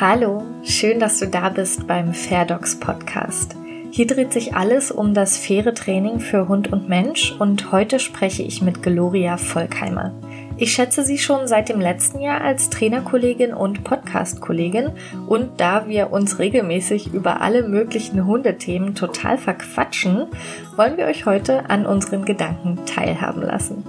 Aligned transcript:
Hallo, 0.00 0.42
schön, 0.64 0.98
dass 0.98 1.18
du 1.18 1.26
da 1.26 1.50
bist 1.50 1.86
beim 1.86 2.14
Fairdocs 2.14 2.80
Podcast. 2.80 3.54
Hier 3.90 4.06
dreht 4.06 4.32
sich 4.32 4.54
alles 4.54 4.90
um 4.90 5.12
das 5.12 5.36
faire 5.36 5.74
Training 5.74 6.20
für 6.20 6.48
Hund 6.48 6.72
und 6.72 6.88
Mensch 6.88 7.36
und 7.38 7.70
heute 7.70 8.00
spreche 8.00 8.42
ich 8.42 8.62
mit 8.62 8.82
Gloria 8.82 9.36
Volkheimer. 9.36 10.14
Ich 10.56 10.72
schätze 10.72 11.04
sie 11.04 11.18
schon 11.18 11.46
seit 11.46 11.68
dem 11.68 11.82
letzten 11.82 12.18
Jahr 12.20 12.40
als 12.40 12.70
Trainerkollegin 12.70 13.52
und 13.52 13.84
Podcastkollegin 13.84 14.92
und 15.26 15.60
da 15.60 15.86
wir 15.86 16.10
uns 16.12 16.38
regelmäßig 16.38 17.12
über 17.12 17.42
alle 17.42 17.68
möglichen 17.68 18.24
Hundethemen 18.24 18.94
total 18.94 19.36
verquatschen, 19.36 20.28
wollen 20.76 20.96
wir 20.96 21.04
euch 21.04 21.26
heute 21.26 21.68
an 21.68 21.84
unseren 21.84 22.24
Gedanken 22.24 22.78
teilhaben 22.86 23.42
lassen. 23.42 23.84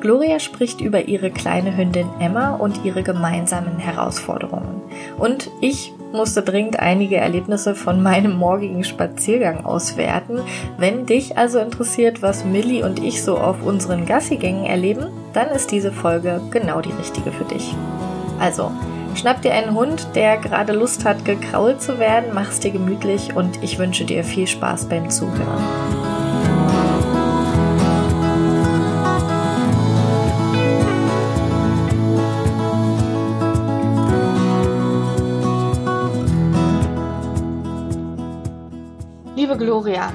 Gloria 0.00 0.38
spricht 0.38 0.80
über 0.80 1.08
ihre 1.08 1.30
kleine 1.30 1.76
Hündin 1.76 2.08
Emma 2.20 2.54
und 2.54 2.84
ihre 2.84 3.02
gemeinsamen 3.02 3.78
Herausforderungen. 3.78 4.82
Und 5.18 5.50
ich 5.60 5.92
musste 6.12 6.42
dringend 6.42 6.78
einige 6.78 7.16
Erlebnisse 7.16 7.74
von 7.74 8.02
meinem 8.02 8.36
morgigen 8.36 8.84
Spaziergang 8.84 9.64
auswerten. 9.64 10.40
Wenn 10.78 11.06
dich 11.06 11.36
also 11.36 11.58
interessiert, 11.58 12.22
was 12.22 12.44
Millie 12.44 12.84
und 12.84 13.02
ich 13.02 13.22
so 13.22 13.36
auf 13.36 13.62
unseren 13.62 14.06
Gassigängen 14.06 14.64
erleben, 14.64 15.06
dann 15.32 15.48
ist 15.48 15.70
diese 15.70 15.92
Folge 15.92 16.40
genau 16.50 16.80
die 16.80 16.92
richtige 16.92 17.32
für 17.32 17.44
dich. 17.44 17.74
Also, 18.38 18.70
schnapp 19.14 19.42
dir 19.42 19.52
einen 19.52 19.74
Hund, 19.74 20.08
der 20.14 20.38
gerade 20.38 20.72
Lust 20.72 21.04
hat, 21.04 21.24
gekrault 21.24 21.82
zu 21.82 21.98
werden, 21.98 22.30
mach's 22.32 22.60
dir 22.60 22.70
gemütlich 22.70 23.34
und 23.34 23.62
ich 23.62 23.78
wünsche 23.78 24.04
dir 24.04 24.24
viel 24.24 24.46
Spaß 24.46 24.88
beim 24.88 25.10
Zuhören. 25.10 26.07
Liebe 39.48 39.64
Gloria, 39.64 40.12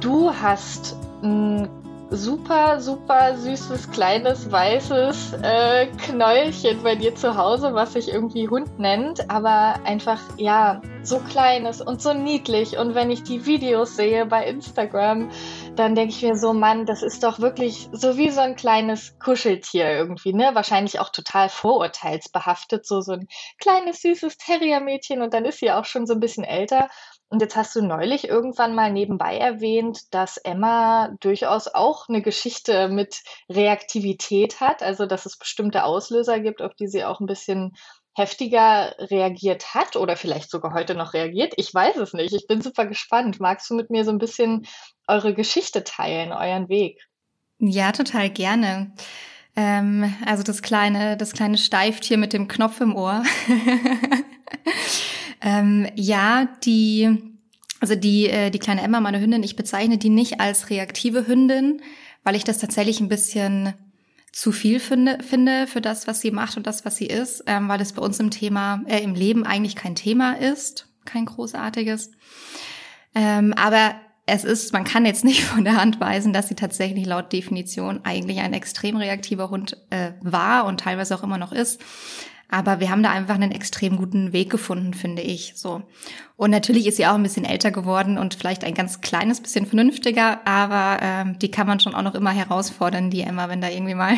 du 0.00 0.32
hast 0.32 0.94
ein 1.24 1.68
super, 2.10 2.80
super 2.80 3.36
süßes, 3.36 3.90
kleines, 3.90 4.52
weißes 4.52 5.32
äh, 5.42 5.86
Knäuelchen 6.06 6.84
bei 6.84 6.94
dir 6.94 7.12
zu 7.16 7.36
Hause, 7.36 7.74
was 7.74 7.94
sich 7.94 8.08
irgendwie 8.08 8.48
Hund 8.48 8.78
nennt, 8.78 9.28
aber 9.30 9.80
einfach, 9.84 10.20
ja, 10.36 10.80
so 11.02 11.18
kleines 11.18 11.80
und 11.80 12.00
so 12.00 12.12
niedlich. 12.14 12.78
Und 12.78 12.94
wenn 12.94 13.10
ich 13.10 13.24
die 13.24 13.46
Videos 13.46 13.96
sehe 13.96 14.26
bei 14.26 14.46
Instagram, 14.46 15.30
dann 15.76 15.94
denke 15.94 16.14
ich 16.14 16.22
mir 16.22 16.36
so, 16.36 16.52
Mann, 16.52 16.86
das 16.86 17.02
ist 17.02 17.24
doch 17.24 17.40
wirklich 17.40 17.88
so 17.92 18.16
wie 18.16 18.30
so 18.30 18.40
ein 18.40 18.56
kleines 18.56 19.18
Kuscheltier 19.18 19.90
irgendwie, 19.90 20.32
ne? 20.32 20.50
Wahrscheinlich 20.54 21.00
auch 21.00 21.10
total 21.10 21.48
vorurteilsbehaftet, 21.48 22.86
so, 22.86 23.00
so 23.00 23.12
ein 23.12 23.28
kleines, 23.60 24.02
süßes 24.02 24.38
Terriermädchen 24.38 25.22
und 25.22 25.34
dann 25.34 25.44
ist 25.44 25.58
sie 25.58 25.72
auch 25.72 25.84
schon 25.84 26.06
so 26.06 26.14
ein 26.14 26.20
bisschen 26.20 26.44
älter. 26.44 26.88
Und 27.30 27.42
jetzt 27.42 27.56
hast 27.56 27.76
du 27.76 27.82
neulich 27.82 28.26
irgendwann 28.26 28.74
mal 28.74 28.90
nebenbei 28.90 29.36
erwähnt, 29.36 30.14
dass 30.14 30.38
Emma 30.38 31.14
durchaus 31.20 31.68
auch 31.68 32.08
eine 32.08 32.22
Geschichte 32.22 32.88
mit 32.88 33.22
Reaktivität 33.50 34.60
hat, 34.60 34.82
also 34.82 35.04
dass 35.04 35.26
es 35.26 35.36
bestimmte 35.36 35.84
Auslöser 35.84 36.40
gibt, 36.40 36.62
auf 36.62 36.74
die 36.74 36.88
sie 36.88 37.04
auch 37.04 37.20
ein 37.20 37.26
bisschen 37.26 37.76
heftiger 38.14 38.94
reagiert 38.98 39.74
hat 39.74 39.94
oder 39.94 40.16
vielleicht 40.16 40.50
sogar 40.50 40.72
heute 40.72 40.94
noch 40.94 41.12
reagiert. 41.12 41.52
Ich 41.56 41.72
weiß 41.72 41.96
es 41.96 42.14
nicht. 42.14 42.34
Ich 42.34 42.46
bin 42.46 42.62
super 42.62 42.86
gespannt. 42.86 43.40
Magst 43.40 43.70
du 43.70 43.74
mit 43.74 43.90
mir 43.90 44.04
so 44.04 44.10
ein 44.10 44.18
bisschen 44.18 44.66
eure 45.06 45.34
Geschichte 45.34 45.84
teilen, 45.84 46.32
euren 46.32 46.68
Weg? 46.68 47.06
Ja, 47.58 47.92
total 47.92 48.30
gerne. 48.30 48.92
Ähm, 49.54 50.14
also 50.24 50.42
das 50.42 50.62
kleine, 50.62 51.16
das 51.16 51.32
kleine 51.32 51.58
Steiftier 51.58 52.16
mit 52.18 52.32
dem 52.32 52.48
Knopf 52.48 52.80
im 52.80 52.96
Ohr. 52.96 53.22
Ähm, 55.40 55.86
ja, 55.94 56.48
die, 56.64 57.36
also 57.80 57.94
die, 57.94 58.28
äh, 58.28 58.50
die 58.50 58.58
kleine 58.58 58.82
Emma, 58.82 59.00
meine 59.00 59.20
Hündin, 59.20 59.42
ich 59.42 59.56
bezeichne 59.56 59.98
die 59.98 60.10
nicht 60.10 60.40
als 60.40 60.70
reaktive 60.70 61.26
Hündin, 61.26 61.80
weil 62.24 62.36
ich 62.36 62.44
das 62.44 62.58
tatsächlich 62.58 63.00
ein 63.00 63.08
bisschen 63.08 63.74
zu 64.32 64.52
viel 64.52 64.80
finde, 64.80 65.18
finde 65.22 65.66
für 65.66 65.80
das, 65.80 66.06
was 66.06 66.20
sie 66.20 66.30
macht 66.30 66.56
und 66.56 66.66
das, 66.66 66.84
was 66.84 66.96
sie 66.96 67.06
ist, 67.06 67.44
ähm, 67.46 67.68
weil 67.68 67.78
das 67.78 67.92
bei 67.92 68.02
uns 68.02 68.20
im 68.20 68.30
Thema, 68.30 68.82
äh, 68.86 69.02
im 69.02 69.14
Leben 69.14 69.44
eigentlich 69.44 69.74
kein 69.74 69.94
Thema 69.94 70.34
ist, 70.38 70.88
kein 71.04 71.24
großartiges. 71.24 72.10
Ähm, 73.14 73.52
aber 73.54 73.94
es 74.26 74.44
ist, 74.44 74.72
man 74.72 74.84
kann 74.84 75.06
jetzt 75.06 75.24
nicht 75.24 75.42
von 75.44 75.64
der 75.64 75.76
Hand 75.76 76.00
weisen, 76.00 76.32
dass 76.32 76.48
sie 76.48 76.54
tatsächlich 76.54 77.06
laut 77.06 77.32
Definition 77.32 78.00
eigentlich 78.04 78.38
ein 78.38 78.52
extrem 78.52 78.96
reaktiver 78.96 79.50
Hund 79.50 79.76
äh, 79.90 80.12
war 80.20 80.66
und 80.66 80.80
teilweise 80.80 81.14
auch 81.14 81.22
immer 81.22 81.38
noch 81.38 81.52
ist. 81.52 81.80
Aber 82.50 82.80
wir 82.80 82.90
haben 82.90 83.02
da 83.02 83.10
einfach 83.10 83.34
einen 83.34 83.52
extrem 83.52 83.96
guten 83.98 84.32
Weg 84.32 84.48
gefunden, 84.48 84.94
finde 84.94 85.20
ich. 85.20 85.52
So. 85.54 85.82
Und 86.36 86.50
natürlich 86.50 86.86
ist 86.86 86.96
sie 86.96 87.06
auch 87.06 87.14
ein 87.14 87.22
bisschen 87.22 87.44
älter 87.44 87.70
geworden 87.70 88.16
und 88.16 88.34
vielleicht 88.34 88.64
ein 88.64 88.72
ganz 88.72 89.02
kleines 89.02 89.42
bisschen 89.42 89.66
vernünftiger, 89.66 90.46
aber 90.46 90.98
ähm, 91.02 91.38
die 91.38 91.50
kann 91.50 91.66
man 91.66 91.78
schon 91.78 91.94
auch 91.94 92.02
noch 92.02 92.14
immer 92.14 92.30
herausfordern, 92.30 93.10
die 93.10 93.20
Emma, 93.20 93.50
wenn 93.50 93.60
da 93.60 93.68
irgendwie 93.68 93.94
mal 93.94 94.14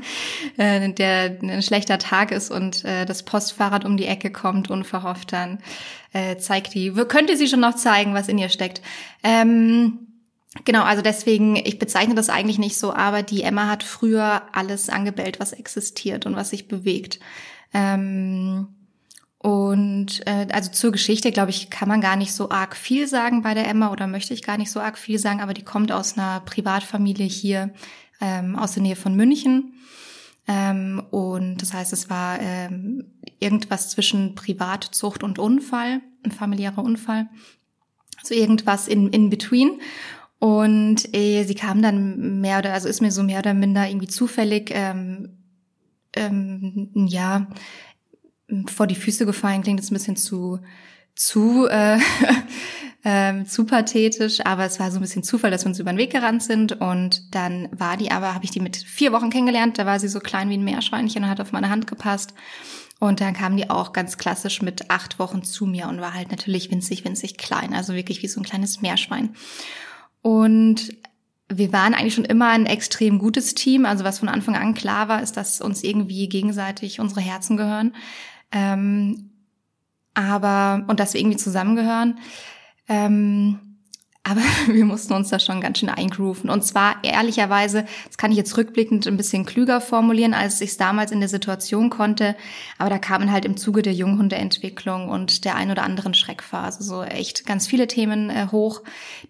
äh, 0.56 0.90
der 0.90 1.38
ein 1.42 1.62
schlechter 1.62 1.98
Tag 1.98 2.30
ist 2.30 2.50
und 2.50 2.84
äh, 2.86 3.04
das 3.04 3.24
Postfahrrad 3.24 3.84
um 3.84 3.98
die 3.98 4.06
Ecke 4.06 4.30
kommt, 4.30 4.70
unverhofft, 4.70 5.32
dann 5.32 5.58
äh, 6.14 6.38
zeigt 6.38 6.72
die, 6.72 6.92
könnte 6.92 7.36
sie 7.36 7.48
schon 7.48 7.60
noch 7.60 7.74
zeigen, 7.74 8.14
was 8.14 8.28
in 8.28 8.38
ihr 8.38 8.48
steckt. 8.48 8.80
Ähm, 9.22 9.98
Genau, 10.64 10.84
also 10.84 11.02
deswegen, 11.02 11.56
ich 11.56 11.78
bezeichne 11.78 12.14
das 12.14 12.30
eigentlich 12.30 12.58
nicht 12.58 12.78
so, 12.78 12.94
aber 12.94 13.22
die 13.22 13.42
Emma 13.42 13.68
hat 13.68 13.82
früher 13.82 14.42
alles 14.52 14.88
angebellt, 14.88 15.38
was 15.38 15.52
existiert 15.52 16.24
und 16.24 16.34
was 16.34 16.48
sich 16.48 16.66
bewegt. 16.66 17.20
Ähm, 17.72 18.68
und 19.38 20.26
äh, 20.26 20.48
also 20.50 20.72
zur 20.72 20.92
Geschichte, 20.92 21.30
glaube 21.30 21.50
ich, 21.50 21.70
kann 21.70 21.88
man 21.88 22.00
gar 22.00 22.16
nicht 22.16 22.32
so 22.32 22.50
arg 22.50 22.74
viel 22.76 23.06
sagen 23.06 23.42
bei 23.42 23.54
der 23.54 23.68
Emma 23.68 23.92
oder 23.92 24.06
möchte 24.06 24.34
ich 24.34 24.42
gar 24.42 24.58
nicht 24.58 24.70
so 24.70 24.80
arg 24.80 24.98
viel 24.98 25.18
sagen, 25.18 25.40
aber 25.40 25.54
die 25.54 25.62
kommt 25.62 25.92
aus 25.92 26.18
einer 26.18 26.40
Privatfamilie 26.40 27.26
hier 27.26 27.72
ähm, 28.20 28.56
aus 28.56 28.72
der 28.72 28.82
Nähe 28.82 28.96
von 28.96 29.14
München. 29.14 29.74
Ähm, 30.48 31.02
und 31.10 31.58
das 31.62 31.72
heißt, 31.72 31.92
es 31.92 32.08
war 32.10 32.40
ähm, 32.40 33.04
irgendwas 33.38 33.90
zwischen 33.90 34.34
Privatzucht 34.34 35.22
und 35.22 35.38
Unfall, 35.38 36.00
ein 36.24 36.32
familiärer 36.32 36.82
Unfall. 36.82 37.28
Also 38.18 38.34
irgendwas 38.34 38.88
in, 38.88 39.10
in 39.10 39.30
between. 39.30 39.80
Und 40.38 41.14
äh, 41.14 41.44
sie 41.44 41.54
kam 41.54 41.82
dann 41.82 42.40
mehr 42.40 42.58
oder, 42.58 42.72
also 42.72 42.88
ist 42.88 43.00
mir 43.00 43.12
so 43.12 43.22
mehr 43.22 43.38
oder 43.38 43.54
minder 43.54 43.88
irgendwie 43.88 44.08
zufällig 44.08 44.70
ähm, 44.72 45.35
ähm, 46.16 46.90
ja, 46.94 47.46
vor 48.66 48.86
die 48.86 48.94
Füße 48.94 49.26
gefallen 49.26 49.62
klingt 49.62 49.80
jetzt 49.80 49.90
ein 49.90 49.94
bisschen 49.94 50.16
zu, 50.16 50.60
zu, 51.14 51.66
äh, 51.68 51.98
ähm, 53.04 53.46
zu 53.46 53.64
pathetisch, 53.64 54.44
aber 54.44 54.64
es 54.64 54.78
war 54.78 54.90
so 54.90 54.98
ein 54.98 55.02
bisschen 55.02 55.22
Zufall, 55.22 55.50
dass 55.50 55.64
wir 55.64 55.68
uns 55.68 55.80
über 55.80 55.92
den 55.92 55.98
Weg 55.98 56.12
gerannt 56.12 56.42
sind 56.42 56.80
und 56.80 57.34
dann 57.34 57.68
war 57.72 57.96
die 57.96 58.10
aber, 58.10 58.34
habe 58.34 58.44
ich 58.44 58.50
die 58.50 58.60
mit 58.60 58.76
vier 58.76 59.12
Wochen 59.12 59.30
kennengelernt, 59.30 59.78
da 59.78 59.86
war 59.86 59.98
sie 60.00 60.08
so 60.08 60.20
klein 60.20 60.50
wie 60.50 60.56
ein 60.56 60.64
Meerschweinchen 60.64 61.24
und 61.24 61.30
hat 61.30 61.40
auf 61.40 61.52
meine 61.52 61.70
Hand 61.70 61.86
gepasst 61.86 62.34
und 62.98 63.20
dann 63.20 63.34
kam 63.34 63.56
die 63.56 63.68
auch 63.68 63.92
ganz 63.92 64.16
klassisch 64.16 64.62
mit 64.62 64.90
acht 64.90 65.18
Wochen 65.18 65.42
zu 65.42 65.66
mir 65.66 65.88
und 65.88 66.00
war 66.00 66.14
halt 66.14 66.30
natürlich 66.30 66.70
winzig, 66.70 67.04
winzig 67.04 67.36
klein, 67.36 67.74
also 67.74 67.94
wirklich 67.94 68.22
wie 68.22 68.28
so 68.28 68.40
ein 68.40 68.44
kleines 68.44 68.80
Meerschwein. 68.80 69.34
Und 70.22 70.96
wir 71.48 71.72
waren 71.72 71.94
eigentlich 71.94 72.14
schon 72.14 72.24
immer 72.24 72.48
ein 72.48 72.66
extrem 72.66 73.18
gutes 73.18 73.54
Team. 73.54 73.86
Also 73.86 74.04
was 74.04 74.18
von 74.18 74.28
Anfang 74.28 74.56
an 74.56 74.74
klar 74.74 75.08
war, 75.08 75.22
ist, 75.22 75.36
dass 75.36 75.60
uns 75.60 75.84
irgendwie 75.84 76.28
gegenseitig 76.28 77.00
unsere 77.00 77.20
Herzen 77.20 77.56
gehören. 77.56 77.94
Ähm, 78.52 79.30
aber, 80.14 80.84
und 80.88 80.98
dass 80.98 81.14
wir 81.14 81.20
irgendwie 81.20 81.36
zusammengehören. 81.36 82.18
Ähm, 82.88 83.65
aber 84.28 84.40
wir 84.66 84.84
mussten 84.84 85.12
uns 85.12 85.28
da 85.28 85.38
schon 85.38 85.60
ganz 85.60 85.78
schön 85.78 85.88
eingrooven. 85.88 86.50
Und 86.50 86.64
zwar 86.64 86.96
ehrlicherweise, 87.02 87.86
das 88.06 88.18
kann 88.18 88.32
ich 88.32 88.36
jetzt 88.36 88.56
rückblickend 88.56 89.06
ein 89.06 89.16
bisschen 89.16 89.46
klüger 89.46 89.80
formulieren, 89.80 90.34
als 90.34 90.60
ich 90.60 90.70
es 90.70 90.76
damals 90.76 91.12
in 91.12 91.20
der 91.20 91.28
Situation 91.28 91.90
konnte. 91.90 92.36
Aber 92.78 92.90
da 92.90 92.98
kamen 92.98 93.30
halt 93.30 93.44
im 93.44 93.56
Zuge 93.56 93.82
der 93.82 93.94
Junghundeentwicklung 93.94 95.08
und 95.08 95.44
der 95.44 95.54
ein 95.54 95.70
oder 95.70 95.84
anderen 95.84 96.14
Schreckphase 96.14 96.82
so 96.82 97.02
echt 97.02 97.46
ganz 97.46 97.66
viele 97.66 97.86
Themen 97.86 98.30
äh, 98.30 98.48
hoch, 98.50 98.82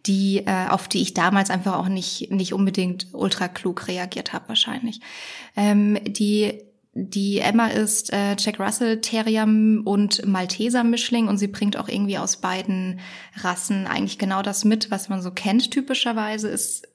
die, 0.06 0.38
äh, 0.46 0.68
auf 0.68 0.88
die 0.88 1.02
ich 1.02 1.12
damals 1.12 1.50
einfach 1.50 1.74
auch 1.74 1.88
nicht, 1.88 2.30
nicht 2.30 2.54
unbedingt 2.54 3.08
ultra 3.12 3.48
klug 3.48 3.88
reagiert 3.88 4.32
habe 4.32 4.48
wahrscheinlich. 4.48 5.00
Ähm, 5.56 5.98
die 6.04 6.62
die 6.98 7.40
Emma 7.40 7.66
ist 7.66 8.10
äh, 8.10 8.36
Jack 8.38 8.58
Russell 8.58 9.02
Terrier 9.02 9.44
und 9.44 10.26
Malteser 10.26 10.82
Mischling 10.82 11.28
und 11.28 11.36
sie 11.36 11.46
bringt 11.46 11.76
auch 11.76 11.88
irgendwie 11.88 12.16
aus 12.16 12.38
beiden 12.38 13.00
Rassen 13.36 13.86
eigentlich 13.86 14.18
genau 14.18 14.40
das 14.40 14.64
mit, 14.64 14.90
was 14.90 15.10
man 15.10 15.20
so 15.20 15.30
kennt 15.30 15.70
typischerweise 15.70 16.48
ist 16.48 16.88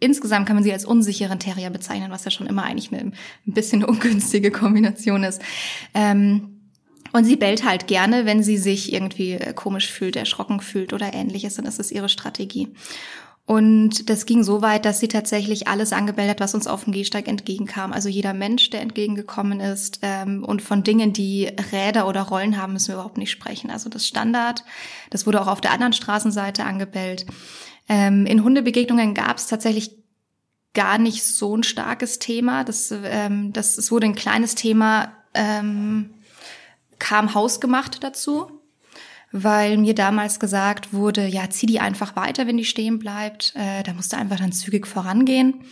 insgesamt 0.00 0.46
kann 0.46 0.56
man 0.56 0.62
sie 0.62 0.72
als 0.72 0.84
unsicheren 0.84 1.40
Terrier 1.40 1.70
bezeichnen, 1.70 2.10
was 2.10 2.24
ja 2.24 2.30
schon 2.30 2.46
immer 2.46 2.64
eigentlich 2.64 2.92
eine 2.92 3.12
ein 3.12 3.14
bisschen 3.46 3.84
ungünstige 3.84 4.50
Kombination 4.50 5.24
ist. 5.24 5.40
Ähm, 5.94 6.54
und 7.12 7.24
sie 7.24 7.36
bellt 7.36 7.64
halt 7.64 7.86
gerne, 7.86 8.26
wenn 8.26 8.42
sie 8.42 8.58
sich 8.58 8.92
irgendwie 8.92 9.38
komisch 9.54 9.90
fühlt, 9.90 10.16
erschrocken 10.16 10.60
fühlt 10.60 10.92
oder 10.92 11.14
ähnliches, 11.14 11.54
dann 11.54 11.64
ist 11.64 11.80
es 11.80 11.90
ihre 11.90 12.08
Strategie. 12.08 12.68
Und 13.48 14.10
das 14.10 14.26
ging 14.26 14.42
so 14.44 14.60
weit, 14.60 14.84
dass 14.84 15.00
sie 15.00 15.08
tatsächlich 15.08 15.68
alles 15.68 15.94
angemeldet 15.94 16.32
hat, 16.32 16.40
was 16.40 16.54
uns 16.54 16.66
auf 16.66 16.84
dem 16.84 16.92
Gehsteig 16.92 17.28
entgegenkam. 17.28 17.94
Also 17.94 18.10
jeder 18.10 18.34
Mensch, 18.34 18.68
der 18.68 18.82
entgegengekommen 18.82 19.58
ist. 19.60 20.00
Ähm, 20.02 20.44
und 20.44 20.60
von 20.60 20.82
Dingen, 20.82 21.14
die 21.14 21.46
Räder 21.72 22.06
oder 22.06 22.20
Rollen 22.20 22.60
haben, 22.60 22.74
müssen 22.74 22.88
wir 22.88 22.96
überhaupt 22.96 23.16
nicht 23.16 23.30
sprechen. 23.30 23.70
Also 23.70 23.88
das 23.88 24.06
Standard, 24.06 24.64
das 25.08 25.26
wurde 25.26 25.40
auch 25.40 25.46
auf 25.46 25.62
der 25.62 25.70
anderen 25.70 25.94
Straßenseite 25.94 26.64
angebellt. 26.64 27.24
Ähm, 27.88 28.26
in 28.26 28.44
Hundebegegnungen 28.44 29.14
gab 29.14 29.38
es 29.38 29.46
tatsächlich 29.46 29.92
gar 30.74 30.98
nicht 30.98 31.24
so 31.24 31.56
ein 31.56 31.62
starkes 31.62 32.18
Thema. 32.18 32.64
Das, 32.64 32.92
ähm, 32.92 33.54
das, 33.54 33.78
es 33.78 33.90
wurde 33.90 34.08
ein 34.08 34.14
kleines 34.14 34.56
Thema, 34.56 35.14
ähm, 35.32 36.10
kam 36.98 37.32
hausgemacht 37.32 38.04
dazu 38.04 38.57
weil 39.32 39.76
mir 39.76 39.94
damals 39.94 40.40
gesagt 40.40 40.92
wurde, 40.92 41.26
ja, 41.26 41.50
zieh 41.50 41.66
die 41.66 41.80
einfach 41.80 42.16
weiter, 42.16 42.46
wenn 42.46 42.56
die 42.56 42.64
stehen 42.64 42.98
bleibt. 42.98 43.52
Äh, 43.56 43.82
da 43.82 43.92
musst 43.92 44.12
du 44.12 44.16
einfach 44.16 44.38
dann 44.38 44.52
zügig 44.52 44.86
vorangehen. 44.86 45.64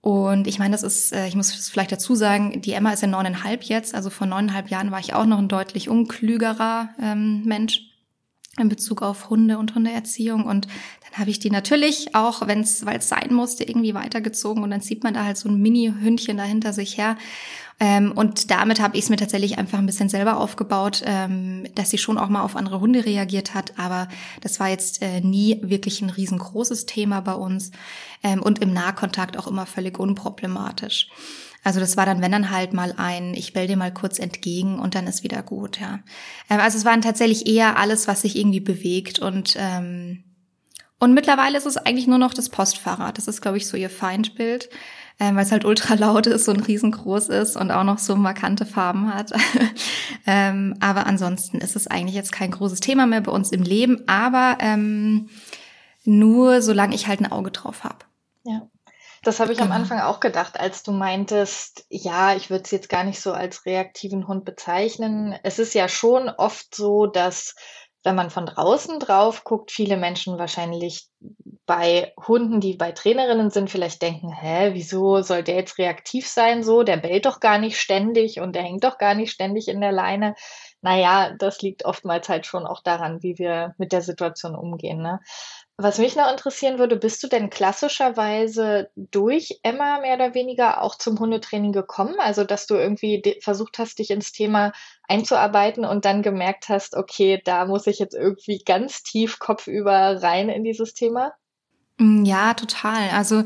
Und 0.00 0.46
ich 0.46 0.58
meine, 0.58 0.72
das 0.72 0.82
ist, 0.82 1.12
äh, 1.12 1.26
ich 1.26 1.34
muss 1.34 1.54
es 1.54 1.68
vielleicht 1.68 1.92
dazu 1.92 2.14
sagen, 2.14 2.60
die 2.62 2.72
Emma 2.72 2.92
ist 2.92 3.02
ja 3.02 3.08
neuneinhalb 3.08 3.64
jetzt, 3.64 3.94
also 3.94 4.10
vor 4.10 4.26
neuneinhalb 4.26 4.70
Jahren 4.70 4.90
war 4.90 5.00
ich 5.00 5.14
auch 5.14 5.26
noch 5.26 5.38
ein 5.38 5.48
deutlich 5.48 5.88
unklügerer 5.88 6.90
ähm, 7.00 7.42
Mensch 7.44 7.82
in 8.58 8.68
Bezug 8.68 9.02
auf 9.02 9.30
Hunde 9.30 9.58
und 9.58 9.74
Hundeerziehung. 9.74 10.44
Und 10.44 10.66
dann 10.66 11.20
habe 11.20 11.30
ich 11.30 11.38
die 11.38 11.50
natürlich 11.50 12.14
auch, 12.14 12.46
wenn 12.46 12.60
es, 12.60 12.84
weil 12.86 12.98
es 12.98 13.08
sein 13.08 13.32
musste, 13.32 13.64
irgendwie 13.64 13.94
weitergezogen. 13.94 14.62
Und 14.62 14.70
dann 14.70 14.80
sieht 14.80 15.04
man 15.04 15.14
da 15.14 15.24
halt 15.24 15.36
so 15.36 15.48
ein 15.48 15.60
Mini-Hündchen 15.60 16.36
da 16.36 16.44
hinter 16.44 16.72
sich 16.72 16.98
her. 16.98 17.16
Ähm, 17.80 18.12
und 18.12 18.50
damit 18.50 18.80
habe 18.80 18.96
ich 18.96 19.04
es 19.04 19.10
mir 19.10 19.16
tatsächlich 19.16 19.56
einfach 19.58 19.78
ein 19.78 19.86
bisschen 19.86 20.08
selber 20.08 20.38
aufgebaut, 20.38 21.02
ähm, 21.04 21.66
dass 21.74 21.90
sie 21.90 21.98
schon 21.98 22.18
auch 22.18 22.28
mal 22.28 22.42
auf 22.42 22.56
andere 22.56 22.80
Hunde 22.80 23.04
reagiert 23.04 23.54
hat. 23.54 23.78
Aber 23.78 24.08
das 24.40 24.58
war 24.58 24.68
jetzt 24.68 25.00
äh, 25.00 25.20
nie 25.20 25.60
wirklich 25.62 26.02
ein 26.02 26.10
riesengroßes 26.10 26.86
Thema 26.86 27.20
bei 27.20 27.34
uns 27.34 27.70
ähm, 28.24 28.42
und 28.42 28.58
im 28.58 28.72
Nahkontakt 28.72 29.38
auch 29.38 29.46
immer 29.46 29.66
völlig 29.66 29.98
unproblematisch. 29.98 31.08
Also 31.62 31.80
das 31.80 31.96
war 31.96 32.06
dann, 32.06 32.20
wenn 32.20 32.32
dann 32.32 32.50
halt 32.50 32.72
mal 32.72 32.94
ein, 32.96 33.34
ich 33.34 33.52
bell 33.52 33.66
dir 33.66 33.76
mal 33.76 33.92
kurz 33.92 34.18
entgegen 34.18 34.78
und 34.78 34.94
dann 34.94 35.06
ist 35.06 35.22
wieder 35.22 35.42
gut, 35.42 35.78
ja. 35.80 36.00
Ähm, 36.50 36.60
also 36.60 36.78
es 36.78 36.84
waren 36.84 37.02
tatsächlich 37.02 37.46
eher 37.46 37.78
alles, 37.78 38.08
was 38.08 38.22
sich 38.22 38.36
irgendwie 38.36 38.60
bewegt 38.60 39.20
und 39.20 39.56
ähm, 39.58 40.24
und 41.00 41.14
mittlerweile 41.14 41.56
ist 41.56 41.66
es 41.66 41.76
eigentlich 41.76 42.08
nur 42.08 42.18
noch 42.18 42.34
das 42.34 42.48
Postfahrrad. 42.48 43.18
Das 43.18 43.28
ist, 43.28 43.40
glaube 43.40 43.56
ich, 43.56 43.68
so 43.68 43.76
ihr 43.76 43.88
Feindbild 43.88 44.68
ähm, 45.20 45.36
weil 45.36 45.44
es 45.44 45.52
halt 45.52 45.64
ultra 45.64 45.94
laut 45.94 46.26
ist 46.26 46.48
und 46.48 46.68
riesengroß 46.68 47.28
ist 47.28 47.56
und 47.56 47.70
auch 47.70 47.84
noch 47.84 47.98
so 47.98 48.16
markante 48.16 48.66
Farben 48.66 49.12
hat. 49.12 49.32
ähm, 50.26 50.76
aber 50.80 51.06
ansonsten 51.06 51.58
ist 51.58 51.76
es 51.76 51.86
eigentlich 51.86 52.14
jetzt 52.14 52.32
kein 52.32 52.50
großes 52.50 52.80
Thema 52.80 53.06
mehr 53.06 53.20
bei 53.20 53.32
uns 53.32 53.50
im 53.50 53.62
Leben, 53.62 54.04
aber 54.06 54.58
ähm, 54.60 55.28
nur 56.04 56.62
solange 56.62 56.94
ich 56.94 57.06
halt 57.06 57.20
ein 57.20 57.32
Auge 57.32 57.50
drauf 57.50 57.84
habe. 57.84 58.04
Ja. 58.44 58.68
Das 59.24 59.40
habe 59.40 59.52
ich 59.52 59.58
genau. 59.58 59.70
am 59.70 59.80
Anfang 59.80 60.00
auch 60.00 60.20
gedacht, 60.20 60.58
als 60.60 60.84
du 60.84 60.92
meintest, 60.92 61.84
ja, 61.90 62.36
ich 62.36 62.50
würde 62.50 62.62
es 62.64 62.70
jetzt 62.70 62.88
gar 62.88 63.02
nicht 63.02 63.20
so 63.20 63.32
als 63.32 63.66
reaktiven 63.66 64.28
Hund 64.28 64.44
bezeichnen. 64.44 65.34
Es 65.42 65.58
ist 65.58 65.74
ja 65.74 65.88
schon 65.88 66.28
oft 66.28 66.74
so, 66.74 67.06
dass 67.06 67.56
wenn 68.04 68.14
man 68.14 68.30
von 68.30 68.46
draußen 68.46 69.00
drauf 69.00 69.42
guckt, 69.42 69.72
viele 69.72 69.96
Menschen 69.96 70.38
wahrscheinlich 70.38 71.08
bei 71.68 72.14
Hunden, 72.26 72.60
die 72.60 72.76
bei 72.78 72.92
Trainerinnen 72.92 73.50
sind, 73.50 73.68
vielleicht 73.70 74.00
denken, 74.00 74.32
hä, 74.32 74.70
wieso 74.72 75.20
soll 75.20 75.42
der 75.42 75.56
jetzt 75.56 75.76
reaktiv 75.76 76.26
sein 76.26 76.62
so? 76.62 76.82
Der 76.82 76.96
bellt 76.96 77.26
doch 77.26 77.40
gar 77.40 77.58
nicht 77.58 77.78
ständig 77.78 78.40
und 78.40 78.56
der 78.56 78.62
hängt 78.62 78.84
doch 78.84 78.96
gar 78.96 79.14
nicht 79.14 79.32
ständig 79.32 79.68
in 79.68 79.82
der 79.82 79.92
Leine. 79.92 80.34
Naja, 80.80 81.34
das 81.38 81.60
liegt 81.60 81.84
oftmals 81.84 82.30
halt 82.30 82.46
schon 82.46 82.66
auch 82.66 82.82
daran, 82.82 83.22
wie 83.22 83.38
wir 83.38 83.74
mit 83.76 83.92
der 83.92 84.00
Situation 84.00 84.56
umgehen. 84.56 85.02
Ne? 85.02 85.20
Was 85.76 85.98
mich 85.98 86.16
noch 86.16 86.30
interessieren 86.30 86.78
würde, 86.78 86.96
bist 86.96 87.22
du 87.22 87.28
denn 87.28 87.50
klassischerweise 87.50 88.88
durch 88.96 89.60
Emma 89.62 90.00
mehr 90.00 90.14
oder 90.14 90.32
weniger 90.32 90.80
auch 90.82 90.94
zum 90.96 91.20
Hundetraining 91.20 91.72
gekommen? 91.72 92.18
Also, 92.18 92.44
dass 92.44 92.66
du 92.66 92.76
irgendwie 92.76 93.38
versucht 93.42 93.78
hast, 93.78 93.98
dich 93.98 94.10
ins 94.10 94.32
Thema 94.32 94.72
einzuarbeiten 95.06 95.84
und 95.84 96.06
dann 96.06 96.22
gemerkt 96.22 96.70
hast, 96.70 96.96
okay, 96.96 97.42
da 97.44 97.66
muss 97.66 97.86
ich 97.86 97.98
jetzt 97.98 98.14
irgendwie 98.14 98.62
ganz 98.64 99.02
tief 99.02 99.38
kopfüber 99.38 100.22
rein 100.22 100.48
in 100.48 100.64
dieses 100.64 100.94
Thema? 100.94 101.34
Mm, 101.98 102.24
ja, 102.24 102.54
total. 102.54 103.10
Also 103.10 103.44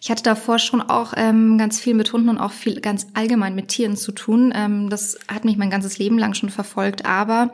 ich 0.00 0.10
hatte 0.10 0.22
davor 0.22 0.58
schon 0.58 0.80
auch 0.80 1.14
ähm, 1.16 1.58
ganz 1.58 1.80
viel 1.80 1.94
mit 1.94 2.12
Hunden 2.12 2.28
und 2.28 2.38
auch 2.38 2.52
viel 2.52 2.80
ganz 2.80 3.08
allgemein 3.14 3.54
mit 3.54 3.68
Tieren 3.68 3.96
zu 3.96 4.12
tun. 4.12 4.52
Ähm, 4.54 4.90
das 4.90 5.18
hat 5.28 5.44
mich 5.44 5.56
mein 5.56 5.70
ganzes 5.70 5.98
Leben 5.98 6.18
lang 6.18 6.34
schon 6.34 6.50
verfolgt, 6.50 7.04
aber 7.04 7.52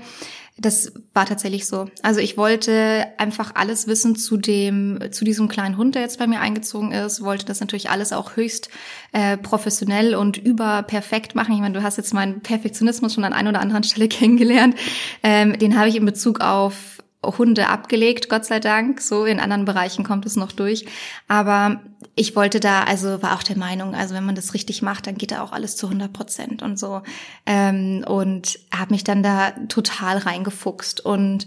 das 0.57 0.93
war 1.15 1.27
tatsächlich 1.27 1.67
so. 1.67 1.87
Also 2.03 2.21
ich 2.21 2.37
wollte 2.37 3.07
einfach 3.19 3.57
alles 3.57 3.89
wissen 3.89 4.15
zu 4.15 4.37
dem, 4.37 5.01
zu 5.11 5.25
diesem 5.25 5.49
kleinen 5.49 5.77
Hund, 5.77 5.97
der 5.97 6.03
jetzt 6.03 6.21
bei 6.21 6.29
mir 6.29 6.41
eingezogen 6.41 6.93
ist, 6.93 7.25
wollte 7.25 7.45
das 7.45 7.59
natürlich 7.59 7.91
alles 7.91 8.13
auch 8.13 8.37
höchst 8.37 8.69
äh, 9.11 9.37
professionell 9.37 10.15
und 10.15 10.37
überperfekt 10.37 11.35
machen. 11.35 11.55
Ich 11.55 11.61
meine, 11.61 11.75
du 11.75 11.83
hast 11.83 11.97
jetzt 11.97 12.15
meinen 12.15 12.41
Perfektionismus 12.41 13.15
schon 13.15 13.25
an 13.25 13.33
ein 13.33 13.49
oder 13.49 13.61
anderen 13.61 13.83
Stelle 13.83 14.07
kennengelernt. 14.09 14.77
Ähm, 15.25 15.59
den 15.59 15.77
habe 15.77 15.89
ich 15.89 15.97
in 15.97 16.05
Bezug 16.05 16.41
auf 16.41 16.94
Hunde 17.27 17.69
abgelegt, 17.69 18.29
Gott 18.29 18.45
sei 18.45 18.61
Dank. 18.61 19.01
So 19.01 19.25
in 19.25 19.41
anderen 19.41 19.65
Bereichen 19.65 20.05
kommt 20.05 20.27
es 20.27 20.37
noch 20.37 20.53
durch. 20.53 20.87
Aber 21.29 21.81
ich 22.15 22.37
wollte 22.37 22.61
da, 22.61 22.85
also 22.85 23.23
war 23.23 23.35
auch 23.35 23.43
der 23.43 23.59
Meinung, 23.59 23.95
also 23.95 24.15
wenn 24.15 24.25
man 24.25 24.35
das 24.35 24.55
richtig 24.55 24.83
macht, 24.83 25.07
dann 25.07 25.17
geht 25.17 25.33
da 25.33 25.43
auch 25.43 25.53
alles 25.53 25.77
zu 25.77 25.87
100 25.87 26.13
Prozent 26.13 26.63
und 26.63 26.79
so. 26.79 27.03
Ähm, 27.47 28.05
und 28.07 28.59
habe 28.73 28.95
mich 28.95 29.05
dann 29.05 29.23
da 29.23 29.51
total 29.69 30.19
reingefuchst 30.19 31.05
und 31.05 31.47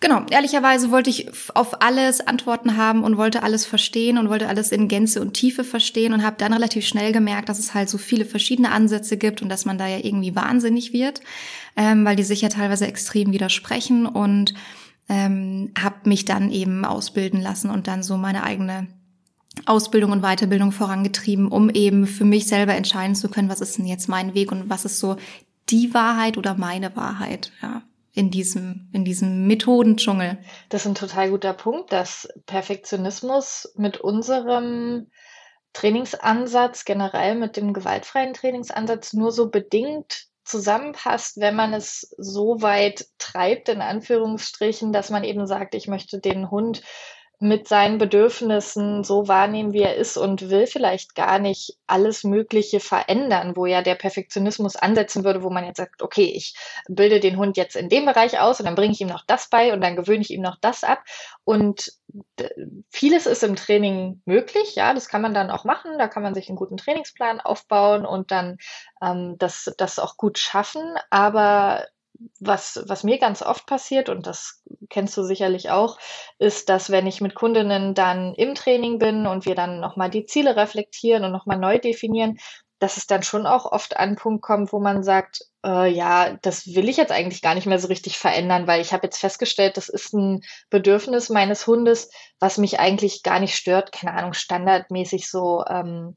Genau, 0.00 0.26
ehrlicherweise 0.30 0.90
wollte 0.90 1.08
ich 1.08 1.26
auf 1.54 1.80
alles 1.80 2.20
Antworten 2.20 2.76
haben 2.76 3.02
und 3.02 3.16
wollte 3.16 3.42
alles 3.42 3.64
verstehen 3.64 4.18
und 4.18 4.28
wollte 4.28 4.46
alles 4.46 4.70
in 4.70 4.88
Gänze 4.88 5.22
und 5.22 5.32
Tiefe 5.32 5.64
verstehen 5.64 6.12
und 6.12 6.22
habe 6.22 6.36
dann 6.38 6.52
relativ 6.52 6.86
schnell 6.86 7.12
gemerkt, 7.12 7.48
dass 7.48 7.58
es 7.58 7.72
halt 7.72 7.88
so 7.88 7.96
viele 7.96 8.26
verschiedene 8.26 8.72
Ansätze 8.72 9.16
gibt 9.16 9.40
und 9.40 9.48
dass 9.48 9.64
man 9.64 9.78
da 9.78 9.86
ja 9.86 9.98
irgendwie 10.02 10.36
wahnsinnig 10.36 10.92
wird, 10.92 11.22
ähm, 11.76 12.04
weil 12.04 12.14
die 12.14 12.24
sich 12.24 12.42
ja 12.42 12.50
teilweise 12.50 12.86
extrem 12.86 13.32
widersprechen 13.32 14.04
und 14.04 14.52
ähm, 15.08 15.72
habe 15.80 16.08
mich 16.08 16.26
dann 16.26 16.50
eben 16.50 16.84
ausbilden 16.84 17.40
lassen 17.40 17.70
und 17.70 17.88
dann 17.88 18.02
so 18.02 18.18
meine 18.18 18.42
eigene 18.42 18.88
Ausbildung 19.64 20.12
und 20.12 20.20
Weiterbildung 20.20 20.72
vorangetrieben, 20.72 21.48
um 21.48 21.70
eben 21.70 22.06
für 22.06 22.26
mich 22.26 22.46
selber 22.48 22.74
entscheiden 22.74 23.14
zu 23.14 23.30
können, 23.30 23.48
was 23.48 23.62
ist 23.62 23.78
denn 23.78 23.86
jetzt 23.86 24.10
mein 24.10 24.34
Weg 24.34 24.52
und 24.52 24.68
was 24.68 24.84
ist 24.84 24.98
so 24.98 25.16
die 25.70 25.94
Wahrheit 25.94 26.36
oder 26.36 26.54
meine 26.54 26.94
Wahrheit, 26.96 27.50
ja, 27.62 27.82
in 28.16 28.30
diesem, 28.30 28.88
in 28.92 29.04
diesem 29.04 29.46
Methodendschungel. 29.46 30.38
Das 30.70 30.80
ist 30.80 30.86
ein 30.86 30.94
total 30.94 31.30
guter 31.30 31.52
Punkt, 31.52 31.92
dass 31.92 32.26
Perfektionismus 32.46 33.72
mit 33.76 34.00
unserem 34.00 35.10
Trainingsansatz, 35.74 36.86
generell 36.86 37.34
mit 37.34 37.58
dem 37.58 37.74
gewaltfreien 37.74 38.32
Trainingsansatz 38.32 39.12
nur 39.12 39.32
so 39.32 39.50
bedingt 39.50 40.28
zusammenpasst, 40.44 41.36
wenn 41.40 41.56
man 41.56 41.74
es 41.74 42.14
so 42.16 42.62
weit 42.62 43.06
treibt, 43.18 43.68
in 43.68 43.82
Anführungsstrichen, 43.82 44.94
dass 44.94 45.10
man 45.10 45.22
eben 45.22 45.46
sagt, 45.46 45.74
ich 45.74 45.86
möchte 45.86 46.18
den 46.18 46.50
Hund 46.50 46.82
mit 47.38 47.68
seinen 47.68 47.98
Bedürfnissen 47.98 49.04
so 49.04 49.28
wahrnehmen, 49.28 49.74
wie 49.74 49.82
er 49.82 49.96
ist 49.96 50.16
und 50.16 50.48
will 50.48 50.66
vielleicht 50.66 51.14
gar 51.14 51.38
nicht 51.38 51.76
alles 51.86 52.24
Mögliche 52.24 52.80
verändern, 52.80 53.56
wo 53.56 53.66
ja 53.66 53.82
der 53.82 53.94
Perfektionismus 53.94 54.74
ansetzen 54.74 55.22
würde, 55.22 55.42
wo 55.42 55.50
man 55.50 55.66
jetzt 55.66 55.76
sagt, 55.76 56.00
okay, 56.00 56.32
ich 56.34 56.56
bilde 56.88 57.20
den 57.20 57.36
Hund 57.36 57.58
jetzt 57.58 57.76
in 57.76 57.90
dem 57.90 58.06
Bereich 58.06 58.40
aus 58.40 58.58
und 58.58 58.66
dann 58.66 58.74
bringe 58.74 58.92
ich 58.92 59.02
ihm 59.02 59.08
noch 59.08 59.24
das 59.26 59.50
bei 59.50 59.74
und 59.74 59.82
dann 59.82 59.96
gewöhne 59.96 60.22
ich 60.22 60.30
ihm 60.30 60.40
noch 60.40 60.56
das 60.60 60.82
ab. 60.82 61.02
Und 61.44 61.92
vieles 62.90 63.26
ist 63.26 63.42
im 63.42 63.56
Training 63.56 64.22
möglich, 64.24 64.74
ja, 64.74 64.94
das 64.94 65.08
kann 65.08 65.20
man 65.20 65.34
dann 65.34 65.50
auch 65.50 65.64
machen, 65.64 65.98
da 65.98 66.08
kann 66.08 66.22
man 66.22 66.34
sich 66.34 66.48
einen 66.48 66.56
guten 66.56 66.78
Trainingsplan 66.78 67.40
aufbauen 67.40 68.06
und 68.06 68.30
dann 68.30 68.56
ähm, 69.02 69.36
das, 69.38 69.74
das 69.76 69.98
auch 69.98 70.16
gut 70.16 70.38
schaffen, 70.38 70.94
aber 71.10 71.84
was, 72.40 72.82
was 72.86 73.04
mir 73.04 73.18
ganz 73.18 73.42
oft 73.42 73.66
passiert, 73.66 74.08
und 74.08 74.26
das 74.26 74.62
kennst 74.90 75.16
du 75.16 75.22
sicherlich 75.22 75.70
auch, 75.70 75.98
ist, 76.38 76.68
dass 76.68 76.90
wenn 76.90 77.06
ich 77.06 77.20
mit 77.20 77.34
Kundinnen 77.34 77.94
dann 77.94 78.34
im 78.34 78.54
Training 78.54 78.98
bin 78.98 79.26
und 79.26 79.46
wir 79.46 79.54
dann 79.54 79.80
nochmal 79.80 80.10
die 80.10 80.26
Ziele 80.26 80.56
reflektieren 80.56 81.24
und 81.24 81.32
nochmal 81.32 81.58
neu 81.58 81.78
definieren, 81.78 82.38
dass 82.78 82.98
es 82.98 83.06
dann 83.06 83.22
schon 83.22 83.46
auch 83.46 83.64
oft 83.72 83.96
an 83.96 84.08
einen 84.08 84.16
Punkt 84.16 84.42
kommt, 84.42 84.72
wo 84.72 84.78
man 84.78 85.02
sagt, 85.02 85.40
äh, 85.64 85.90
ja, 85.90 86.36
das 86.42 86.74
will 86.74 86.88
ich 86.88 86.98
jetzt 86.98 87.12
eigentlich 87.12 87.40
gar 87.40 87.54
nicht 87.54 87.66
mehr 87.66 87.78
so 87.78 87.88
richtig 87.88 88.18
verändern, 88.18 88.66
weil 88.66 88.82
ich 88.82 88.92
habe 88.92 89.06
jetzt 89.06 89.18
festgestellt, 89.18 89.76
das 89.76 89.88
ist 89.88 90.12
ein 90.12 90.42
Bedürfnis 90.68 91.30
meines 91.30 91.66
Hundes, 91.66 92.10
was 92.38 92.58
mich 92.58 92.78
eigentlich 92.78 93.22
gar 93.22 93.40
nicht 93.40 93.56
stört. 93.56 93.92
Keine 93.92 94.12
Ahnung, 94.12 94.34
standardmäßig 94.34 95.30
so, 95.30 95.64
ähm, 95.66 96.16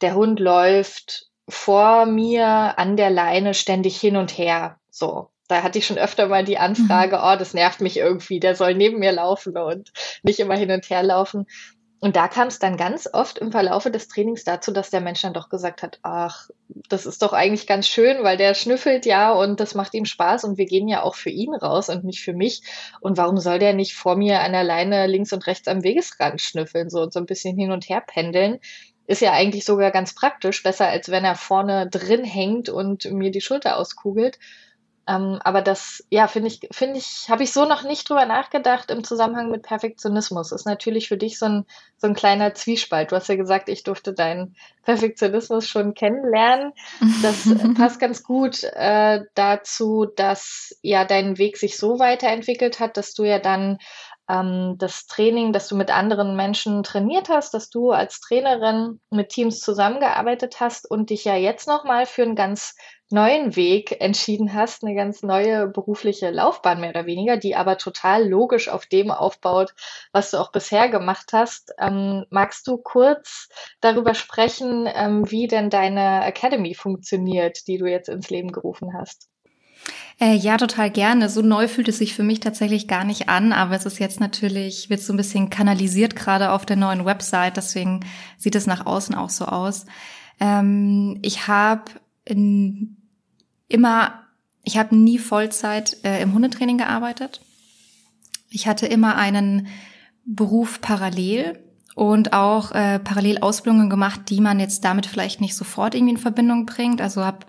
der 0.00 0.14
Hund 0.14 0.40
läuft 0.40 1.26
vor 1.48 2.06
mir 2.06 2.78
an 2.78 2.96
der 2.96 3.10
Leine 3.10 3.54
ständig 3.54 4.00
hin 4.00 4.16
und 4.16 4.36
her. 4.36 4.78
So, 4.90 5.30
da 5.50 5.62
hatte 5.62 5.78
ich 5.78 5.86
schon 5.86 5.98
öfter 5.98 6.28
mal 6.28 6.44
die 6.44 6.58
Anfrage, 6.58 7.16
mhm. 7.16 7.22
oh, 7.24 7.36
das 7.36 7.54
nervt 7.54 7.80
mich 7.80 7.96
irgendwie, 7.96 8.40
der 8.40 8.54
soll 8.54 8.74
neben 8.74 8.98
mir 8.98 9.12
laufen 9.12 9.56
und 9.56 9.90
nicht 10.22 10.40
immer 10.40 10.56
hin 10.56 10.70
und 10.70 10.88
her 10.88 11.02
laufen. 11.02 11.46
und 12.02 12.16
da 12.16 12.28
kam 12.28 12.48
es 12.48 12.58
dann 12.58 12.78
ganz 12.78 13.08
oft 13.12 13.38
im 13.38 13.52
Verlaufe 13.52 13.90
des 13.90 14.08
Trainings 14.08 14.42
dazu, 14.44 14.72
dass 14.72 14.88
der 14.88 15.02
Mensch 15.02 15.20
dann 15.20 15.34
doch 15.34 15.50
gesagt 15.50 15.82
hat, 15.82 15.98
ach, 16.02 16.48
das 16.88 17.04
ist 17.04 17.20
doch 17.20 17.34
eigentlich 17.34 17.66
ganz 17.66 17.86
schön, 17.86 18.22
weil 18.22 18.38
der 18.38 18.54
schnüffelt 18.54 19.04
ja 19.04 19.32
und 19.32 19.60
das 19.60 19.74
macht 19.74 19.92
ihm 19.94 20.06
Spaß 20.06 20.44
und 20.44 20.56
wir 20.56 20.64
gehen 20.64 20.88
ja 20.88 21.02
auch 21.02 21.14
für 21.14 21.28
ihn 21.28 21.54
raus 21.54 21.90
und 21.90 22.04
nicht 22.04 22.20
für 22.22 22.32
mich. 22.32 22.62
Und 23.00 23.18
warum 23.18 23.36
soll 23.38 23.58
der 23.58 23.74
nicht 23.74 23.94
vor 23.94 24.16
mir 24.16 24.40
an 24.40 24.52
der 24.52 24.64
Leine 24.64 25.06
links 25.06 25.32
und 25.34 25.46
rechts 25.46 25.68
am 25.68 25.84
Wegesrand 25.84 26.40
schnüffeln 26.40 26.88
so 26.88 27.02
und 27.02 27.12
so 27.12 27.20
ein 27.20 27.26
bisschen 27.26 27.56
hin 27.58 27.70
und 27.70 27.88
her 27.88 28.02
pendeln? 28.06 28.60
Ist 29.06 29.20
ja 29.20 29.32
eigentlich 29.32 29.64
sogar 29.64 29.90
ganz 29.90 30.14
praktisch, 30.14 30.62
besser 30.62 30.86
als 30.88 31.10
wenn 31.10 31.24
er 31.24 31.34
vorne 31.34 31.88
drin 31.90 32.24
hängt 32.24 32.68
und 32.70 33.04
mir 33.12 33.30
die 33.30 33.40
Schulter 33.42 33.76
auskugelt. 33.76 34.38
Ähm, 35.06 35.38
aber 35.42 35.62
das, 35.62 36.04
ja, 36.10 36.28
finde 36.28 36.48
ich, 36.48 36.60
finde 36.70 36.98
ich, 36.98 37.28
habe 37.28 37.42
ich 37.42 37.52
so 37.52 37.64
noch 37.64 37.82
nicht 37.82 38.08
drüber 38.08 38.26
nachgedacht 38.26 38.90
im 38.90 39.02
Zusammenhang 39.02 39.50
mit 39.50 39.62
Perfektionismus. 39.62 40.52
Ist 40.52 40.66
natürlich 40.66 41.08
für 41.08 41.16
dich 41.16 41.38
so 41.38 41.46
ein, 41.46 41.66
so 41.96 42.06
ein 42.06 42.14
kleiner 42.14 42.54
Zwiespalt. 42.54 43.10
Du 43.10 43.16
hast 43.16 43.28
ja 43.28 43.36
gesagt, 43.36 43.68
ich 43.68 43.82
durfte 43.82 44.12
deinen 44.12 44.56
Perfektionismus 44.84 45.66
schon 45.66 45.94
kennenlernen. 45.94 46.72
Das 47.22 47.48
passt 47.76 47.98
ganz 47.98 48.22
gut 48.22 48.62
äh, 48.62 49.22
dazu, 49.34 50.06
dass 50.16 50.76
ja 50.82 51.04
dein 51.04 51.38
Weg 51.38 51.56
sich 51.56 51.76
so 51.76 51.98
weiterentwickelt 51.98 52.78
hat, 52.78 52.96
dass 52.96 53.14
du 53.14 53.24
ja 53.24 53.38
dann 53.38 53.78
ähm, 54.30 54.76
das 54.78 55.06
Training, 55.06 55.52
das 55.52 55.68
du 55.68 55.76
mit 55.76 55.90
anderen 55.90 56.36
Menschen 56.36 56.82
trainiert 56.82 57.28
hast, 57.28 57.52
dass 57.54 57.68
du 57.68 57.90
als 57.90 58.20
Trainerin 58.20 59.00
mit 59.10 59.30
Teams 59.30 59.60
zusammengearbeitet 59.60 60.60
hast 60.60 60.88
und 60.88 61.10
dich 61.10 61.24
ja 61.24 61.36
jetzt 61.36 61.66
nochmal 61.66 62.06
für 62.06 62.22
ein 62.22 62.36
ganz 62.36 62.76
neuen 63.10 63.56
Weg 63.56 64.00
entschieden 64.00 64.54
hast, 64.54 64.84
eine 64.84 64.94
ganz 64.94 65.22
neue 65.22 65.66
berufliche 65.66 66.30
Laufbahn 66.30 66.80
mehr 66.80 66.90
oder 66.90 67.06
weniger, 67.06 67.36
die 67.36 67.56
aber 67.56 67.76
total 67.76 68.28
logisch 68.28 68.68
auf 68.68 68.86
dem 68.86 69.10
aufbaut, 69.10 69.74
was 70.12 70.30
du 70.30 70.38
auch 70.38 70.52
bisher 70.52 70.88
gemacht 70.88 71.30
hast. 71.32 71.72
Ähm, 71.78 72.24
magst 72.30 72.66
du 72.66 72.76
kurz 72.76 73.48
darüber 73.80 74.14
sprechen, 74.14 74.88
ähm, 74.92 75.30
wie 75.30 75.48
denn 75.48 75.70
deine 75.70 76.24
Academy 76.24 76.74
funktioniert, 76.74 77.66
die 77.66 77.78
du 77.78 77.86
jetzt 77.86 78.08
ins 78.08 78.30
Leben 78.30 78.52
gerufen 78.52 78.94
hast? 78.94 79.28
Äh, 80.20 80.34
ja, 80.34 80.58
total 80.58 80.90
gerne. 80.90 81.30
So 81.30 81.40
neu 81.40 81.66
fühlt 81.66 81.88
es 81.88 81.98
sich 81.98 82.14
für 82.14 82.22
mich 82.22 82.40
tatsächlich 82.40 82.86
gar 82.86 83.04
nicht 83.04 83.28
an, 83.28 83.52
aber 83.52 83.74
es 83.74 83.86
ist 83.86 83.98
jetzt 83.98 84.20
natürlich, 84.20 84.90
wird 84.90 85.00
so 85.00 85.14
ein 85.14 85.16
bisschen 85.16 85.48
kanalisiert 85.48 86.14
gerade 86.14 86.52
auf 86.52 86.66
der 86.66 86.76
neuen 86.76 87.06
Website, 87.06 87.56
deswegen 87.56 88.00
sieht 88.36 88.54
es 88.54 88.66
nach 88.66 88.84
außen 88.84 89.14
auch 89.14 89.30
so 89.30 89.46
aus. 89.46 89.86
Ähm, 90.38 91.18
ich 91.22 91.48
habe 91.48 91.92
in 92.24 92.99
immer, 93.70 94.26
ich 94.62 94.76
habe 94.76 94.94
nie 94.94 95.18
Vollzeit 95.18 95.96
äh, 96.04 96.20
im 96.20 96.34
Hundetraining 96.34 96.78
gearbeitet. 96.78 97.40
Ich 98.50 98.66
hatte 98.66 98.86
immer 98.86 99.16
einen 99.16 99.68
Beruf 100.24 100.80
parallel 100.80 101.58
und 101.94 102.32
auch 102.32 102.72
äh, 102.72 102.98
parallel 102.98 103.38
Ausbildungen 103.38 103.88
gemacht, 103.88 104.22
die 104.28 104.40
man 104.40 104.60
jetzt 104.60 104.84
damit 104.84 105.06
vielleicht 105.06 105.40
nicht 105.40 105.56
sofort 105.56 105.94
irgendwie 105.94 106.14
in 106.14 106.18
Verbindung 106.18 106.66
bringt. 106.66 107.00
Also 107.00 107.24
hab, 107.24 107.46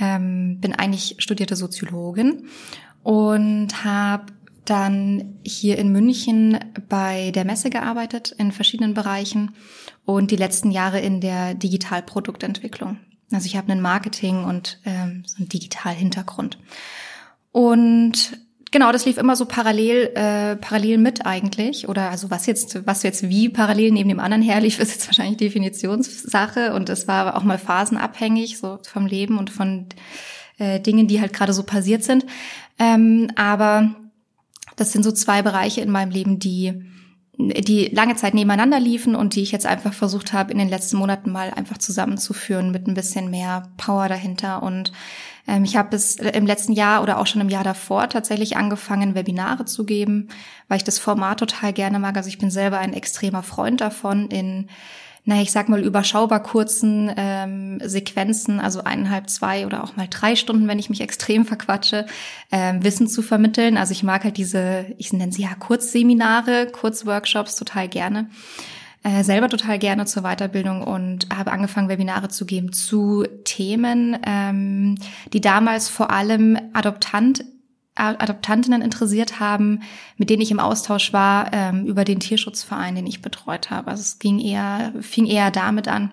ähm, 0.00 0.58
bin 0.60 0.74
eigentlich 0.74 1.16
studierte 1.18 1.56
Soziologin 1.56 2.48
und 3.02 3.84
habe 3.84 4.26
dann 4.64 5.38
hier 5.44 5.78
in 5.78 5.90
München 5.90 6.58
bei 6.88 7.30
der 7.32 7.44
Messe 7.44 7.68
gearbeitet 7.68 8.34
in 8.38 8.52
verschiedenen 8.52 8.94
Bereichen 8.94 9.54
und 10.04 10.30
die 10.30 10.36
letzten 10.36 10.70
Jahre 10.70 11.00
in 11.00 11.20
der 11.20 11.54
Digitalproduktentwicklung. 11.54 12.98
Also 13.34 13.46
ich 13.46 13.56
habe 13.56 13.70
einen 13.70 13.80
Marketing 13.80 14.44
und 14.44 14.78
ähm, 14.84 15.22
so 15.26 15.38
einen 15.38 15.48
Digital-Hintergrund. 15.48 16.58
Und 17.52 18.38
genau, 18.70 18.90
das 18.90 19.04
lief 19.06 19.18
immer 19.18 19.36
so 19.36 19.46
parallel, 19.46 20.10
äh, 20.14 20.56
parallel 20.56 20.98
mit 20.98 21.24
eigentlich. 21.24 21.88
Oder 21.88 22.10
also 22.10 22.30
was 22.30 22.46
jetzt, 22.46 22.86
was 22.86 23.02
jetzt 23.02 23.28
wie 23.28 23.48
parallel 23.48 23.92
neben 23.92 24.08
dem 24.08 24.20
anderen 24.20 24.42
herlief, 24.42 24.78
ist 24.80 24.92
jetzt 24.92 25.06
wahrscheinlich 25.06 25.36
Definitionssache. 25.36 26.74
Und 26.74 26.88
es 26.88 27.06
war 27.06 27.36
auch 27.36 27.44
mal 27.44 27.58
phasenabhängig, 27.58 28.58
so 28.58 28.78
vom 28.82 29.06
Leben 29.06 29.38
und 29.38 29.50
von 29.50 29.86
äh, 30.58 30.80
Dingen, 30.80 31.06
die 31.06 31.20
halt 31.20 31.32
gerade 31.32 31.52
so 31.52 31.62
passiert 31.62 32.02
sind. 32.02 32.26
Ähm, 32.78 33.30
aber 33.36 33.94
das 34.76 34.92
sind 34.92 35.02
so 35.04 35.12
zwei 35.12 35.42
Bereiche 35.42 35.82
in 35.82 35.90
meinem 35.90 36.10
Leben, 36.10 36.38
die 36.38 36.82
die 37.38 37.86
lange 37.86 38.14
Zeit 38.14 38.34
nebeneinander 38.34 38.78
liefen 38.78 39.14
und 39.14 39.34
die 39.34 39.42
ich 39.42 39.52
jetzt 39.52 39.66
einfach 39.66 39.94
versucht 39.94 40.32
habe, 40.32 40.52
in 40.52 40.58
den 40.58 40.68
letzten 40.68 40.98
Monaten 40.98 41.32
mal 41.32 41.50
einfach 41.50 41.78
zusammenzuführen 41.78 42.70
mit 42.70 42.86
ein 42.86 42.94
bisschen 42.94 43.30
mehr 43.30 43.70
Power 43.78 44.08
dahinter. 44.08 44.62
Und 44.62 44.92
ähm, 45.48 45.64
ich 45.64 45.76
habe 45.76 45.90
bis 45.90 46.16
im 46.16 46.46
letzten 46.46 46.72
Jahr 46.72 47.02
oder 47.02 47.18
auch 47.18 47.26
schon 47.26 47.40
im 47.40 47.48
Jahr 47.48 47.64
davor 47.64 48.08
tatsächlich 48.08 48.56
angefangen, 48.56 49.14
Webinare 49.14 49.64
zu 49.64 49.84
geben, 49.84 50.28
weil 50.68 50.76
ich 50.76 50.84
das 50.84 50.98
Format 50.98 51.40
total 51.40 51.72
gerne 51.72 51.98
mag. 51.98 52.16
Also 52.16 52.28
ich 52.28 52.38
bin 52.38 52.50
selber 52.50 52.78
ein 52.78 52.92
extremer 52.92 53.42
Freund 53.42 53.80
davon, 53.80 54.28
in 54.28 54.68
na, 55.24 55.40
ich 55.40 55.52
sag 55.52 55.68
mal, 55.68 55.84
überschaubar 55.84 56.42
kurzen 56.42 57.10
ähm, 57.16 57.78
Sequenzen, 57.84 58.58
also 58.58 58.82
eineinhalb, 58.82 59.30
zwei 59.30 59.66
oder 59.66 59.84
auch 59.84 59.94
mal 59.94 60.08
drei 60.10 60.34
Stunden, 60.34 60.66
wenn 60.66 60.80
ich 60.80 60.90
mich 60.90 61.00
extrem 61.00 61.44
verquatsche, 61.44 62.06
ähm, 62.50 62.82
Wissen 62.82 63.06
zu 63.06 63.22
vermitteln. 63.22 63.76
Also 63.76 63.92
ich 63.92 64.02
mag 64.02 64.24
halt 64.24 64.36
diese, 64.36 64.86
ich 64.98 65.12
nenne 65.12 65.32
sie 65.32 65.42
ja 65.42 65.54
Kurzseminare, 65.54 66.66
Kurzworkshops 66.66 67.54
total 67.54 67.88
gerne. 67.88 68.30
Äh, 69.04 69.22
selber 69.22 69.48
total 69.48 69.78
gerne 69.78 70.06
zur 70.06 70.22
Weiterbildung 70.22 70.82
und 70.82 71.26
habe 71.34 71.52
angefangen, 71.52 71.88
Webinare 71.88 72.28
zu 72.28 72.44
geben 72.44 72.72
zu 72.72 73.24
Themen, 73.44 74.16
ähm, 74.24 74.96
die 75.32 75.40
damals 75.40 75.88
vor 75.88 76.10
allem 76.10 76.56
Adoptant 76.72 77.44
Adoptantinnen 77.94 78.80
interessiert 78.80 79.38
haben, 79.38 79.82
mit 80.16 80.30
denen 80.30 80.42
ich 80.42 80.50
im 80.50 80.60
Austausch 80.60 81.12
war, 81.12 81.52
ähm, 81.52 81.86
über 81.86 82.04
den 82.04 82.20
Tierschutzverein, 82.20 82.94
den 82.94 83.06
ich 83.06 83.20
betreut 83.20 83.70
habe. 83.70 83.90
Also 83.90 84.00
es 84.00 84.18
ging 84.18 84.38
eher, 84.38 84.92
fing 85.00 85.26
eher 85.26 85.50
damit 85.50 85.88
an. 85.88 86.10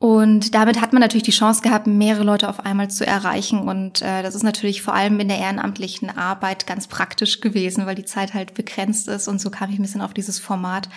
Und 0.00 0.54
damit 0.54 0.80
hat 0.80 0.92
man 0.92 1.00
natürlich 1.02 1.24
die 1.24 1.32
Chance 1.32 1.60
gehabt, 1.60 1.88
mehrere 1.88 2.22
Leute 2.22 2.48
auf 2.48 2.64
einmal 2.64 2.88
zu 2.88 3.04
erreichen. 3.04 3.58
Und 3.58 4.00
äh, 4.00 4.22
das 4.22 4.36
ist 4.36 4.44
natürlich 4.44 4.80
vor 4.80 4.94
allem 4.94 5.18
in 5.18 5.26
der 5.26 5.38
ehrenamtlichen 5.38 6.16
Arbeit 6.16 6.68
ganz 6.68 6.86
praktisch 6.86 7.40
gewesen, 7.40 7.84
weil 7.84 7.96
die 7.96 8.04
Zeit 8.04 8.32
halt 8.32 8.54
begrenzt 8.54 9.08
ist. 9.08 9.26
Und 9.26 9.40
so 9.40 9.50
kam 9.50 9.70
ich 9.70 9.78
ein 9.78 9.82
bisschen 9.82 10.00
auf 10.00 10.14
dieses 10.14 10.38
Format 10.38 10.88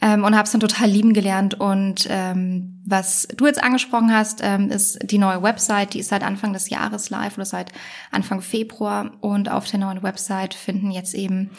ähm, 0.00 0.24
und 0.24 0.34
habe 0.34 0.44
es 0.44 0.52
dann 0.52 0.60
total 0.60 0.88
lieben 0.88 1.12
gelernt. 1.12 1.54
Und 1.54 2.06
ähm, 2.10 2.80
was 2.86 3.28
du 3.36 3.46
jetzt 3.46 3.62
angesprochen 3.62 4.12
hast, 4.12 4.40
ähm, 4.42 4.70
ist 4.70 4.98
die 5.02 5.18
neue 5.18 5.42
Website, 5.42 5.94
die 5.94 6.00
ist 6.00 6.08
seit 6.08 6.22
Anfang 6.22 6.52
des 6.52 6.70
Jahres 6.70 7.10
live 7.10 7.36
oder 7.36 7.44
seit 7.44 7.72
Anfang 8.10 8.40
Februar. 8.40 9.12
Und 9.20 9.50
auf 9.50 9.68
der 9.70 9.80
neuen 9.80 10.02
Website 10.02 10.54
finden 10.54 10.90
jetzt 10.90 11.14
eben 11.14 11.50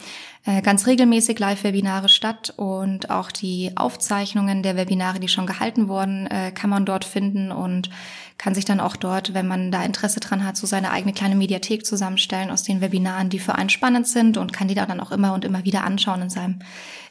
ganz 0.44 0.88
regelmäßig 0.88 1.38
Live-Webinare 1.38 2.08
statt 2.08 2.52
und 2.56 3.10
auch 3.10 3.30
die 3.30 3.70
Aufzeichnungen 3.76 4.64
der 4.64 4.76
Webinare, 4.76 5.20
die 5.20 5.28
schon 5.28 5.46
gehalten 5.46 5.86
wurden, 5.88 6.26
äh, 6.26 6.50
kann 6.50 6.68
man 6.68 6.84
dort 6.84 7.04
finden 7.04 7.52
und 7.52 7.90
kann 8.38 8.54
sich 8.54 8.64
dann 8.64 8.80
auch 8.80 8.96
dort, 8.96 9.34
wenn 9.34 9.46
man 9.46 9.70
da 9.70 9.84
Interesse 9.84 10.18
dran 10.18 10.44
hat, 10.44 10.56
so 10.56 10.66
seine 10.66 10.90
eigene 10.90 11.12
kleine 11.12 11.36
Mediathek 11.36 11.86
zusammenstellen 11.86 12.50
aus 12.50 12.64
den 12.64 12.80
Webinaren, 12.80 13.28
die 13.28 13.38
für 13.38 13.54
einen 13.54 13.70
spannend 13.70 14.08
sind 14.08 14.36
und 14.36 14.52
kann 14.52 14.66
die 14.66 14.74
da 14.74 14.84
dann 14.84 14.98
auch 14.98 15.12
immer 15.12 15.32
und 15.32 15.44
immer 15.44 15.64
wieder 15.64 15.84
anschauen 15.84 16.22
in 16.22 16.30
seinem, 16.30 16.58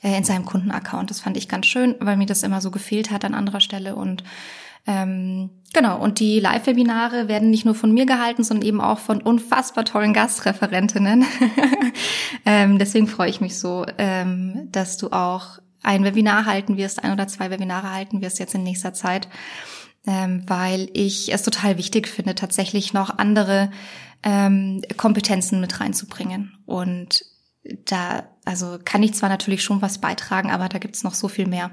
äh, 0.04 0.18
in 0.18 0.26
seinem 0.26 0.44
Kundenaccount. 0.44 1.10
Das 1.10 1.22
fand 1.22 1.38
ich 1.38 1.48
ganz 1.48 1.68
schön, 1.68 1.96
weil 2.00 2.18
mir 2.18 2.26
das 2.26 2.44
immer 2.44 2.60
so 2.60 2.70
gefehlt 2.70 3.12
hat 3.12 3.24
an 3.24 3.34
anderer 3.34 3.62
Stelle 3.62 3.96
und 3.96 4.24
ähm, 4.88 5.52
genau, 5.74 6.00
und 6.00 6.20
die 6.20 6.40
Live-Webinare 6.40 7.28
werden 7.28 7.50
nicht 7.50 7.66
nur 7.66 7.76
von 7.76 7.92
mir 7.92 8.06
gehalten, 8.06 8.44
sondern 8.44 8.68
eben 8.68 8.82
auch 8.82 9.00
von 9.00 9.22
unfassbar 9.22 9.86
tollen 9.86 10.14
Gastreferentinnen. 10.14 11.26
ähm, 12.46 12.80
deswegen 12.80 13.08
freue 13.08 13.30
ich 13.30 13.42
mich 13.42 13.60
so, 13.60 13.86
ähm, 13.98 14.70
dass 14.72 14.98
du 14.98 15.12
auch 15.12 15.60
ein 15.84 16.04
Webinar 16.04 16.46
halten 16.46 16.78
wirst, 16.78 17.04
ein 17.04 17.12
oder 17.12 17.28
zwei 17.28 17.50
Webinare 17.50 17.92
halten 17.92 18.22
wirst 18.22 18.40
jetzt 18.40 18.56
in 18.56 18.64
nächster 18.64 18.94
Zeit, 18.94 19.28
ähm, 20.08 20.44
weil 20.48 20.90
ich 20.94 21.34
es 21.34 21.44
total 21.44 21.78
wichtig 21.78 22.08
finde, 22.08 22.36
tatsächlich 22.36 22.94
noch 22.94 23.18
andere 23.18 23.72
ähm, 24.24 24.82
Kompetenzen 24.98 25.60
mit 25.62 25.80
reinzubringen. 25.80 26.58
Und 26.66 27.24
da, 27.86 28.24
also 28.46 28.80
kann 28.84 29.04
ich 29.04 29.14
zwar 29.14 29.30
natürlich 29.30 29.64
schon 29.64 29.82
was 29.82 30.00
beitragen, 30.00 30.50
aber 30.50 30.70
da 30.70 30.80
gibt's 30.80 31.04
noch 31.04 31.14
so 31.14 31.28
viel 31.28 31.48
mehr 31.48 31.72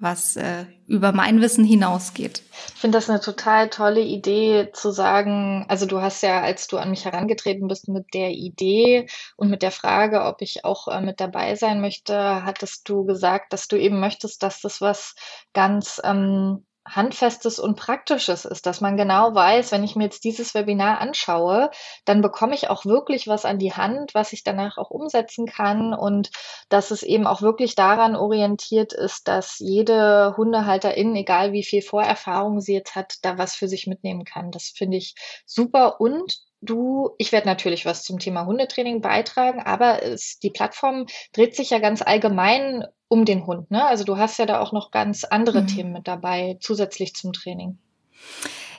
was 0.00 0.36
äh, 0.36 0.64
über 0.86 1.12
mein 1.12 1.40
Wissen 1.40 1.64
hinausgeht. 1.64 2.42
Ich 2.74 2.80
finde 2.80 2.98
das 2.98 3.10
eine 3.10 3.20
total 3.20 3.68
tolle 3.68 4.00
Idee 4.00 4.70
zu 4.72 4.90
sagen, 4.90 5.66
also 5.68 5.86
du 5.86 6.00
hast 6.00 6.22
ja, 6.22 6.40
als 6.40 6.68
du 6.68 6.76
an 6.76 6.90
mich 6.90 7.04
herangetreten 7.04 7.66
bist 7.68 7.88
mit 7.88 8.14
der 8.14 8.30
Idee 8.30 9.08
und 9.36 9.50
mit 9.50 9.62
der 9.62 9.72
Frage, 9.72 10.24
ob 10.24 10.40
ich 10.40 10.64
auch 10.64 10.88
äh, 10.88 11.00
mit 11.00 11.20
dabei 11.20 11.56
sein 11.56 11.80
möchte, 11.80 12.44
hattest 12.44 12.88
du 12.88 13.04
gesagt, 13.04 13.52
dass 13.52 13.66
du 13.66 13.76
eben 13.76 13.98
möchtest, 13.98 14.42
dass 14.42 14.60
das 14.60 14.80
was 14.80 15.14
ganz 15.52 16.00
ähm, 16.04 16.64
Handfestes 16.88 17.58
und 17.58 17.76
Praktisches 17.76 18.44
ist, 18.44 18.66
dass 18.66 18.80
man 18.80 18.96
genau 18.96 19.34
weiß, 19.34 19.72
wenn 19.72 19.84
ich 19.84 19.96
mir 19.96 20.04
jetzt 20.04 20.24
dieses 20.24 20.54
Webinar 20.54 21.00
anschaue, 21.00 21.70
dann 22.04 22.20
bekomme 22.22 22.54
ich 22.54 22.70
auch 22.70 22.84
wirklich 22.84 23.28
was 23.28 23.44
an 23.44 23.58
die 23.58 23.72
Hand, 23.72 24.14
was 24.14 24.32
ich 24.32 24.44
danach 24.44 24.78
auch 24.78 24.90
umsetzen 24.90 25.46
kann 25.46 25.94
und 25.94 26.30
dass 26.68 26.90
es 26.90 27.02
eben 27.02 27.26
auch 27.26 27.42
wirklich 27.42 27.74
daran 27.74 28.16
orientiert 28.16 28.92
ist, 28.92 29.28
dass 29.28 29.58
jede 29.58 30.34
Hundehalterin, 30.36 31.14
egal 31.16 31.52
wie 31.52 31.64
viel 31.64 31.82
Vorerfahrung 31.82 32.60
sie 32.60 32.74
jetzt 32.74 32.94
hat, 32.94 33.16
da 33.22 33.38
was 33.38 33.54
für 33.54 33.68
sich 33.68 33.86
mitnehmen 33.86 34.24
kann. 34.24 34.50
Das 34.50 34.72
finde 34.74 34.96
ich 34.96 35.14
super 35.46 36.00
und 36.00 36.47
du, 36.60 37.10
ich 37.18 37.32
werde 37.32 37.46
natürlich 37.46 37.86
was 37.86 38.02
zum 38.02 38.18
Thema 38.18 38.46
Hundetraining 38.46 39.00
beitragen, 39.00 39.60
aber 39.60 40.02
es, 40.02 40.38
die 40.38 40.50
Plattform 40.50 41.06
dreht 41.32 41.54
sich 41.54 41.70
ja 41.70 41.78
ganz 41.78 42.02
allgemein 42.02 42.84
um 43.08 43.24
den 43.24 43.46
Hund. 43.46 43.70
Ne? 43.70 43.84
Also 43.84 44.04
du 44.04 44.18
hast 44.18 44.38
ja 44.38 44.46
da 44.46 44.60
auch 44.60 44.72
noch 44.72 44.90
ganz 44.90 45.24
andere 45.24 45.62
mhm. 45.62 45.66
Themen 45.68 45.92
mit 45.92 46.08
dabei, 46.08 46.58
zusätzlich 46.60 47.14
zum 47.14 47.32
Training. 47.32 47.78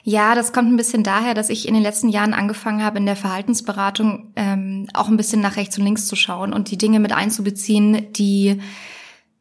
Ja, 0.02 0.34
das 0.34 0.52
kommt 0.52 0.72
ein 0.72 0.76
bisschen 0.76 1.02
daher, 1.02 1.34
dass 1.34 1.50
ich 1.50 1.68
in 1.68 1.74
den 1.74 1.82
letzten 1.82 2.08
Jahren 2.08 2.32
angefangen 2.32 2.82
habe, 2.82 2.98
in 2.98 3.06
der 3.06 3.16
Verhaltensberatung 3.16 4.32
ähm, 4.36 4.88
auch 4.94 5.08
ein 5.08 5.16
bisschen 5.16 5.42
nach 5.42 5.56
rechts 5.56 5.76
und 5.76 5.84
links 5.84 6.06
zu 6.06 6.16
schauen 6.16 6.52
und 6.52 6.70
die 6.70 6.78
Dinge 6.78 7.00
mit 7.00 7.12
einzubeziehen, 7.12 8.10
die 8.12 8.60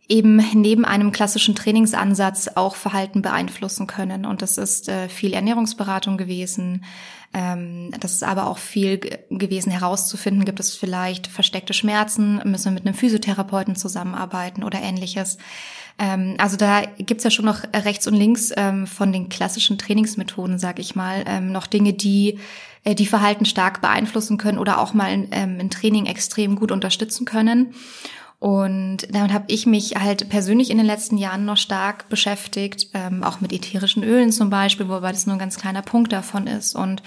eben 0.09 0.37
neben 0.53 0.85
einem 0.85 1.11
klassischen 1.11 1.55
Trainingsansatz 1.55 2.49
auch 2.55 2.75
Verhalten 2.75 3.21
beeinflussen 3.21 3.85
können. 3.85 4.25
Und 4.25 4.41
das 4.41 4.57
ist 4.57 4.89
äh, 4.89 5.07
viel 5.07 5.33
Ernährungsberatung 5.33 6.17
gewesen. 6.17 6.83
Ähm, 7.31 7.91
das 7.99 8.13
ist 8.13 8.23
aber 8.23 8.47
auch 8.47 8.57
viel 8.57 8.99
gewesen 9.29 9.71
herauszufinden, 9.71 10.45
gibt 10.45 10.59
es 10.59 10.75
vielleicht 10.75 11.27
versteckte 11.27 11.73
Schmerzen, 11.73 12.41
müssen 12.43 12.65
wir 12.65 12.71
mit 12.71 12.87
einem 12.87 12.95
Physiotherapeuten 12.95 13.75
zusammenarbeiten 13.75 14.63
oder 14.63 14.81
ähnliches. 14.81 15.37
Ähm, 15.99 16.35
also 16.39 16.57
da 16.57 16.81
gibt's 16.97 17.23
ja 17.23 17.29
schon 17.29 17.45
noch 17.45 17.61
rechts 17.71 18.07
und 18.07 18.15
links 18.15 18.51
ähm, 18.57 18.87
von 18.87 19.11
den 19.11 19.29
klassischen 19.29 19.77
Trainingsmethoden, 19.77 20.57
sag 20.57 20.79
ich 20.79 20.95
mal, 20.95 21.23
ähm, 21.27 21.51
noch 21.51 21.67
Dinge, 21.67 21.93
die 21.93 22.39
äh, 22.83 22.95
die 22.95 23.05
Verhalten 23.05 23.45
stark 23.45 23.79
beeinflussen 23.79 24.39
können 24.39 24.57
oder 24.57 24.79
auch 24.79 24.95
mal 24.95 25.27
ähm, 25.31 25.57
ein 25.59 25.69
Training 25.69 26.07
extrem 26.07 26.55
gut 26.55 26.71
unterstützen 26.71 27.25
können. 27.25 27.75
Und 28.39 28.99
damit 29.13 29.33
habe 29.33 29.45
ich 29.49 29.65
mich 29.65 29.95
halt 29.95 30.29
persönlich 30.29 30.71
in 30.71 30.77
den 30.77 30.87
letzten 30.87 31.17
Jahren 31.17 31.43
noch 31.43 31.57
stark 31.57 32.07
beschäftigt, 32.07 32.87
ähm, 32.93 33.21
auch 33.21 33.41
mit 33.41 33.51
ätherischen 33.51 34.01
Ölen 34.01 34.31
zum 34.31 34.49
Beispiel, 34.49 34.87
wobei 34.87 35.11
das 35.11 35.25
nur 35.25 35.35
ein 35.35 35.39
ganz 35.39 35.57
kleiner 35.57 35.81
Punkt 35.81 36.13
davon 36.13 36.47
ist. 36.47 36.73
Und 36.73 37.03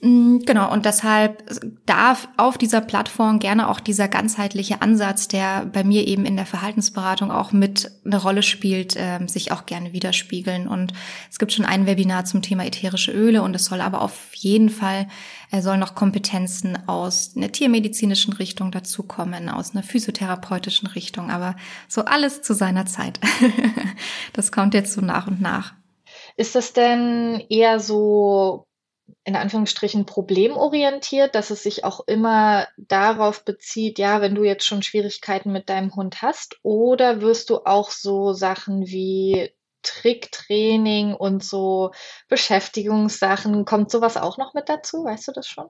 genau, 0.00 0.72
und 0.72 0.84
deshalb 0.84 1.42
darf 1.84 2.28
auf 2.36 2.56
dieser 2.56 2.80
Plattform 2.80 3.40
gerne 3.40 3.68
auch 3.68 3.80
dieser 3.80 4.06
ganzheitliche 4.06 4.80
Ansatz, 4.80 5.26
der 5.26 5.66
bei 5.66 5.82
mir 5.82 6.06
eben 6.06 6.24
in 6.24 6.36
der 6.36 6.46
Verhaltensberatung 6.46 7.32
auch 7.32 7.50
mit 7.50 7.90
eine 8.04 8.22
Rolle 8.22 8.44
spielt, 8.44 8.94
äh, 8.94 9.18
sich 9.26 9.50
auch 9.50 9.66
gerne 9.66 9.92
widerspiegeln. 9.92 10.68
Und 10.68 10.92
es 11.30 11.40
gibt 11.40 11.52
schon 11.52 11.64
ein 11.64 11.86
Webinar 11.86 12.24
zum 12.26 12.42
Thema 12.42 12.64
ätherische 12.64 13.10
Öle 13.10 13.42
und 13.42 13.56
es 13.56 13.64
soll 13.64 13.80
aber 13.80 14.00
auf 14.00 14.34
jeden 14.34 14.70
Fall, 14.70 15.08
äh, 15.50 15.62
sollen 15.62 15.80
noch 15.80 15.96
Kompetenzen 15.96 16.78
aus 16.88 17.32
einer 17.36 17.50
tiermedizinischen 17.50 18.34
Richtung 18.34 18.70
dazukommen, 18.70 19.48
aus 19.48 19.72
einer 19.74 19.82
physiotherapeutischen 19.82 20.86
Richtung, 20.86 21.30
aber 21.30 21.56
so 21.88 22.04
alles 22.04 22.42
zu 22.42 22.54
seiner 22.54 22.86
Zeit. 22.86 23.18
das 24.32 24.52
kommt 24.52 24.74
jetzt 24.74 24.92
so 24.92 25.00
nach 25.00 25.26
und 25.26 25.40
nach. 25.40 25.74
Ist 26.36 26.54
das 26.54 26.72
denn 26.72 27.42
eher 27.48 27.80
so 27.80 28.67
in 29.24 29.36
Anführungsstrichen 29.36 30.06
problemorientiert, 30.06 31.34
dass 31.34 31.50
es 31.50 31.62
sich 31.62 31.84
auch 31.84 32.00
immer 32.06 32.66
darauf 32.76 33.44
bezieht, 33.44 33.98
ja, 33.98 34.20
wenn 34.20 34.34
du 34.34 34.44
jetzt 34.44 34.64
schon 34.64 34.82
Schwierigkeiten 34.82 35.52
mit 35.52 35.68
deinem 35.68 35.94
Hund 35.94 36.22
hast, 36.22 36.58
oder 36.62 37.20
wirst 37.20 37.50
du 37.50 37.58
auch 37.64 37.90
so 37.90 38.32
Sachen 38.32 38.86
wie 38.86 39.50
Tricktraining 39.82 41.14
und 41.14 41.44
so 41.44 41.92
Beschäftigungssachen, 42.28 43.64
kommt 43.64 43.90
sowas 43.90 44.16
auch 44.16 44.38
noch 44.38 44.54
mit 44.54 44.68
dazu? 44.68 45.04
Weißt 45.04 45.28
du 45.28 45.32
das 45.32 45.46
schon? 45.46 45.68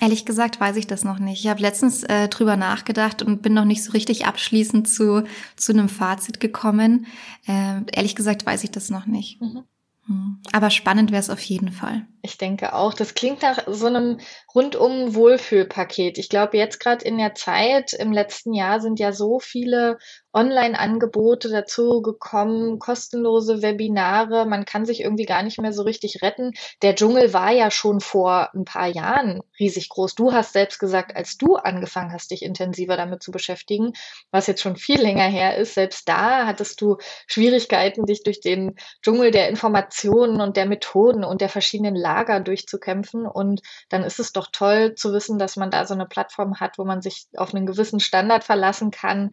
Ehrlich 0.00 0.26
gesagt 0.26 0.60
weiß 0.60 0.76
ich 0.76 0.86
das 0.86 1.04
noch 1.04 1.18
nicht. 1.18 1.44
Ich 1.44 1.50
habe 1.50 1.62
letztens 1.62 2.02
äh, 2.02 2.28
drüber 2.28 2.56
nachgedacht 2.56 3.22
und 3.22 3.42
bin 3.42 3.54
noch 3.54 3.64
nicht 3.64 3.84
so 3.84 3.92
richtig 3.92 4.26
abschließend 4.26 4.88
zu, 4.88 5.24
zu 5.56 5.72
einem 5.72 5.88
Fazit 5.88 6.40
gekommen. 6.40 7.06
Äh, 7.46 7.82
ehrlich 7.92 8.16
gesagt 8.16 8.44
weiß 8.44 8.64
ich 8.64 8.70
das 8.70 8.90
noch 8.90 9.06
nicht. 9.06 9.40
Mhm. 9.40 9.64
Hm. 10.06 10.40
Aber 10.52 10.70
spannend 10.70 11.10
wäre 11.10 11.20
es 11.20 11.30
auf 11.30 11.40
jeden 11.40 11.72
Fall. 11.72 12.06
Ich 12.22 12.38
denke 12.38 12.74
auch. 12.74 12.94
Das 12.94 13.14
klingt 13.14 13.42
nach 13.42 13.64
so 13.66 13.86
einem 13.86 14.18
rundum 14.54 15.14
Wohlfühlpaket. 15.14 16.18
Ich 16.18 16.28
glaube, 16.28 16.56
jetzt 16.56 16.80
gerade 16.80 17.04
in 17.04 17.18
der 17.18 17.34
Zeit, 17.34 17.92
im 17.92 18.12
letzten 18.12 18.52
Jahr 18.52 18.80
sind 18.80 18.98
ja 18.98 19.12
so 19.12 19.40
viele 19.40 19.98
Online-Angebote 20.34 21.48
dazu 21.48 22.02
gekommen, 22.02 22.78
kostenlose 22.78 23.62
Webinare. 23.62 24.46
Man 24.46 24.64
kann 24.64 24.84
sich 24.84 25.00
irgendwie 25.00 25.26
gar 25.26 25.42
nicht 25.42 25.60
mehr 25.60 25.72
so 25.72 25.82
richtig 25.82 26.22
retten. 26.22 26.52
Der 26.82 26.94
Dschungel 26.94 27.32
war 27.32 27.52
ja 27.52 27.70
schon 27.70 28.00
vor 28.00 28.50
ein 28.54 28.64
paar 28.64 28.88
Jahren 28.88 29.40
riesig 29.58 29.88
groß. 29.88 30.14
Du 30.14 30.32
hast 30.32 30.52
selbst 30.52 30.78
gesagt, 30.78 31.16
als 31.16 31.36
du 31.36 31.56
angefangen 31.56 32.12
hast, 32.12 32.30
dich 32.30 32.42
intensiver 32.42 32.96
damit 32.96 33.22
zu 33.22 33.30
beschäftigen, 33.30 33.92
was 34.30 34.46
jetzt 34.46 34.62
schon 34.62 34.76
viel 34.76 35.00
länger 35.00 35.28
her 35.28 35.56
ist, 35.56 35.74
selbst 35.74 36.08
da 36.08 36.46
hattest 36.46 36.80
du 36.80 36.96
Schwierigkeiten, 37.26 38.04
dich 38.04 38.22
durch 38.22 38.40
den 38.40 38.74
Dschungel 39.02 39.30
der 39.30 39.48
Informationen 39.48 40.40
und 40.40 40.56
der 40.56 40.66
Methoden 40.66 41.24
und 41.24 41.40
der 41.40 41.48
verschiedenen 41.48 41.94
Lager 41.94 42.40
durchzukämpfen. 42.40 43.26
Und 43.26 43.62
dann 43.88 44.02
ist 44.02 44.18
es 44.18 44.32
doch 44.32 44.48
toll 44.50 44.94
zu 44.96 45.12
wissen, 45.12 45.38
dass 45.38 45.56
man 45.56 45.70
da 45.70 45.86
so 45.86 45.94
eine 45.94 46.06
Plattform 46.06 46.58
hat, 46.58 46.78
wo 46.78 46.84
man 46.84 47.02
sich 47.02 47.26
auf 47.36 47.54
einen 47.54 47.66
gewissen 47.66 48.00
Standard 48.00 48.44
verlassen 48.44 48.90
kann, 48.90 49.30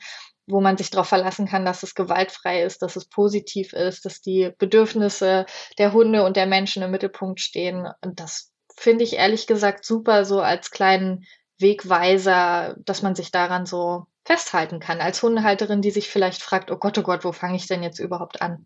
wo 0.47 0.61
man 0.61 0.77
sich 0.77 0.89
darauf 0.89 1.07
verlassen 1.07 1.47
kann, 1.47 1.65
dass 1.65 1.83
es 1.83 1.95
gewaltfrei 1.95 2.63
ist, 2.63 2.81
dass 2.81 2.95
es 2.95 3.07
positiv 3.07 3.73
ist, 3.73 4.05
dass 4.05 4.21
die 4.21 4.51
Bedürfnisse 4.57 5.45
der 5.77 5.93
Hunde 5.93 6.23
und 6.25 6.35
der 6.35 6.47
Menschen 6.47 6.83
im 6.83 6.91
Mittelpunkt 6.91 7.39
stehen. 7.39 7.87
Und 8.01 8.19
das 8.19 8.51
finde 8.77 9.03
ich 9.03 9.13
ehrlich 9.13 9.47
gesagt 9.47 9.85
super, 9.85 10.25
so 10.25 10.41
als 10.41 10.71
kleinen 10.71 11.25
Wegweiser, 11.59 12.75
dass 12.79 13.01
man 13.01 13.15
sich 13.15 13.31
daran 13.31 13.65
so 13.65 14.05
festhalten 14.25 14.79
kann, 14.79 15.01
als 15.01 15.21
Hundehalterin, 15.21 15.81
die 15.81 15.91
sich 15.91 16.09
vielleicht 16.09 16.41
fragt, 16.41 16.71
oh 16.71 16.77
Gott, 16.77 16.97
oh 16.97 17.03
Gott, 17.03 17.23
wo 17.23 17.31
fange 17.31 17.55
ich 17.55 17.67
denn 17.67 17.83
jetzt 17.83 17.99
überhaupt 17.99 18.41
an? 18.41 18.65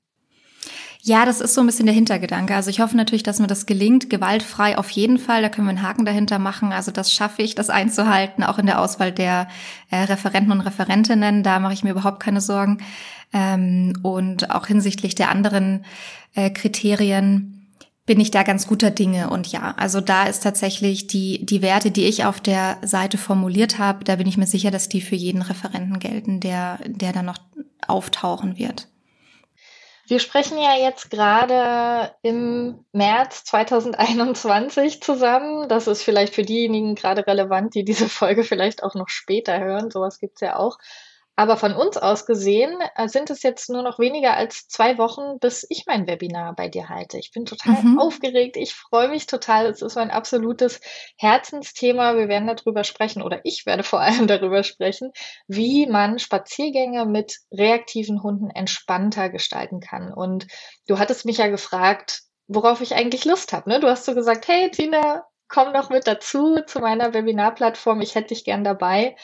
Ja, 1.02 1.26
das 1.26 1.42
ist 1.42 1.54
so 1.54 1.62
ein 1.62 1.68
bisschen 1.68 1.86
der 1.86 1.96
Hintergedanke. 1.96 2.56
Also 2.56 2.70
ich 2.70 2.80
hoffe 2.80 2.98
natürlich, 2.98 3.24
dass 3.24 3.40
mir 3.40 3.48
das 3.48 3.66
gelingt. 3.66 4.10
Gewaltfrei 4.10 4.78
auf 4.78 4.90
jeden 4.90 5.20
Fall. 5.20 5.42
Da 5.42 5.50
können 5.50 5.68
wir 5.68 5.72
einen 5.72 5.82
Haken 5.82 6.06
dahinter 6.06 6.40
machen. 6.40 6.72
Also 6.72 6.92
das 6.92 7.12
schaffe 7.12 7.42
ich, 7.42 7.56
das 7.56 7.70
einzuhalten, 7.70 8.44
auch 8.44 8.58
in 8.58 8.66
der 8.66 8.82
Auswahl 8.82 9.12
der 9.12 9.48
äh, 9.92 9.98
Referenten 9.98 10.52
und 10.52 10.62
Referentinnen. 10.62 11.44
Da 11.44 11.60
mache 11.60 11.74
ich 11.74 11.84
mir 11.84 11.92
überhaupt 11.92 12.20
keine 12.20 12.42
Sorgen. 12.42 12.80
Ähm, 13.34 13.94
und 14.02 14.52
auch 14.52 14.68
hinsichtlich 14.68 15.16
der 15.16 15.30
anderen 15.30 15.86
äh, 16.34 16.50
Kriterien 16.50 17.56
bin 18.06 18.20
ich 18.20 18.32
da 18.32 18.44
ganz 18.44 18.68
guter 18.68 18.92
Dinge. 18.92 19.30
Und 19.30 19.48
ja, 19.48 19.74
also 19.78 20.00
da 20.00 20.26
ist 20.26 20.44
tatsächlich 20.44 21.08
die, 21.08 21.46
die 21.46 21.62
Werte, 21.62 21.92
die 21.92 22.06
ich 22.06 22.26
auf 22.26 22.40
der 22.40 22.78
Seite 22.84 23.18
formuliert 23.18 23.80
habe, 23.80 24.04
da 24.04 24.16
bin 24.16 24.28
ich 24.28 24.38
mir 24.38 24.48
sicher, 24.48 24.72
dass 24.72 24.90
die 24.90 25.02
für 25.02 25.16
jeden 25.16 25.42
Referenten 25.42 26.00
gelten, 26.00 26.40
der, 26.40 26.80
der 26.86 27.14
da 27.14 27.24
noch 27.24 27.38
auftauchen 27.88 28.58
wird. 28.58 28.88
Wir 30.08 30.20
sprechen 30.20 30.58
ja 30.58 30.76
jetzt 30.78 31.10
gerade 31.10 32.14
im 32.22 32.86
März 32.92 33.44
2021 33.46 35.02
zusammen. 35.02 35.68
Das 35.68 35.88
ist 35.88 36.04
vielleicht 36.04 36.36
für 36.36 36.44
diejenigen 36.44 36.94
gerade 36.96 37.26
relevant, 37.26 37.74
die 37.74 37.84
diese 37.84 38.08
Folge 38.10 38.44
vielleicht 38.44 38.84
auch 38.84 38.94
noch 38.94 39.10
später 39.10 39.60
hören. 39.60 39.90
Sowas 39.90 40.20
gibt's 40.20 40.42
ja 40.42 40.58
auch. 40.58 40.78
Aber 41.38 41.58
von 41.58 41.74
uns 41.74 41.98
aus 41.98 42.26
gesehen 42.26 42.80
äh, 42.96 43.10
sind 43.10 43.30
es 43.30 43.44
jetzt 43.44 43.70
nur 43.70 43.84
noch 43.84 44.00
weniger 44.00 44.36
als 44.36 44.68
zwei 44.68 44.98
Wochen, 44.98 45.38
bis 45.40 45.66
ich 45.70 45.86
mein 45.86 46.08
Webinar 46.08 46.56
bei 46.56 46.70
dir 46.70 46.88
halte. 46.88 47.18
Ich 47.18 47.32
bin 47.32 47.46
total 47.46 47.82
mhm. 47.84 48.00
aufgeregt. 48.00 48.56
Ich 48.56 48.74
freue 48.74 49.10
mich 49.10 49.26
total. 49.26 49.66
Es 49.66 49.82
ist 49.82 49.96
mein 49.96 50.12
absolutes 50.12 50.80
Herzensthema. 51.18 52.16
Wir 52.16 52.30
werden 52.30 52.48
darüber 52.48 52.86
sprechen 52.86 53.22
oder 53.22 53.42
ich 53.44 53.66
werde 53.66 53.84
vor 53.84 54.00
allem 54.00 54.28
darüber 54.28 54.64
sprechen, 54.64 55.12
wie 55.48 55.88
man 55.88 56.20
Spaziergänge 56.20 57.06
mit 57.06 57.38
reaktiven 57.52 58.24
Hunden 58.24 58.50
entspannter 58.50 59.30
gestalten 59.30 59.82
kann. 59.82 60.14
Und 60.14 60.48
du 60.88 61.00
hattest 61.00 61.26
mich 61.26 61.38
ja 61.38 61.48
gefragt, 61.48 62.22
worauf 62.48 62.80
ich 62.80 62.96
eigentlich 62.96 63.26
Lust 63.26 63.52
habe. 63.52 63.70
Ne? 63.70 63.80
Du 63.82 63.90
hast 63.90 64.06
so 64.06 64.16
gesagt, 64.16 64.48
hey 64.48 64.72
Tina, 64.72 65.26
komm 65.50 65.74
doch 65.74 65.90
mit 65.90 66.08
dazu 66.08 66.60
zu 66.66 66.80
meiner 66.80 67.14
Webinarplattform. 67.14 68.02
Ich 68.02 68.16
hätte 68.16 68.30
dich 68.30 68.46
gern 68.46 68.64
dabei. 68.64 69.16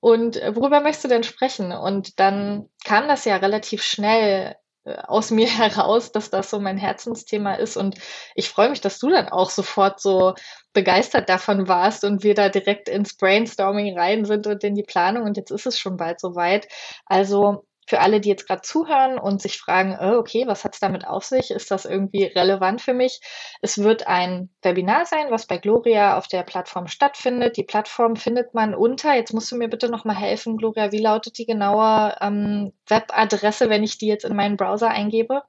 Und 0.00 0.36
äh, 0.36 0.54
worüber 0.54 0.80
möchtest 0.80 1.04
du 1.04 1.08
denn 1.08 1.24
sprechen? 1.24 1.72
Und 1.72 2.20
dann 2.20 2.68
kam 2.84 3.08
das 3.08 3.24
ja 3.24 3.36
relativ 3.36 3.82
schnell 3.82 4.56
äh, 4.84 4.96
aus 5.06 5.30
mir 5.32 5.48
heraus, 5.48 6.12
dass 6.12 6.30
das 6.30 6.50
so 6.50 6.60
mein 6.60 6.78
Herzensthema 6.78 7.54
ist. 7.54 7.76
Und 7.76 7.96
ich 8.34 8.48
freue 8.48 8.70
mich, 8.70 8.80
dass 8.80 8.98
du 8.98 9.10
dann 9.10 9.28
auch 9.28 9.50
sofort 9.50 10.00
so 10.00 10.34
begeistert 10.72 11.28
davon 11.28 11.68
warst 11.68 12.04
und 12.04 12.22
wir 12.22 12.34
da 12.34 12.48
direkt 12.48 12.88
ins 12.88 13.16
Brainstorming 13.16 13.98
rein 13.98 14.24
sind 14.24 14.46
und 14.46 14.62
in 14.64 14.74
die 14.74 14.84
Planung. 14.84 15.24
Und 15.24 15.36
jetzt 15.36 15.50
ist 15.50 15.66
es 15.66 15.78
schon 15.78 15.96
bald 15.96 16.20
soweit. 16.20 16.68
Also 17.06 17.64
für 17.88 18.00
alle, 18.00 18.20
die 18.20 18.28
jetzt 18.28 18.46
gerade 18.46 18.60
zuhören 18.60 19.18
und 19.18 19.40
sich 19.40 19.58
fragen, 19.58 19.96
oh, 19.98 20.18
okay, 20.18 20.46
was 20.46 20.62
hat 20.64 20.74
es 20.74 20.80
damit 20.80 21.06
auf 21.06 21.24
sich? 21.24 21.50
Ist 21.50 21.70
das 21.70 21.86
irgendwie 21.86 22.24
relevant 22.24 22.82
für 22.82 22.92
mich? 22.92 23.20
Es 23.62 23.78
wird 23.78 24.06
ein 24.06 24.50
Webinar 24.60 25.06
sein, 25.06 25.30
was 25.30 25.46
bei 25.46 25.56
Gloria 25.56 26.18
auf 26.18 26.28
der 26.28 26.42
Plattform 26.42 26.86
stattfindet. 26.86 27.56
Die 27.56 27.64
Plattform 27.64 28.16
findet 28.16 28.52
man 28.52 28.74
unter, 28.74 29.14
jetzt 29.14 29.32
musst 29.32 29.50
du 29.50 29.56
mir 29.56 29.68
bitte 29.68 29.88
nochmal 29.88 30.16
helfen, 30.16 30.58
Gloria, 30.58 30.92
wie 30.92 30.98
lautet 30.98 31.38
die 31.38 31.46
genaue 31.46 32.14
ähm, 32.20 32.72
Webadresse, 32.88 33.70
wenn 33.70 33.82
ich 33.82 33.96
die 33.96 34.06
jetzt 34.06 34.26
in 34.26 34.36
meinen 34.36 34.58
Browser 34.58 34.90
eingebe? 34.90 35.42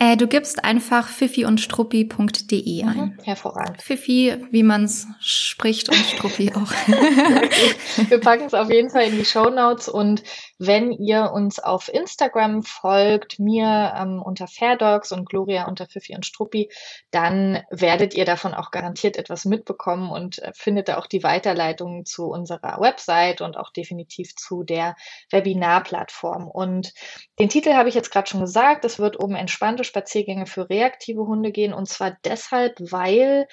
Äh, 0.00 0.16
du 0.16 0.28
gibst 0.28 0.64
einfach 0.64 1.08
fifi 1.08 1.44
und 1.44 1.60
struppi.de 1.60 2.82
mhm, 2.82 2.88
ein. 2.88 2.96
Mhm, 2.96 3.18
hervorragend. 3.24 3.82
Fifi, 3.82 4.36
wie 4.52 4.62
man 4.62 4.84
es 4.84 5.08
spricht 5.20 5.88
und 5.88 5.96
Struppi 5.96 6.52
auch. 6.54 6.70
Wir 8.08 8.20
packen 8.20 8.44
es 8.44 8.54
auf 8.54 8.70
jeden 8.70 8.90
Fall 8.90 9.08
in 9.08 9.16
die 9.16 9.24
Show 9.24 9.50
Notes 9.50 9.88
und 9.88 10.22
wenn 10.58 10.92
ihr 10.92 11.30
uns 11.32 11.58
auf 11.60 11.88
Instagram 11.88 12.62
folgt, 12.62 13.38
mir 13.38 13.94
ähm, 13.96 14.20
unter 14.20 14.46
Fairdogs 14.46 15.12
und 15.12 15.28
Gloria 15.28 15.68
unter 15.68 15.86
Fifi 15.86 16.14
und 16.14 16.26
Struppi, 16.26 16.70
dann 17.10 17.62
werdet 17.70 18.14
ihr 18.14 18.24
davon 18.24 18.54
auch 18.54 18.70
garantiert 18.70 19.16
etwas 19.16 19.44
mitbekommen 19.44 20.10
und 20.10 20.40
äh, 20.40 20.52
findet 20.54 20.88
da 20.88 20.98
auch 20.98 21.06
die 21.06 21.22
Weiterleitung 21.22 22.04
zu 22.04 22.26
unserer 22.26 22.80
Website 22.80 23.40
und 23.40 23.56
auch 23.56 23.70
definitiv 23.70 24.34
zu 24.34 24.64
der 24.64 24.96
Webinarplattform. 25.30 26.48
Und 26.48 26.92
den 27.38 27.48
Titel 27.48 27.74
habe 27.74 27.88
ich 27.88 27.94
jetzt 27.94 28.10
gerade 28.10 28.28
schon 28.28 28.40
gesagt, 28.40 28.84
es 28.84 28.98
wird 28.98 29.16
um 29.16 29.34
entspannte 29.34 29.84
Spaziergänge 29.84 30.46
für 30.46 30.68
reaktive 30.68 31.26
Hunde 31.26 31.52
gehen. 31.52 31.72
Und 31.72 31.88
zwar 31.88 32.16
deshalb, 32.24 32.76
weil 32.80 33.46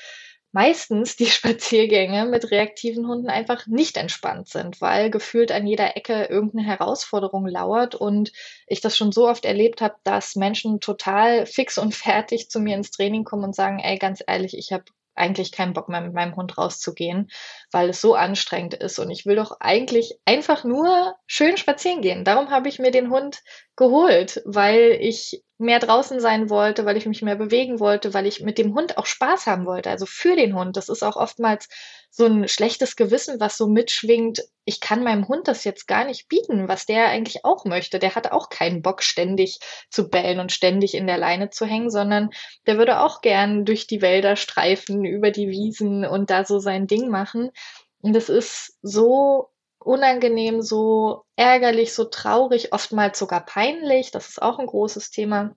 meistens 0.55 1.17
die 1.17 1.25
Spaziergänge 1.25 2.25
mit 2.25 2.49
reaktiven 2.49 3.07
Hunden 3.07 3.29
einfach 3.29 3.67
nicht 3.67 3.97
entspannt 3.97 4.47
sind, 4.47 4.79
weil 4.79 5.11
gefühlt 5.11 5.51
an 5.51 5.67
jeder 5.67 5.97
Ecke 5.97 6.23
irgendeine 6.23 6.65
Herausforderung 6.65 7.45
lauert 7.45 7.93
und 7.93 8.31
ich 8.65 8.79
das 8.79 8.95
schon 8.95 9.11
so 9.11 9.27
oft 9.27 9.43
erlebt 9.43 9.81
habe, 9.81 9.95
dass 10.03 10.37
Menschen 10.37 10.79
total 10.79 11.45
fix 11.45 11.77
und 11.77 11.93
fertig 11.95 12.49
zu 12.49 12.61
mir 12.61 12.75
ins 12.75 12.91
Training 12.91 13.25
kommen 13.25 13.43
und 13.43 13.55
sagen, 13.55 13.79
ey, 13.79 13.97
ganz 13.97 14.23
ehrlich, 14.25 14.57
ich 14.57 14.71
habe 14.71 14.85
eigentlich 15.13 15.51
keinen 15.51 15.73
Bock 15.73 15.89
mehr 15.89 16.01
mit 16.01 16.13
meinem 16.13 16.35
Hund 16.37 16.57
rauszugehen, 16.57 17.29
weil 17.71 17.89
es 17.89 18.01
so 18.01 18.15
anstrengend 18.15 18.75
ist. 18.75 18.99
Und 18.99 19.11
ich 19.11 19.25
will 19.25 19.35
doch 19.35 19.59
eigentlich 19.59 20.17
einfach 20.25 20.63
nur 20.63 21.15
schön 21.25 21.57
spazieren 21.57 22.01
gehen. 22.01 22.25
Darum 22.25 22.49
habe 22.49 22.67
ich 22.67 22.79
mir 22.79 22.91
den 22.91 23.09
Hund 23.09 23.41
geholt, 23.75 24.41
weil 24.45 24.97
ich 24.99 25.44
mehr 25.57 25.79
draußen 25.79 26.19
sein 26.19 26.49
wollte, 26.49 26.85
weil 26.85 26.97
ich 26.97 27.05
mich 27.05 27.21
mehr 27.21 27.37
bewegen 27.37 27.79
wollte, 27.79 28.13
weil 28.13 28.25
ich 28.25 28.41
mit 28.41 28.57
dem 28.57 28.75
Hund 28.75 28.97
auch 28.97 29.05
Spaß 29.05 29.47
haben 29.47 29.65
wollte. 29.65 29.89
Also 29.89 30.05
für 30.05 30.35
den 30.35 30.53
Hund. 30.55 30.75
Das 30.75 30.89
ist 30.89 31.03
auch 31.03 31.15
oftmals 31.15 31.69
so 32.09 32.25
ein 32.25 32.47
schlechtes 32.47 32.95
Gewissen, 32.95 33.39
was 33.39 33.57
so 33.57 33.67
mitschwingt. 33.67 34.41
Ich 34.65 34.81
kann 34.81 35.03
meinem 35.03 35.27
Hund 35.27 35.47
das 35.47 35.63
jetzt 35.63 35.87
gar 35.87 36.05
nicht 36.05 36.27
bieten, 36.27 36.67
was 36.67 36.85
der 36.85 37.07
eigentlich 37.07 37.45
auch 37.45 37.63
möchte. 37.63 37.99
Der 37.99 38.15
hat 38.15 38.31
auch 38.31 38.49
keinen 38.49 38.81
Bock, 38.81 39.01
ständig 39.01 39.59
zu 39.89 40.09
bellen 40.09 40.39
und 40.39 40.51
ständig 40.51 40.93
in 40.93 41.07
der 41.07 41.17
Leine 41.17 41.49
zu 41.49 41.65
hängen, 41.65 41.89
sondern 41.89 42.31
der 42.67 42.77
würde 42.77 42.99
auch 42.99 43.21
gern 43.21 43.63
durch 43.63 43.87
die 43.87 44.01
Wälder 44.01 44.35
streifen, 44.35 45.05
über 45.05 45.31
die 45.31 45.49
Wiesen 45.49 46.05
und 46.05 46.29
da 46.29 46.43
so 46.43 46.59
sein 46.59 46.87
Ding 46.87 47.09
machen. 47.09 47.51
Und 48.01 48.15
es 48.15 48.29
ist 48.29 48.77
so 48.81 49.49
unangenehm, 49.85 50.61
so 50.61 51.25
ärgerlich, 51.35 51.93
so 51.93 52.05
traurig, 52.05 52.73
oftmals 52.73 53.19
sogar 53.19 53.45
peinlich. 53.45 54.11
Das 54.11 54.29
ist 54.29 54.41
auch 54.41 54.59
ein 54.59 54.67
großes 54.67 55.11
Thema 55.11 55.55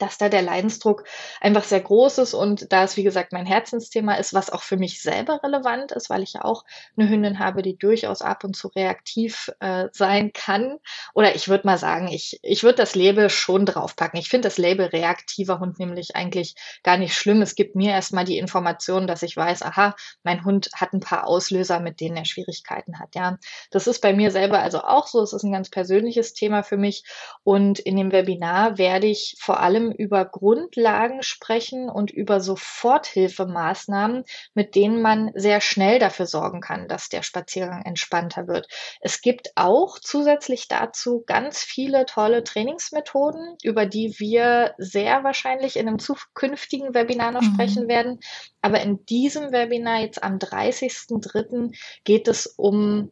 dass 0.00 0.18
da 0.18 0.28
der 0.28 0.42
Leidensdruck 0.42 1.04
einfach 1.40 1.64
sehr 1.64 1.80
groß 1.80 2.18
ist 2.18 2.34
und 2.34 2.72
da 2.72 2.84
es, 2.84 2.96
wie 2.96 3.02
gesagt, 3.02 3.32
mein 3.32 3.46
Herzensthema 3.46 4.14
ist, 4.14 4.34
was 4.34 4.50
auch 4.50 4.62
für 4.62 4.76
mich 4.76 5.02
selber 5.02 5.40
relevant 5.42 5.92
ist, 5.92 6.10
weil 6.10 6.22
ich 6.22 6.34
ja 6.34 6.44
auch 6.44 6.64
eine 6.96 7.08
Hündin 7.08 7.38
habe, 7.38 7.62
die 7.62 7.76
durchaus 7.76 8.22
ab 8.22 8.44
und 8.44 8.56
zu 8.56 8.68
reaktiv 8.68 9.50
äh, 9.60 9.88
sein 9.92 10.32
kann. 10.32 10.78
Oder 11.14 11.34
ich 11.34 11.48
würde 11.48 11.66
mal 11.66 11.78
sagen, 11.78 12.08
ich, 12.08 12.38
ich 12.42 12.62
würde 12.62 12.76
das 12.76 12.94
Label 12.94 13.30
schon 13.30 13.66
draufpacken. 13.66 14.18
Ich 14.18 14.28
finde 14.28 14.48
das 14.48 14.58
Label 14.58 14.86
reaktiver 14.86 15.60
Hund 15.60 15.78
nämlich 15.78 16.16
eigentlich 16.16 16.54
gar 16.82 16.96
nicht 16.96 17.14
schlimm. 17.14 17.42
Es 17.42 17.54
gibt 17.54 17.76
mir 17.76 17.92
erstmal 17.92 18.24
die 18.24 18.38
Information, 18.38 19.06
dass 19.06 19.22
ich 19.22 19.36
weiß, 19.36 19.62
aha, 19.62 19.94
mein 20.22 20.44
Hund 20.44 20.70
hat 20.74 20.92
ein 20.92 21.00
paar 21.00 21.26
Auslöser, 21.26 21.80
mit 21.80 22.00
denen 22.00 22.16
er 22.16 22.24
Schwierigkeiten 22.24 22.98
hat. 22.98 23.14
Ja, 23.14 23.38
das 23.70 23.86
ist 23.86 24.00
bei 24.00 24.12
mir 24.12 24.30
selber 24.30 24.60
also 24.60 24.80
auch 24.80 25.06
so. 25.06 25.22
Es 25.22 25.32
ist 25.32 25.42
ein 25.42 25.52
ganz 25.52 25.70
persönliches 25.70 26.32
Thema 26.32 26.62
für 26.62 26.76
mich. 26.76 27.04
Und 27.44 27.78
in 27.78 27.96
dem 27.96 28.12
Webinar 28.12 28.78
werde 28.78 29.06
ich 29.06 29.36
vor 29.38 29.60
allem 29.60 29.89
über 29.92 30.24
Grundlagen 30.24 31.22
sprechen 31.22 31.88
und 31.88 32.10
über 32.10 32.40
Soforthilfemaßnahmen, 32.40 34.24
mit 34.54 34.74
denen 34.74 35.02
man 35.02 35.30
sehr 35.34 35.60
schnell 35.60 35.98
dafür 35.98 36.26
sorgen 36.26 36.60
kann, 36.60 36.88
dass 36.88 37.08
der 37.08 37.22
Spaziergang 37.22 37.84
entspannter 37.84 38.46
wird. 38.48 38.68
Es 39.00 39.20
gibt 39.20 39.50
auch 39.54 39.98
zusätzlich 39.98 40.68
dazu 40.68 41.22
ganz 41.26 41.62
viele 41.62 42.06
tolle 42.06 42.44
Trainingsmethoden, 42.44 43.56
über 43.62 43.86
die 43.86 44.14
wir 44.18 44.74
sehr 44.78 45.24
wahrscheinlich 45.24 45.76
in 45.76 45.88
einem 45.88 45.98
zukünftigen 45.98 46.94
Webinar 46.94 47.32
noch 47.32 47.42
mhm. 47.42 47.54
sprechen 47.54 47.88
werden. 47.88 48.20
Aber 48.62 48.80
in 48.80 49.04
diesem 49.06 49.52
Webinar 49.52 50.00
jetzt 50.00 50.22
am 50.22 50.38
30.03. 50.38 51.76
geht 52.04 52.28
es 52.28 52.46
um 52.46 53.10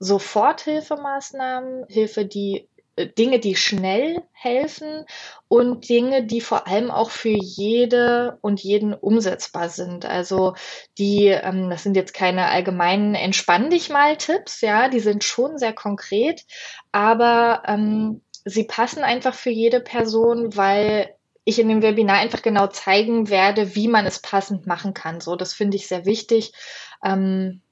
Soforthilfemaßnahmen, 0.00 1.86
Hilfe, 1.88 2.24
die 2.24 2.68
Dinge, 3.06 3.38
die 3.38 3.56
schnell 3.56 4.22
helfen 4.32 5.04
und 5.48 5.88
Dinge, 5.88 6.24
die 6.24 6.40
vor 6.40 6.66
allem 6.66 6.90
auch 6.90 7.10
für 7.10 7.28
jede 7.28 8.38
und 8.40 8.60
jeden 8.60 8.94
umsetzbar 8.94 9.68
sind. 9.68 10.04
Also 10.04 10.54
die, 10.98 11.26
ähm, 11.26 11.70
das 11.70 11.82
sind 11.82 11.96
jetzt 11.96 12.14
keine 12.14 12.46
allgemeinen 12.46 13.14
Entspann 13.14 13.70
dich 13.70 13.88
mal 13.88 14.16
Tipps, 14.16 14.60
ja, 14.60 14.88
die 14.88 15.00
sind 15.00 15.24
schon 15.24 15.58
sehr 15.58 15.72
konkret, 15.72 16.44
aber 16.92 17.62
ähm, 17.66 18.22
sie 18.44 18.64
passen 18.64 19.02
einfach 19.02 19.34
für 19.34 19.50
jede 19.50 19.80
Person, 19.80 20.56
weil 20.56 21.14
ich 21.44 21.58
in 21.58 21.68
dem 21.68 21.80
Webinar 21.80 22.18
einfach 22.18 22.42
genau 22.42 22.66
zeigen 22.66 23.30
werde, 23.30 23.74
wie 23.74 23.88
man 23.88 24.04
es 24.04 24.20
passend 24.20 24.66
machen 24.66 24.92
kann. 24.92 25.22
So, 25.22 25.34
das 25.34 25.54
finde 25.54 25.78
ich 25.78 25.88
sehr 25.88 26.04
wichtig, 26.04 26.52
ähm, 27.02 27.62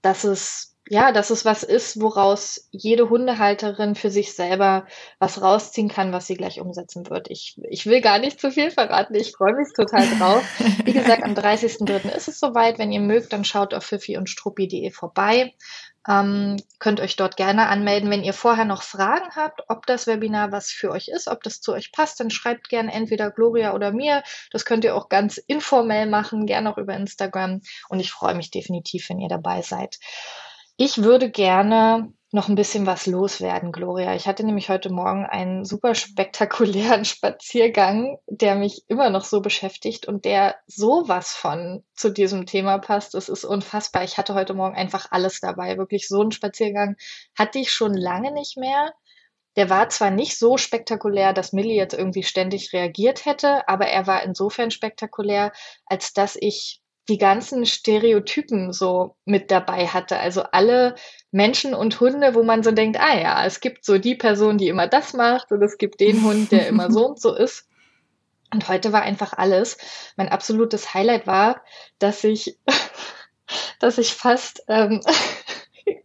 dass 0.00 0.24
es 0.24 0.76
ja, 0.90 1.12
dass 1.12 1.30
es 1.30 1.44
was 1.44 1.62
ist, 1.62 2.00
woraus 2.00 2.68
jede 2.70 3.10
Hundehalterin 3.10 3.94
für 3.94 4.10
sich 4.10 4.34
selber 4.34 4.86
was 5.18 5.42
rausziehen 5.42 5.88
kann, 5.88 6.12
was 6.12 6.26
sie 6.26 6.36
gleich 6.36 6.60
umsetzen 6.60 7.08
wird. 7.10 7.30
Ich, 7.30 7.60
ich 7.68 7.86
will 7.86 8.00
gar 8.00 8.18
nicht 8.18 8.40
zu 8.40 8.50
viel 8.50 8.70
verraten. 8.70 9.14
Ich 9.14 9.32
freue 9.32 9.54
mich 9.54 9.68
total 9.76 10.06
drauf. 10.18 10.42
Wie 10.84 10.92
gesagt, 10.92 11.24
am 11.24 11.34
30.03. 11.34 12.10
ist 12.16 12.28
es 12.28 12.40
soweit. 12.40 12.78
Wenn 12.78 12.92
ihr 12.92 13.00
mögt, 13.00 13.32
dann 13.32 13.44
schaut 13.44 13.74
auf 13.74 13.84
fifi 13.84 14.16
und 14.16 14.30
struppi.de 14.30 14.90
vorbei. 14.90 15.52
Ähm, 16.08 16.56
könnt 16.78 17.00
euch 17.00 17.16
dort 17.16 17.36
gerne 17.36 17.66
anmelden. 17.68 18.10
Wenn 18.10 18.24
ihr 18.24 18.32
vorher 18.32 18.64
noch 18.64 18.82
Fragen 18.82 19.28
habt, 19.36 19.64
ob 19.68 19.84
das 19.84 20.06
Webinar 20.06 20.52
was 20.52 20.70
für 20.70 20.90
euch 20.90 21.08
ist, 21.08 21.28
ob 21.28 21.42
das 21.42 21.60
zu 21.60 21.74
euch 21.74 21.92
passt, 21.92 22.18
dann 22.20 22.30
schreibt 22.30 22.70
gerne 22.70 22.92
entweder 22.94 23.30
Gloria 23.30 23.74
oder 23.74 23.92
mir. 23.92 24.22
Das 24.50 24.64
könnt 24.64 24.84
ihr 24.84 24.96
auch 24.96 25.10
ganz 25.10 25.36
informell 25.36 26.06
machen, 26.06 26.46
gerne 26.46 26.72
auch 26.72 26.78
über 26.78 26.94
Instagram. 26.94 27.60
Und 27.90 28.00
ich 28.00 28.10
freue 28.10 28.34
mich 28.34 28.50
definitiv, 28.50 29.10
wenn 29.10 29.20
ihr 29.20 29.28
dabei 29.28 29.60
seid. 29.60 29.98
Ich 30.80 31.02
würde 31.02 31.28
gerne 31.28 32.12
noch 32.30 32.48
ein 32.48 32.54
bisschen 32.54 32.86
was 32.86 33.06
loswerden, 33.06 33.72
Gloria. 33.72 34.14
Ich 34.14 34.28
hatte 34.28 34.46
nämlich 34.46 34.68
heute 34.68 34.90
Morgen 34.90 35.26
einen 35.26 35.64
super 35.64 35.96
spektakulären 35.96 37.04
Spaziergang, 37.04 38.18
der 38.28 38.54
mich 38.54 38.84
immer 38.86 39.10
noch 39.10 39.24
so 39.24 39.40
beschäftigt 39.40 40.06
und 40.06 40.24
der 40.24 40.54
sowas 40.68 41.32
von 41.32 41.82
zu 41.94 42.10
diesem 42.10 42.46
Thema 42.46 42.78
passt. 42.78 43.16
Es 43.16 43.28
ist 43.28 43.44
unfassbar. 43.44 44.04
Ich 44.04 44.18
hatte 44.18 44.34
heute 44.34 44.54
Morgen 44.54 44.76
einfach 44.76 45.08
alles 45.10 45.40
dabei. 45.40 45.78
Wirklich 45.78 46.06
so 46.06 46.20
einen 46.20 46.30
Spaziergang 46.30 46.94
hatte 47.36 47.58
ich 47.58 47.72
schon 47.72 47.94
lange 47.94 48.30
nicht 48.30 48.56
mehr. 48.56 48.92
Der 49.56 49.70
war 49.70 49.88
zwar 49.88 50.12
nicht 50.12 50.38
so 50.38 50.58
spektakulär, 50.58 51.32
dass 51.32 51.52
Millie 51.52 51.74
jetzt 51.74 51.94
irgendwie 51.94 52.22
ständig 52.22 52.72
reagiert 52.72 53.24
hätte, 53.24 53.66
aber 53.68 53.88
er 53.88 54.06
war 54.06 54.22
insofern 54.22 54.70
spektakulär, 54.70 55.50
als 55.86 56.12
dass 56.12 56.36
ich 56.40 56.80
die 57.08 57.18
ganzen 57.18 57.64
Stereotypen 57.64 58.72
so 58.72 59.16
mit 59.24 59.50
dabei 59.50 59.86
hatte. 59.86 60.18
Also 60.18 60.42
alle 60.42 60.94
Menschen 61.30 61.74
und 61.74 61.98
Hunde, 62.00 62.34
wo 62.34 62.42
man 62.42 62.62
so 62.62 62.70
denkt, 62.70 63.00
ah 63.00 63.18
ja, 63.18 63.44
es 63.46 63.60
gibt 63.60 63.84
so 63.84 63.98
die 63.98 64.14
Person, 64.14 64.58
die 64.58 64.68
immer 64.68 64.86
das 64.86 65.14
macht 65.14 65.50
und 65.50 65.62
es 65.62 65.78
gibt 65.78 66.00
den 66.00 66.22
Hund, 66.22 66.52
der 66.52 66.68
immer 66.68 66.90
so 66.90 67.06
und 67.06 67.20
so 67.20 67.34
ist. 67.34 67.66
Und 68.52 68.68
heute 68.68 68.92
war 68.92 69.02
einfach 69.02 69.32
alles. 69.34 69.78
Mein 70.16 70.28
absolutes 70.28 70.94
Highlight 70.94 71.26
war, 71.26 71.62
dass 71.98 72.24
ich, 72.24 72.58
dass 73.80 73.98
ich 73.98 74.14
fast 74.14 74.62
ähm, 74.68 75.00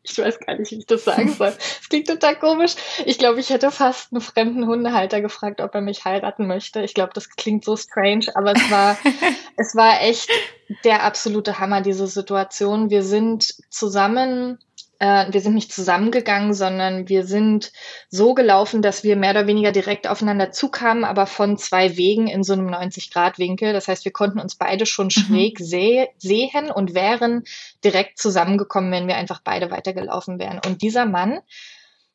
ich 0.04 0.18
weiß 0.18 0.40
gar 0.40 0.56
nicht, 0.58 0.72
wie 0.72 0.80
ich 0.80 0.86
das 0.86 1.06
sagen 1.06 1.30
soll. 1.34 1.54
Es 1.58 1.90
klingt 1.90 2.08
total 2.08 2.38
komisch. 2.38 2.76
Ich 3.06 3.18
glaube, 3.18 3.40
ich 3.40 3.50
hätte 3.50 3.72
fast 3.72 4.12
einen 4.12 4.22
fremden 4.22 4.68
Hundehalter 4.68 5.22
gefragt, 5.22 5.62
ob 5.62 5.74
er 5.74 5.82
mich 5.82 6.04
heiraten 6.04 6.46
möchte. 6.46 6.82
Ich 6.82 6.94
glaube, 6.94 7.12
das 7.14 7.30
klingt 7.30 7.64
so 7.64 7.78
strange, 7.78 8.26
aber 8.36 8.52
es 8.52 8.70
war, 8.70 8.98
es 9.58 9.76
war 9.76 10.02
echt 10.02 10.30
der 10.84 11.04
absolute 11.04 11.60
Hammer, 11.60 11.82
diese 11.82 12.08
Situation. 12.08 12.90
Wir 12.90 13.04
sind 13.04 13.56
zusammen 13.70 14.60
äh, 15.04 15.34
wir 15.34 15.42
sind 15.42 15.54
nicht 15.54 15.74
zusammengegangen, 15.74 16.54
sondern 16.54 17.10
wir 17.10 17.26
sind 17.26 17.74
so 18.10 18.34
gelaufen, 18.34 18.82
dass 18.82 19.04
wir 19.04 19.18
mehr 19.18 19.32
oder 19.32 19.48
weniger 19.48 19.74
direkt 19.74 20.08
aufeinander 20.08 20.52
zukamen, 20.52 21.04
aber 21.04 21.28
von 21.28 21.58
zwei 21.58 21.98
Wegen 21.98 22.28
in 22.28 22.44
so 22.44 22.54
einem 22.54 22.70
90-Grad-Winkel. 22.70 23.74
Das 23.74 23.90
heißt, 23.90 24.06
wir 24.06 24.14
konnten 24.14 24.40
uns 24.40 24.56
beide 24.56 24.86
schon 24.86 25.08
mhm. 25.08 25.10
schräg 25.10 25.60
seh 25.60 26.08
sehen 26.18 26.72
und 26.72 26.94
wären 26.94 27.44
direkt 27.84 28.18
zusammengekommen, 28.18 28.94
wenn 28.94 29.08
wir 29.10 29.18
einfach 29.18 29.42
beide 29.44 29.72
weitergelaufen 29.72 30.40
wären. 30.40 30.62
Und 30.66 30.82
dieser 30.82 31.06
Mann, 31.06 31.42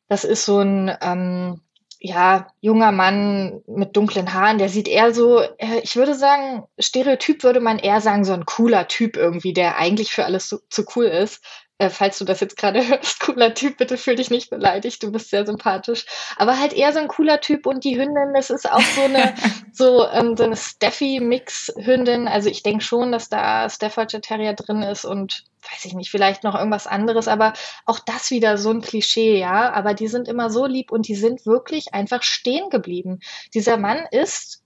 das 0.09 0.25
ist 0.25 0.47
so 0.47 0.61
ein 0.61 0.91
ähm, 1.03 1.61
ja, 2.01 2.47
junger 2.63 2.93
Mann 2.93 3.61
mit 3.67 3.99
dunklen 3.99 4.33
Haaren, 4.33 4.57
der 4.57 4.71
sieht 4.71 4.89
eher 4.89 5.13
so, 5.13 5.41
äh, 5.41 5.81
ich 5.83 5.97
würde 5.97 6.15
sagen, 6.15 6.65
Stereotyp 6.79 7.43
würde 7.43 7.61
man 7.61 7.79
eher 7.79 8.01
sagen, 8.01 8.25
so 8.25 8.33
ein 8.33 8.47
cooler 8.47 8.89
Typ 8.89 9.19
irgendwie, 9.19 9.53
der 9.53 9.77
eigentlich 9.77 10.11
für 10.11 10.25
alles 10.25 10.49
zu, 10.49 10.61
zu 10.71 10.87
cool 10.97 11.05
ist. 11.05 11.43
Äh, 11.79 11.91
falls 11.91 12.19
du 12.19 12.25
das 12.25 12.41
jetzt 12.41 12.57
gerade 12.57 12.81
hörst, 12.89 13.21
cooler 13.21 13.55
Typ, 13.55 13.79
bitte 13.79 13.97
fühl 13.97 14.17
dich 14.17 14.31
nicht 14.31 14.51
beleidigt, 14.51 15.03
du 15.03 15.13
bist 15.13 15.31
sehr 15.31 15.47
sympathisch. 15.47 16.05
Aber 16.37 16.59
halt 16.59 16.73
eher 16.73 16.93
so 16.93 16.99
ein 16.99 17.09
cooler 17.09 17.41
Typ 17.41 17.67
und 17.67 17.85
die 17.85 17.99
Hündin, 17.99 18.35
das 18.35 18.51
ist 18.51 18.71
auch 18.71 18.81
so 18.81 19.03
eine, 19.03 19.35
so, 19.73 20.07
ähm, 20.09 20.37
so 20.37 20.45
eine 20.45 20.57
Steffi-Mix-Hündin. 20.57 22.29
Also 22.29 22.51
ich 22.51 22.63
denke 22.63 22.85
schon, 22.85 23.13
dass 23.13 23.29
da 23.29 23.71
Staffordshire 23.71 24.21
Terrier 24.21 24.55
drin 24.55 24.83
ist 24.83 25.05
und 25.05 25.45
weiß 25.73 25.85
ich 25.85 25.95
nicht, 25.95 26.11
vielleicht 26.11 26.45
noch 26.45 26.55
irgendwas 26.55 26.87
anderes, 26.87 27.29
aber 27.29 27.53
auch 27.85 27.99
das 27.99 28.31
wieder 28.31 28.59
so 28.59 28.71
ein 28.71 28.81
Klischee, 28.81 29.39
ja. 29.39 29.73
Aber 29.73 29.95
die 29.95 30.09
sind 30.09 30.29
immer 30.29 30.51
so 30.51 30.67
lieb 30.67 30.91
und 30.91 31.09
die 31.09 31.15
sind 31.15 31.47
wirklich 31.47 31.95
einfach 31.95 32.23
stehen 32.23 32.71
geblieben. 32.71 33.21
Dieser 33.55 33.77
Mann 33.77 34.07
ist 34.11 34.63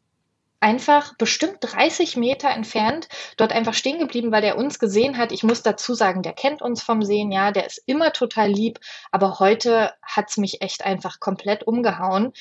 einfach 0.63 1.15
bestimmt 1.17 1.59
30 1.61 2.17
Meter 2.17 2.49
entfernt 2.51 3.09
dort 3.37 3.53
einfach 3.53 3.75
stehen 3.75 3.99
geblieben, 3.99 4.33
weil 4.33 4.43
der 4.43 4.57
uns 4.57 4.79
gesehen 4.79 5.19
hat. 5.19 5.33
Ich 5.33 5.43
muss 5.43 5.63
dazu 5.63 5.95
sagen, 5.95 6.23
der 6.23 6.33
kennt 6.33 6.63
uns 6.63 6.83
vom 6.83 7.03
Sehen, 7.03 7.33
ja, 7.33 7.51
der 7.51 7.67
ist 7.67 7.83
immer 7.87 8.13
total 8.13 8.51
lieb, 8.51 8.79
aber 9.11 9.41
heute 9.41 9.93
hat's 10.03 10.37
mich 10.37 10.63
echt 10.63 10.85
einfach 10.85 11.21
komplett 11.21 11.67
umgehauen. 11.67 12.33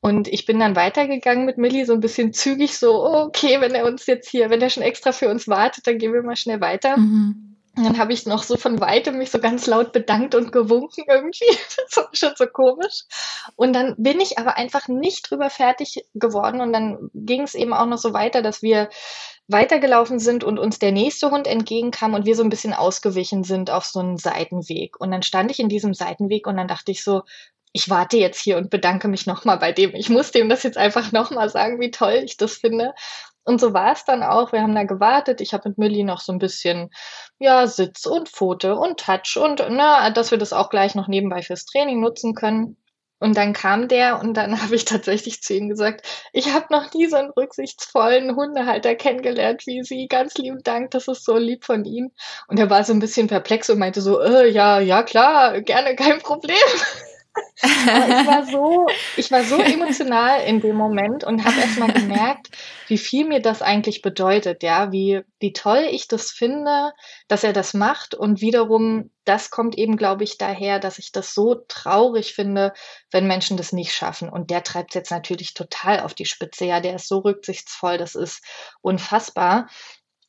Und 0.00 0.28
ich 0.28 0.46
bin 0.46 0.60
dann 0.60 0.76
weitergegangen 0.76 1.46
mit 1.46 1.58
Millie, 1.58 1.84
so 1.84 1.92
ein 1.92 2.00
bisschen 2.00 2.32
zügig, 2.32 2.78
so, 2.78 3.04
okay, 3.04 3.60
wenn 3.60 3.74
er 3.74 3.86
uns 3.86 4.06
jetzt 4.06 4.28
hier, 4.28 4.50
wenn 4.50 4.62
er 4.62 4.70
schon 4.70 4.82
extra 4.82 5.12
für 5.12 5.28
uns 5.28 5.48
wartet, 5.48 5.86
dann 5.86 5.98
gehen 5.98 6.12
wir 6.12 6.22
mal 6.22 6.36
schnell 6.36 6.60
weiter. 6.60 6.96
Mhm. 6.96 7.55
Und 7.76 7.84
dann 7.84 7.98
habe 7.98 8.14
ich 8.14 8.24
noch 8.24 8.42
so 8.42 8.56
von 8.56 8.80
weitem 8.80 9.18
mich 9.18 9.30
so 9.30 9.38
ganz 9.38 9.66
laut 9.66 9.92
bedankt 9.92 10.34
und 10.34 10.50
gewunken 10.50 11.04
irgendwie. 11.08 11.44
Das 11.76 11.96
war 11.98 12.08
schon 12.12 12.32
so 12.36 12.46
komisch. 12.46 13.04
Und 13.54 13.74
dann 13.74 13.94
bin 13.98 14.20
ich 14.20 14.38
aber 14.38 14.56
einfach 14.56 14.88
nicht 14.88 15.30
drüber 15.30 15.50
fertig 15.50 16.04
geworden. 16.14 16.60
Und 16.60 16.72
dann 16.72 17.10
ging 17.14 17.42
es 17.42 17.54
eben 17.54 17.74
auch 17.74 17.86
noch 17.86 17.98
so 17.98 18.12
weiter, 18.14 18.42
dass 18.42 18.62
wir 18.62 18.88
weitergelaufen 19.48 20.18
sind 20.18 20.42
und 20.42 20.58
uns 20.58 20.78
der 20.78 20.90
nächste 20.90 21.30
Hund 21.30 21.46
entgegenkam 21.46 22.14
und 22.14 22.24
wir 22.26 22.34
so 22.34 22.42
ein 22.42 22.48
bisschen 22.48 22.74
ausgewichen 22.74 23.44
sind 23.44 23.70
auf 23.70 23.84
so 23.84 24.00
einen 24.00 24.16
Seitenweg. 24.16 24.98
Und 24.98 25.10
dann 25.10 25.22
stand 25.22 25.50
ich 25.50 25.60
in 25.60 25.68
diesem 25.68 25.94
Seitenweg 25.94 26.46
und 26.46 26.56
dann 26.56 26.68
dachte 26.68 26.90
ich 26.90 27.04
so, 27.04 27.22
ich 27.72 27.90
warte 27.90 28.16
jetzt 28.16 28.40
hier 28.40 28.56
und 28.56 28.70
bedanke 28.70 29.06
mich 29.06 29.26
nochmal 29.26 29.58
bei 29.58 29.70
dem. 29.70 29.94
Ich 29.94 30.08
muss 30.08 30.30
dem 30.30 30.48
das 30.48 30.62
jetzt 30.62 30.78
einfach 30.78 31.12
nochmal 31.12 31.50
sagen, 31.50 31.78
wie 31.78 31.90
toll 31.90 32.22
ich 32.24 32.38
das 32.38 32.54
finde. 32.54 32.94
Und 33.46 33.60
so 33.60 33.72
war 33.72 33.92
es 33.92 34.04
dann 34.04 34.24
auch. 34.24 34.52
Wir 34.52 34.60
haben 34.60 34.74
da 34.74 34.82
gewartet. 34.82 35.40
Ich 35.40 35.54
habe 35.54 35.68
mit 35.68 35.78
Millie 35.78 36.04
noch 36.04 36.20
so 36.20 36.32
ein 36.32 36.40
bisschen, 36.40 36.90
ja, 37.38 37.66
Sitz 37.68 38.04
und 38.04 38.28
Pfote 38.28 38.74
und 38.74 38.98
Touch 38.98 39.38
und, 39.40 39.64
na, 39.70 40.10
dass 40.10 40.32
wir 40.32 40.38
das 40.38 40.52
auch 40.52 40.68
gleich 40.68 40.96
noch 40.96 41.06
nebenbei 41.06 41.42
fürs 41.42 41.64
Training 41.64 42.00
nutzen 42.00 42.34
können. 42.34 42.76
Und 43.18 43.36
dann 43.36 43.52
kam 43.54 43.88
der 43.88 44.20
und 44.20 44.34
dann 44.34 44.60
habe 44.62 44.74
ich 44.74 44.84
tatsächlich 44.84 45.42
zu 45.42 45.54
ihm 45.54 45.68
gesagt, 45.68 46.06
ich 46.32 46.52
habe 46.52 46.66
noch 46.70 46.92
nie 46.92 47.06
so 47.06 47.16
einen 47.16 47.30
rücksichtsvollen 47.30 48.34
Hundehalter 48.34 48.96
kennengelernt 48.96 49.62
wie 49.66 49.84
Sie. 49.84 50.08
Ganz 50.08 50.34
lieben 50.34 50.62
Dank, 50.64 50.90
das 50.90 51.06
ist 51.06 51.24
so 51.24 51.36
lieb 51.36 51.64
von 51.64 51.84
Ihnen. 51.84 52.12
Und 52.48 52.58
er 52.58 52.68
war 52.68 52.82
so 52.84 52.92
ein 52.92 53.00
bisschen 53.00 53.28
perplex 53.28 53.70
und 53.70 53.78
meinte 53.78 54.00
so, 54.00 54.20
äh, 54.20 54.50
ja, 54.50 54.80
ja 54.80 55.04
klar, 55.04 55.60
gerne, 55.62 55.94
kein 55.94 56.18
Problem. 56.18 56.56
Aber 57.62 58.20
ich 58.20 58.26
war 58.26 58.44
so, 58.44 58.86
ich 59.16 59.30
war 59.30 59.44
so 59.44 59.56
emotional 59.56 60.42
in 60.42 60.60
dem 60.60 60.76
Moment 60.76 61.24
und 61.24 61.44
habe 61.44 61.60
erst 61.60 61.78
mal 61.78 61.92
gemerkt, 61.92 62.48
wie 62.88 62.98
viel 62.98 63.26
mir 63.26 63.40
das 63.40 63.62
eigentlich 63.62 64.02
bedeutet, 64.02 64.62
ja, 64.62 64.92
wie, 64.92 65.22
wie 65.40 65.52
toll 65.52 65.86
ich 65.90 66.08
das 66.08 66.30
finde, 66.30 66.92
dass 67.28 67.44
er 67.44 67.52
das 67.52 67.74
macht 67.74 68.14
und 68.14 68.40
wiederum, 68.40 69.10
das 69.24 69.50
kommt 69.50 69.76
eben, 69.76 69.96
glaube 69.96 70.24
ich, 70.24 70.38
daher, 70.38 70.78
dass 70.78 70.98
ich 70.98 71.12
das 71.12 71.34
so 71.34 71.56
traurig 71.68 72.34
finde, 72.34 72.72
wenn 73.10 73.26
Menschen 73.26 73.56
das 73.56 73.72
nicht 73.72 73.92
schaffen. 73.92 74.28
Und 74.28 74.50
der 74.50 74.62
treibt 74.62 74.94
jetzt 74.94 75.10
natürlich 75.10 75.54
total 75.54 76.00
auf 76.00 76.14
die 76.14 76.26
Spitze, 76.26 76.66
ja, 76.66 76.80
der 76.80 76.94
ist 76.96 77.08
so 77.08 77.18
rücksichtsvoll, 77.18 77.98
das 77.98 78.14
ist 78.14 78.44
unfassbar. 78.82 79.68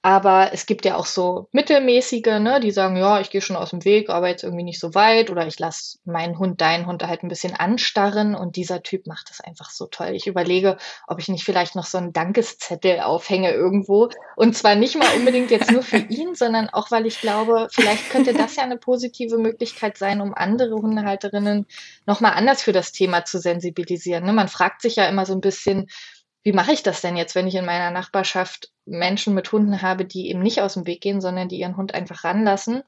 Aber 0.04 0.52
es 0.54 0.68
gibt 0.68 0.86
ja 0.86 0.96
auch 0.96 1.08
so 1.08 1.48
mittelmäßige, 1.52 2.40
ne, 2.40 2.60
die 2.62 2.72
sagen, 2.72 2.96
ja, 2.98 3.20
ich 3.20 3.30
gehe 3.30 3.42
schon 3.42 3.56
aus 3.56 3.72
dem 3.72 3.84
Weg, 3.84 4.10
aber 4.10 4.28
jetzt 4.28 4.44
irgendwie 4.44 4.64
nicht 4.64 4.80
so 4.80 4.94
weit 4.94 5.32
oder 5.32 5.48
ich 5.48 5.58
lasse 5.58 5.98
meinen 6.06 6.38
Hund, 6.38 6.62
deinen 6.62 6.86
Hund 6.86 7.04
halt 7.04 7.24
ein 7.24 7.30
bisschen 7.30 7.56
anstarren 7.56 8.36
und 8.36 8.56
dieser 8.56 8.84
Typ 8.84 9.08
macht 9.08 9.30
das 9.30 9.42
einfach 9.42 9.72
so 9.72 9.88
toll. 9.88 10.12
Ich 10.14 10.28
überlege, 10.28 10.78
ob 11.08 11.20
ich 11.20 11.28
nicht 11.30 11.44
vielleicht 11.44 11.76
noch 11.76 11.86
so 11.86 11.98
einen 11.98 12.14
Dankeszettel 12.14 13.00
aufhänge 13.00 13.52
irgendwo 13.52 14.10
und 14.36 14.56
zwar 14.56 14.76
nicht 14.76 14.98
mal 14.98 15.14
unbedingt 15.16 15.50
jetzt 15.50 15.72
nur 15.72 15.82
für 15.82 15.98
ihn, 16.10 16.36
sondern 16.36 16.70
auch, 16.70 16.92
weil 16.92 17.08
ich 17.08 17.20
glaube, 17.20 17.68
vielleicht 17.72 18.10
könnte 18.12 18.34
das 18.34 18.56
ja 18.56 18.64
eine 18.64 18.78
positive 18.78 19.38
Möglichkeit 19.38 19.98
sein, 19.98 20.22
um 20.22 20.34
andere 20.34 20.76
Hundehalterinnen 20.76 21.66
nochmal 22.06 22.34
anders 22.34 22.62
für 22.62 22.72
das 22.72 22.92
Thema 22.92 23.26
zu 23.26 23.40
sensibilisieren. 23.40 24.26
Ne? 24.26 24.32
Man 24.32 24.48
fragt 24.48 24.84
sich 24.84 24.96
ja 24.96 25.08
immer 25.08 25.26
so 25.26 25.34
ein 25.34 25.42
bisschen, 25.42 25.88
wie 26.48 26.54
mache 26.54 26.72
ich 26.72 26.82
das 26.82 27.02
denn 27.02 27.18
jetzt, 27.18 27.36
wenn 27.36 27.46
ich 27.46 27.56
in 27.56 27.66
meiner 27.66 27.92
Nachbarschaft 27.92 28.72
Menschen 28.86 29.34
mit 29.34 29.52
Hunden 29.52 29.82
habe, 29.82 30.06
die 30.06 30.30
eben 30.30 30.40
nicht 30.40 30.62
aus 30.62 30.76
dem 30.76 30.88
Weg 30.88 31.02
gehen, 31.02 31.20
sondern 31.20 31.50
die 31.50 31.60
ihren 31.60 31.76
Hund 31.76 31.94
einfach 31.94 32.24
ranlassen? 32.24 32.84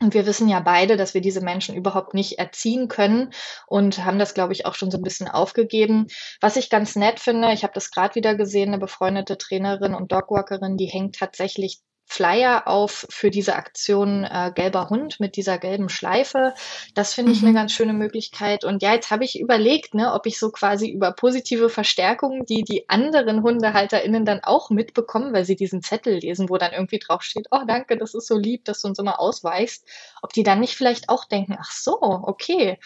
Und 0.00 0.14
wir 0.14 0.26
wissen 0.26 0.48
ja 0.48 0.60
beide, 0.60 0.96
dass 0.96 1.12
wir 1.12 1.20
diese 1.20 1.40
Menschen 1.40 1.74
überhaupt 1.74 2.14
nicht 2.14 2.38
erziehen 2.38 2.86
können 2.86 3.32
und 3.66 4.04
haben 4.04 4.20
das, 4.20 4.32
glaube 4.32 4.52
ich, 4.52 4.64
auch 4.64 4.76
schon 4.76 4.92
so 4.92 4.96
ein 4.96 5.02
bisschen 5.02 5.26
aufgegeben. 5.26 6.06
Was 6.40 6.54
ich 6.54 6.70
ganz 6.70 6.94
nett 6.94 7.18
finde, 7.18 7.52
ich 7.52 7.64
habe 7.64 7.72
das 7.74 7.90
gerade 7.90 8.14
wieder 8.14 8.36
gesehen, 8.36 8.68
eine 8.68 8.78
befreundete 8.78 9.36
Trainerin 9.38 9.96
und 9.96 10.12
Dogwalkerin, 10.12 10.76
die 10.76 10.86
hängt 10.86 11.16
tatsächlich 11.16 11.80
Flyer 12.10 12.66
auf 12.66 13.06
für 13.10 13.30
diese 13.30 13.54
Aktion 13.54 14.24
äh, 14.24 14.50
Gelber 14.54 14.88
Hund 14.88 15.20
mit 15.20 15.36
dieser 15.36 15.58
gelben 15.58 15.90
Schleife. 15.90 16.54
Das 16.94 17.12
finde 17.12 17.32
ich 17.32 17.42
mhm. 17.42 17.48
eine 17.48 17.54
ganz 17.54 17.72
schöne 17.72 17.92
Möglichkeit. 17.92 18.64
Und 18.64 18.82
ja, 18.82 18.94
jetzt 18.94 19.10
habe 19.10 19.24
ich 19.24 19.38
überlegt, 19.38 19.94
ne, 19.94 20.14
ob 20.14 20.24
ich 20.24 20.38
so 20.38 20.50
quasi 20.50 20.88
über 20.88 21.12
positive 21.12 21.68
Verstärkungen, 21.68 22.46
die 22.46 22.64
die 22.64 22.88
anderen 22.88 23.42
HundehalterInnen 23.42 24.24
dann 24.24 24.40
auch 24.42 24.70
mitbekommen, 24.70 25.34
weil 25.34 25.44
sie 25.44 25.54
diesen 25.54 25.82
Zettel 25.82 26.14
lesen, 26.14 26.48
wo 26.48 26.56
dann 26.56 26.72
irgendwie 26.72 26.98
draufsteht, 26.98 27.48
oh 27.50 27.60
danke, 27.66 27.98
das 27.98 28.14
ist 28.14 28.26
so 28.26 28.38
lieb, 28.38 28.64
dass 28.64 28.80
du 28.80 28.88
uns 28.88 28.98
immer 28.98 29.20
ausweichst, 29.20 29.84
ob 30.22 30.32
die 30.32 30.42
dann 30.42 30.60
nicht 30.60 30.76
vielleicht 30.76 31.10
auch 31.10 31.26
denken, 31.26 31.56
ach 31.60 31.70
so, 31.70 32.00
okay, 32.00 32.78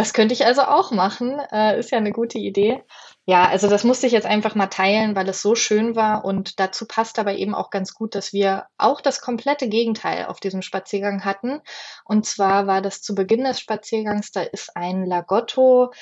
das 0.00 0.14
könnte 0.14 0.32
ich 0.32 0.46
also 0.46 0.62
auch 0.62 0.92
machen. 0.92 1.38
Äh, 1.52 1.78
ist 1.78 1.90
ja 1.90 1.98
eine 1.98 2.12
gute 2.12 2.38
Idee. 2.38 2.82
Ja, 3.26 3.46
also 3.46 3.68
das 3.68 3.84
musste 3.84 4.06
ich 4.06 4.14
jetzt 4.14 4.26
einfach 4.26 4.54
mal 4.54 4.68
teilen, 4.68 5.14
weil 5.14 5.28
es 5.28 5.42
so 5.42 5.54
schön 5.54 5.94
war. 5.94 6.24
Und 6.24 6.58
dazu 6.58 6.86
passt 6.86 7.18
aber 7.18 7.34
eben 7.34 7.54
auch 7.54 7.68
ganz 7.68 7.92
gut, 7.92 8.14
dass 8.14 8.32
wir 8.32 8.64
auch 8.78 9.02
das 9.02 9.20
komplette 9.20 9.68
Gegenteil 9.68 10.24
auf 10.24 10.40
diesem 10.40 10.62
Spaziergang 10.62 11.26
hatten. 11.26 11.60
Und 12.06 12.24
zwar 12.24 12.66
war 12.66 12.80
das 12.80 13.02
zu 13.02 13.14
Beginn 13.14 13.44
des 13.44 13.60
Spaziergangs, 13.60 14.32
da 14.32 14.40
ist 14.40 14.74
ein 14.74 15.04
Lagotto 15.04 15.92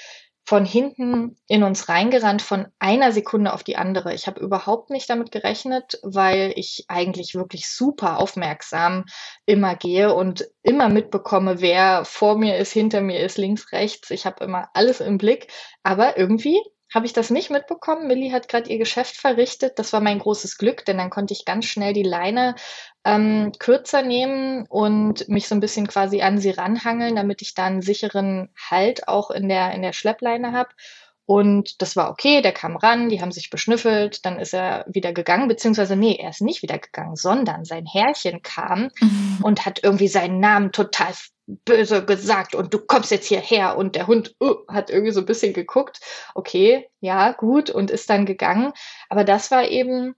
von 0.49 0.65
hinten 0.65 1.37
in 1.47 1.63
uns 1.63 1.91
reingerannt 1.91 2.41
von 2.41 2.69
einer 2.79 3.13
Sekunde 3.13 3.53
auf 3.53 3.65
die 3.65 3.77
andere. 3.77 4.15
Ich 4.15 4.27
habe 4.27 4.41
überhaupt 4.41 4.89
nicht 4.89 5.11
damit 5.11 5.31
gerechnet, 5.31 6.01
weil 6.03 6.55
ich 6.57 6.87
eigentlich 6.89 7.35
wirklich 7.35 7.69
super 7.69 8.19
aufmerksam 8.19 9.05
immer 9.45 9.77
gehe 9.77 10.15
und 10.15 10.49
immer 10.63 10.89
mitbekomme, 10.89 11.61
wer 11.61 12.07
vor 12.07 12.39
mir 12.39 12.57
ist, 12.57 12.73
hinter 12.73 13.03
mir 13.03 13.21
ist, 13.21 13.37
links, 13.37 13.73
rechts. 13.73 14.11
Ich 14.11 14.25
habe 14.25 14.43
immer 14.43 14.71
alles 14.73 15.01
im 15.01 15.19
Blick. 15.19 15.49
Aber 15.83 16.17
irgendwie 16.17 16.59
habe 16.93 17.07
ich 17.07 17.13
das 17.13 17.31
nicht 17.31 17.51
mitbekommen. 17.51 18.07
Millie 18.07 18.33
hat 18.33 18.49
gerade 18.49 18.71
ihr 18.71 18.79
Geschäft 18.79 19.17
verrichtet. 19.17 19.79
Das 19.79 19.93
war 19.93 20.01
mein 20.01 20.19
großes 20.19 20.59
Glück, 20.59 20.85
denn 20.85 20.99
dann 20.99 21.11
konnte 21.11 21.35
ich 21.35 21.45
ganz 21.45 21.67
schnell 21.67 21.93
die 21.93 22.03
Leine 22.03 22.55
ähm, 23.05 23.53
kürzer 23.59 24.03
nehmen 24.03 24.67
und 24.69 25.29
mich 25.29 25.49
so 25.49 25.55
ein 25.55 25.61
bisschen 25.61 25.87
quasi 25.87 26.23
an 26.23 26.39
sie 26.39 26.51
ranhangeln, 26.51 27.17
damit 27.17 27.43
ich 27.43 27.55
da 27.55 27.67
einen 27.67 27.83
sicheren 27.83 28.51
Halt 28.71 29.09
auch 29.09 29.31
in 29.31 29.49
der, 29.49 29.73
in 29.73 29.83
der 29.83 29.93
Schleppleine 29.93 30.53
habe. 30.53 30.71
Und 31.27 31.83
das 31.83 31.95
war 31.95 32.11
okay, 32.11 32.41
der 32.41 32.53
kam 32.53 32.75
ran, 32.77 33.11
die 33.11 33.21
haben 33.21 33.33
sich 33.33 33.51
beschnüffelt, 33.51 34.25
dann 34.25 34.39
ist 34.39 34.55
er 34.55 34.87
wieder 34.89 35.13
gegangen, 35.13 35.47
beziehungsweise 35.47 35.95
nee, 35.95 36.17
er 36.19 36.31
ist 36.31 36.41
nicht 36.41 36.63
wieder 36.63 36.79
gegangen, 36.79 37.17
sondern 37.17 37.67
sein 37.67 37.85
Herrchen 37.85 38.41
kam 38.41 38.89
mhm. 38.99 39.41
und 39.43 39.67
hat 39.67 39.81
irgendwie 39.83 40.09
seinen 40.09 40.41
Namen 40.41 40.73
total 40.73 41.13
böse 41.49 42.05
gesagt 42.05 42.55
und 42.55 42.75
du 42.75 42.79
kommst 42.79 43.11
jetzt 43.11 43.27
hierher 43.27 43.77
und 43.79 43.97
der 43.97 44.07
Hund 44.07 44.37
uh, 44.41 44.57
hat 44.69 44.91
irgendwie 44.91 45.13
so 45.13 45.21
ein 45.21 45.27
bisschen 45.27 45.55
geguckt, 45.55 46.01
okay, 46.35 46.91
ja, 47.01 47.33
gut 47.33 47.71
und 47.71 47.91
ist 47.91 48.11
dann 48.11 48.27
gegangen. 48.27 48.73
Aber 49.09 49.25
das 49.25 49.51
war 49.51 49.67
eben 49.67 50.15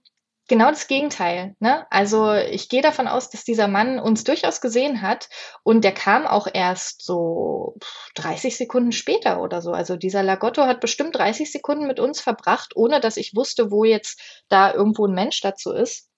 genau 0.49 0.69
das 0.69 0.87
Gegenteil. 0.87 1.55
Ne? 1.59 1.87
Also 1.89 2.33
ich 2.33 2.67
gehe 2.67 2.81
davon 2.81 3.07
aus, 3.07 3.29
dass 3.29 3.45
dieser 3.45 3.69
Mann 3.69 3.99
uns 3.99 4.25
durchaus 4.25 4.59
gesehen 4.59 5.01
hat 5.01 5.29
und 5.63 5.85
der 5.85 5.93
kam 5.93 6.27
auch 6.27 6.47
erst 6.53 7.05
so 7.05 7.77
30 8.15 8.57
Sekunden 8.57 8.91
später 8.91 9.41
oder 9.41 9.61
so. 9.61 9.71
Also 9.71 9.95
dieser 9.95 10.23
Lagotto 10.23 10.63
hat 10.63 10.81
bestimmt 10.81 11.15
30 11.15 11.49
Sekunden 11.49 11.87
mit 11.87 12.01
uns 12.01 12.19
verbracht, 12.19 12.75
ohne 12.75 12.99
dass 12.99 13.15
ich 13.15 13.33
wusste, 13.33 13.71
wo 13.71 13.85
jetzt 13.85 14.43
da 14.49 14.73
irgendwo 14.73 15.07
ein 15.07 15.13
Mensch 15.13 15.39
dazu 15.39 15.71
ist. 15.71 16.09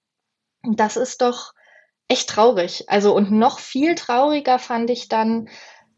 Und 0.63 0.80
das 0.80 0.97
ist 0.97 1.21
doch 1.21 1.54
echt 2.08 2.30
traurig. 2.30 2.86
Also 2.89 3.16
und 3.16 3.32
noch 3.32 3.60
viel 3.60 3.96
trauriger 3.96 4.60
fand 4.60 4.89
ich 4.89 5.10
dann, 5.10 5.50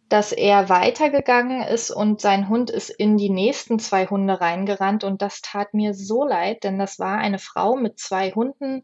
dass 0.10 0.32
er 0.32 0.70
weitergegangen 0.70 1.64
ist 1.64 1.90
und 1.90 2.22
sein 2.22 2.48
Hund 2.48 2.70
ist 2.70 2.90
in 2.90 3.18
die 3.18 3.30
nächsten 3.30 3.80
zwei 3.80 4.06
Hunde 4.06 4.40
reingerannt 4.40 5.04
und 5.04 5.22
das 5.22 5.42
tat 5.42 5.74
mir 5.74 5.94
so 5.94 6.24
leid, 6.24 6.64
denn 6.64 6.78
das 6.78 7.00
war 7.00 7.18
eine 7.18 7.40
Frau 7.40 7.76
mit 7.76 8.00
zwei 8.00 8.32
Hunden. 8.32 8.84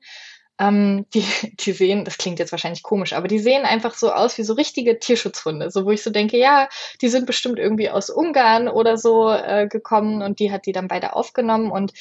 Ähm, 0.59 1.05
die, 1.13 1.23
die 1.59 1.71
sehen, 1.73 2.05
das 2.05 2.17
klingt 2.17 2.39
jetzt 2.39 2.51
wahrscheinlich 2.51 2.83
komisch, 2.83 3.13
aber 3.13 3.27
die 3.27 3.39
sehen 3.39 3.65
einfach 3.65 3.93
so 3.93 4.11
aus 4.11 4.37
wie 4.37 4.43
so 4.43 4.53
richtige 4.53 4.99
Tierschutzhunde, 4.99 5.69
so 5.69 5.85
wo 5.85 5.91
ich 5.91 6.03
so 6.03 6.09
denke, 6.09 6.37
ja, 6.37 6.67
die 7.01 7.07
sind 7.07 7.27
bestimmt 7.27 7.59
irgendwie 7.59 7.89
aus 7.89 8.09
Ungarn 8.09 8.67
oder 8.67 8.97
so 8.97 9.29
äh, 9.29 9.67
gekommen 9.67 10.21
und 10.23 10.39
die 10.39 10.51
hat 10.51 10.65
die 10.65 10.71
dann 10.71 10.87
beide 10.87 11.15
aufgenommen 11.15 11.71
und 11.71 11.93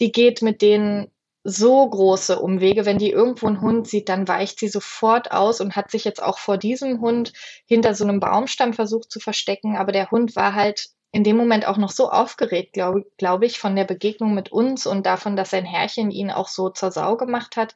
die 0.00 0.12
geht 0.12 0.42
mit 0.42 0.62
denen 0.62 1.10
so 1.48 1.88
große 1.88 2.38
Umwege. 2.38 2.84
Wenn 2.84 2.98
die 2.98 3.10
irgendwo 3.10 3.46
einen 3.46 3.60
Hund 3.60 3.88
sieht, 3.88 4.08
dann 4.08 4.28
weicht 4.28 4.58
sie 4.58 4.68
sofort 4.68 5.32
aus 5.32 5.60
und 5.60 5.76
hat 5.76 5.90
sich 5.90 6.04
jetzt 6.04 6.22
auch 6.22 6.38
vor 6.38 6.58
diesem 6.58 7.00
Hund 7.00 7.32
hinter 7.66 7.94
so 7.94 8.04
einem 8.04 8.20
Baumstamm 8.20 8.74
versucht 8.74 9.10
zu 9.10 9.18
verstecken. 9.18 9.76
Aber 9.76 9.92
der 9.92 10.10
Hund 10.10 10.36
war 10.36 10.54
halt 10.54 10.90
in 11.10 11.24
dem 11.24 11.36
Moment 11.36 11.66
auch 11.66 11.78
noch 11.78 11.90
so 11.90 12.10
aufgeregt, 12.10 12.74
glaube 12.74 13.06
glaub 13.16 13.42
ich, 13.42 13.58
von 13.58 13.74
der 13.74 13.84
Begegnung 13.84 14.34
mit 14.34 14.52
uns 14.52 14.86
und 14.86 15.06
davon, 15.06 15.36
dass 15.36 15.50
sein 15.50 15.64
Herrchen 15.64 16.10
ihn 16.10 16.30
auch 16.30 16.48
so 16.48 16.68
zur 16.68 16.90
Sau 16.90 17.16
gemacht 17.16 17.56
hat, 17.56 17.74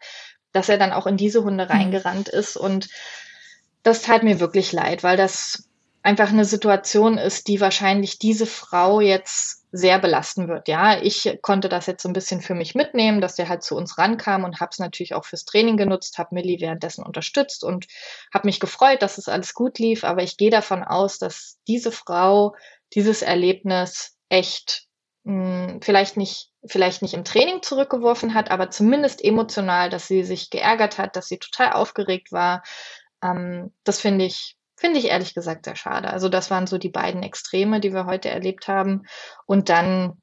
dass 0.52 0.68
er 0.68 0.76
dann 0.76 0.92
auch 0.92 1.06
in 1.06 1.16
diese 1.16 1.42
Hunde 1.42 1.64
mhm. 1.64 1.70
reingerannt 1.70 2.28
ist. 2.28 2.56
Und 2.56 2.88
das 3.82 4.02
tat 4.02 4.22
mir 4.22 4.38
wirklich 4.38 4.72
leid, 4.72 5.02
weil 5.02 5.16
das 5.16 5.68
einfach 6.02 6.30
eine 6.30 6.44
Situation 6.44 7.18
ist, 7.18 7.48
die 7.48 7.60
wahrscheinlich 7.60 8.18
diese 8.18 8.46
Frau 8.46 9.00
jetzt 9.00 9.62
sehr 9.72 9.98
belasten 9.98 10.48
wird. 10.48 10.68
Ja, 10.68 11.00
ich 11.00 11.38
konnte 11.40 11.68
das 11.68 11.86
jetzt 11.86 12.02
so 12.02 12.08
ein 12.08 12.12
bisschen 12.12 12.42
für 12.42 12.54
mich 12.54 12.74
mitnehmen, 12.74 13.20
dass 13.20 13.36
der 13.36 13.48
halt 13.48 13.62
zu 13.62 13.74
uns 13.74 13.96
rankam 13.96 14.44
und 14.44 14.60
habe 14.60 14.70
es 14.70 14.78
natürlich 14.78 15.14
auch 15.14 15.24
fürs 15.24 15.46
Training 15.46 15.78
genutzt, 15.78 16.18
habe 16.18 16.34
Millie 16.34 16.60
währenddessen 16.60 17.04
unterstützt 17.04 17.64
und 17.64 17.86
habe 18.34 18.46
mich 18.46 18.60
gefreut, 18.60 19.00
dass 19.00 19.16
es 19.16 19.28
alles 19.28 19.54
gut 19.54 19.78
lief. 19.78 20.04
Aber 20.04 20.22
ich 20.22 20.36
gehe 20.36 20.50
davon 20.50 20.84
aus, 20.84 21.18
dass 21.18 21.58
diese 21.66 21.90
Frau 21.90 22.54
dieses 22.94 23.22
Erlebnis 23.22 24.18
echt 24.28 24.88
mh, 25.24 25.68
hm, 25.68 25.82
vielleicht 25.82 26.16
nicht 26.16 26.50
vielleicht 26.64 27.02
nicht 27.02 27.14
im 27.14 27.24
Training 27.24 27.62
zurückgeworfen 27.62 28.34
hat, 28.34 28.50
aber 28.50 28.70
zumindest 28.70 29.24
emotional, 29.24 29.90
dass 29.90 30.06
sie 30.06 30.22
sich 30.22 30.50
geärgert 30.50 30.98
hat, 30.98 31.16
dass 31.16 31.26
sie 31.26 31.38
total 31.38 31.72
aufgeregt 31.72 32.30
war. 32.30 32.62
Ähm, 33.22 33.72
das 33.84 34.00
finde 34.00 34.26
ich 34.26 34.56
Finde 34.82 34.98
ich 34.98 35.10
ehrlich 35.10 35.32
gesagt 35.32 35.64
sehr 35.64 35.76
schade. 35.76 36.10
Also 36.10 36.28
das 36.28 36.50
waren 36.50 36.66
so 36.66 36.76
die 36.76 36.88
beiden 36.88 37.22
Extreme, 37.22 37.78
die 37.78 37.94
wir 37.94 38.04
heute 38.04 38.30
erlebt 38.30 38.66
haben. 38.66 39.04
Und 39.46 39.68
dann 39.68 40.20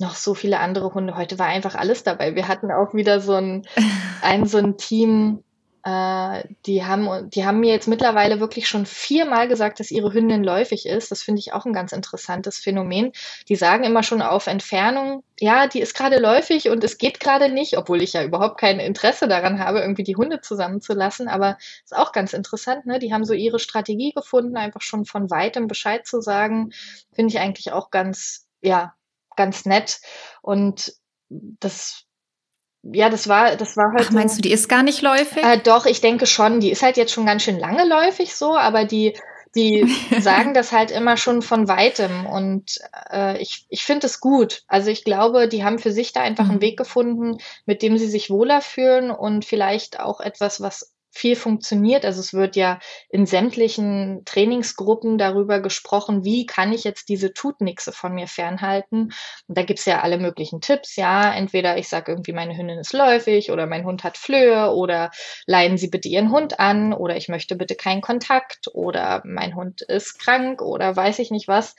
noch 0.00 0.16
so 0.16 0.34
viele 0.34 0.58
andere 0.58 0.92
Hunde. 0.94 1.14
Heute 1.14 1.38
war 1.38 1.46
einfach 1.46 1.76
alles 1.76 2.02
dabei. 2.02 2.34
Wir 2.34 2.48
hatten 2.48 2.72
auch 2.72 2.92
wieder 2.92 3.20
so 3.20 3.34
ein, 3.34 3.62
ein 4.20 4.46
so 4.46 4.58
ein 4.58 4.76
Team, 4.76 5.44
äh, 5.82 6.44
die 6.66 6.84
haben, 6.84 7.30
die 7.30 7.46
haben 7.46 7.60
mir 7.60 7.72
jetzt 7.72 7.88
mittlerweile 7.88 8.40
wirklich 8.40 8.68
schon 8.68 8.86
viermal 8.86 9.48
gesagt, 9.48 9.80
dass 9.80 9.90
ihre 9.90 10.12
Hündin 10.12 10.44
läufig 10.44 10.86
ist. 10.86 11.10
Das 11.10 11.22
finde 11.22 11.40
ich 11.40 11.52
auch 11.52 11.64
ein 11.64 11.72
ganz 11.72 11.92
interessantes 11.92 12.58
Phänomen. 12.58 13.12
Die 13.48 13.56
sagen 13.56 13.84
immer 13.84 14.02
schon 14.02 14.20
auf 14.20 14.46
Entfernung, 14.46 15.22
ja, 15.38 15.66
die 15.66 15.80
ist 15.80 15.94
gerade 15.94 16.18
läufig 16.18 16.68
und 16.68 16.84
es 16.84 16.98
geht 16.98 17.18
gerade 17.18 17.50
nicht, 17.50 17.78
obwohl 17.78 18.02
ich 18.02 18.12
ja 18.12 18.22
überhaupt 18.22 18.60
kein 18.60 18.78
Interesse 18.78 19.26
daran 19.26 19.58
habe, 19.58 19.80
irgendwie 19.80 20.04
die 20.04 20.16
Hunde 20.16 20.40
zusammenzulassen. 20.40 21.28
Aber 21.28 21.56
ist 21.82 21.96
auch 21.96 22.12
ganz 22.12 22.34
interessant, 22.34 22.84
ne? 22.84 22.98
Die 22.98 23.12
haben 23.12 23.24
so 23.24 23.32
ihre 23.32 23.58
Strategie 23.58 24.12
gefunden, 24.12 24.56
einfach 24.58 24.82
schon 24.82 25.06
von 25.06 25.30
weitem 25.30 25.66
Bescheid 25.66 26.06
zu 26.06 26.20
sagen. 26.20 26.72
Finde 27.12 27.32
ich 27.32 27.40
eigentlich 27.40 27.72
auch 27.72 27.90
ganz, 27.90 28.46
ja, 28.60 28.94
ganz 29.36 29.64
nett. 29.64 30.00
Und 30.42 30.92
das 31.30 32.04
ja, 32.82 33.10
das 33.10 33.28
war, 33.28 33.56
das 33.56 33.76
war 33.76 33.92
halt. 33.92 34.06
Ach, 34.08 34.10
meinst 34.12 34.38
du, 34.38 34.42
die 34.42 34.52
ist 34.52 34.68
gar 34.68 34.82
nicht 34.82 35.02
läufig? 35.02 35.42
Äh, 35.42 35.58
doch, 35.58 35.86
ich 35.86 36.00
denke 36.00 36.26
schon. 36.26 36.60
Die 36.60 36.70
ist 36.70 36.82
halt 36.82 36.96
jetzt 36.96 37.12
schon 37.12 37.26
ganz 37.26 37.42
schön 37.42 37.58
lange 37.58 37.86
läufig 37.86 38.34
so, 38.34 38.56
aber 38.56 38.84
die, 38.84 39.14
die 39.54 39.86
sagen 40.20 40.54
das 40.54 40.72
halt 40.72 40.90
immer 40.90 41.16
schon 41.16 41.42
von 41.42 41.68
weitem 41.68 42.26
und 42.26 42.78
äh, 43.12 43.40
ich, 43.40 43.66
ich 43.68 43.82
finde 43.82 44.06
es 44.06 44.20
gut. 44.20 44.62
Also 44.66 44.90
ich 44.90 45.04
glaube, 45.04 45.48
die 45.48 45.62
haben 45.62 45.78
für 45.78 45.92
sich 45.92 46.12
da 46.12 46.22
einfach 46.22 46.44
einen 46.44 46.56
mhm. 46.56 46.62
Weg 46.62 46.78
gefunden, 46.78 47.38
mit 47.66 47.82
dem 47.82 47.98
sie 47.98 48.08
sich 48.08 48.30
wohler 48.30 48.62
fühlen 48.62 49.10
und 49.10 49.44
vielleicht 49.44 50.00
auch 50.00 50.20
etwas, 50.20 50.60
was 50.60 50.92
viel 51.10 51.36
funktioniert. 51.36 52.04
Also 52.04 52.20
es 52.20 52.32
wird 52.32 52.56
ja 52.56 52.78
in 53.08 53.26
sämtlichen 53.26 54.22
Trainingsgruppen 54.24 55.18
darüber 55.18 55.60
gesprochen, 55.60 56.24
wie 56.24 56.46
kann 56.46 56.72
ich 56.72 56.84
jetzt 56.84 57.08
diese 57.08 57.32
Tutnixe 57.32 57.92
von 57.92 58.14
mir 58.14 58.28
fernhalten. 58.28 59.12
Und 59.46 59.58
da 59.58 59.62
gibt's 59.62 59.84
ja 59.84 60.00
alle 60.00 60.18
möglichen 60.18 60.60
Tipps, 60.60 60.96
ja. 60.96 61.32
Entweder 61.34 61.78
ich 61.78 61.88
sage 61.88 62.12
irgendwie, 62.12 62.32
meine 62.32 62.56
Hündin 62.56 62.78
ist 62.78 62.92
läufig 62.92 63.50
oder 63.50 63.66
mein 63.66 63.84
Hund 63.84 64.04
hat 64.04 64.16
Flöhe 64.16 64.72
oder 64.72 65.10
leihen 65.46 65.78
Sie 65.78 65.88
bitte 65.88 66.08
Ihren 66.08 66.30
Hund 66.30 66.60
an 66.60 66.92
oder 66.92 67.16
ich 67.16 67.28
möchte 67.28 67.56
bitte 67.56 67.74
keinen 67.74 68.00
Kontakt 68.00 68.68
oder 68.72 69.22
mein 69.24 69.54
Hund 69.54 69.82
ist 69.82 70.18
krank 70.18 70.62
oder 70.62 70.94
weiß 70.94 71.18
ich 71.18 71.30
nicht 71.30 71.48
was. 71.48 71.74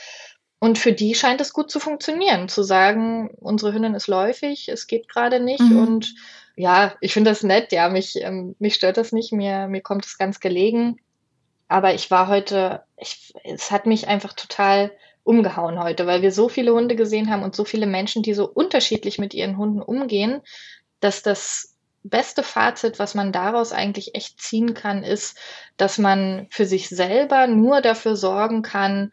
Und 0.64 0.78
für 0.78 0.94
die 0.94 1.16
scheint 1.16 1.42
es 1.42 1.54
gut 1.54 1.72
zu 1.72 1.80
funktionieren, 1.80 2.48
zu 2.48 2.62
sagen, 2.62 3.32
unsere 3.40 3.74
Hündin 3.74 3.96
ist 3.96 4.08
läufig, 4.08 4.70
es 4.70 4.86
geht 4.86 5.10
gerade 5.10 5.40
nicht 5.40 5.64
mhm. 5.64 5.80
und 5.80 6.14
ja, 6.62 6.94
ich 7.02 7.12
finde 7.12 7.32
das 7.32 7.42
nett, 7.42 7.72
ja, 7.72 7.90
mich, 7.90 8.22
ähm, 8.22 8.56
mich 8.60 8.76
stört 8.76 8.98
das 8.98 9.12
nicht, 9.12 9.34
mir, 9.34 9.68
mir 9.68 9.82
kommt 9.82 10.06
es 10.06 10.20
ganz 10.20 10.40
gelegen. 10.40 10.98
Aber 11.68 11.96
ich 11.96 12.12
war 12.12 12.28
heute, 12.28 12.84
ich, 12.98 13.34
es 13.44 13.72
hat 13.72 13.88
mich 13.88 14.08
einfach 14.08 14.34
total 14.34 14.92
umgehauen 15.24 15.82
heute, 15.82 16.06
weil 16.06 16.22
wir 16.22 16.32
so 16.32 16.50
viele 16.50 16.74
Hunde 16.74 16.96
gesehen 16.96 17.32
haben 17.32 17.42
und 17.42 17.56
so 17.56 17.66
viele 17.66 17.88
Menschen, 17.88 18.22
die 18.22 18.36
so 18.36 18.48
unterschiedlich 18.48 19.18
mit 19.18 19.34
ihren 19.34 19.58
Hunden 19.58 19.82
umgehen, 19.82 20.42
dass 21.00 21.24
das 21.24 21.76
beste 22.04 22.44
Fazit, 22.44 23.00
was 23.00 23.16
man 23.16 23.32
daraus 23.32 23.72
eigentlich 23.72 24.14
echt 24.14 24.40
ziehen 24.40 24.76
kann, 24.76 25.04
ist, 25.04 25.40
dass 25.78 25.98
man 25.98 26.46
für 26.52 26.66
sich 26.66 26.90
selber 26.90 27.48
nur 27.48 27.82
dafür 27.82 28.16
sorgen 28.16 28.62
kann, 28.62 29.12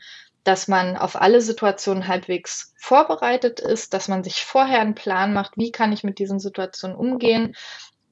dass 0.48 0.66
man 0.66 0.96
auf 0.96 1.20
alle 1.20 1.42
Situationen 1.42 2.08
halbwegs 2.08 2.72
vorbereitet 2.78 3.60
ist, 3.60 3.92
dass 3.92 4.08
man 4.08 4.24
sich 4.24 4.46
vorher 4.46 4.80
einen 4.80 4.94
Plan 4.94 5.34
macht, 5.34 5.58
wie 5.58 5.70
kann 5.70 5.92
ich 5.92 6.04
mit 6.04 6.18
diesen 6.18 6.40
Situationen 6.40 6.96
umgehen 6.96 7.54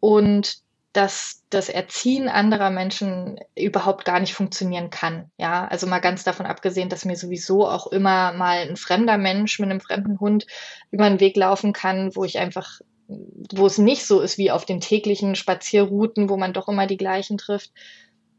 und 0.01 0.59
dass 0.93 1.45
das 1.49 1.71
Erziehen 1.71 2.29
anderer 2.29 2.69
Menschen 2.69 3.41
überhaupt 3.55 4.05
gar 4.05 4.21
nicht 4.21 4.35
funktionieren 4.35 4.91
kann. 4.91 5.31
Ja, 5.39 5.67
also 5.67 5.87
mal 5.87 6.01
ganz 6.01 6.25
davon 6.25 6.45
abgesehen, 6.45 6.91
dass 6.91 7.07
mir 7.07 7.17
sowieso 7.17 7.67
auch 7.67 7.87
immer 7.87 8.35
mal 8.35 8.69
ein 8.69 8.77
fremder 8.77 9.17
Mensch 9.17 9.59
mit 9.59 9.71
einem 9.71 9.81
fremden 9.81 10.21
Hund 10.21 10.47
über 10.91 11.09
den 11.09 11.21
Weg 11.21 11.39
laufen 11.39 11.73
kann, 11.73 12.15
wo 12.17 12.25
ich 12.25 12.39
einfach, 12.39 12.83
wo 13.09 13.65
es 13.65 13.79
nicht 13.79 14.05
so 14.05 14.21
ist 14.21 14.37
wie 14.37 14.51
auf 14.51 14.67
den 14.67 14.83
täglichen 14.83 15.37
Spazierrouten, 15.37 16.29
wo 16.29 16.37
man 16.37 16.53
doch 16.53 16.69
immer 16.69 16.87
die 16.87 16.99
gleichen 16.99 17.39
trifft, 17.39 17.73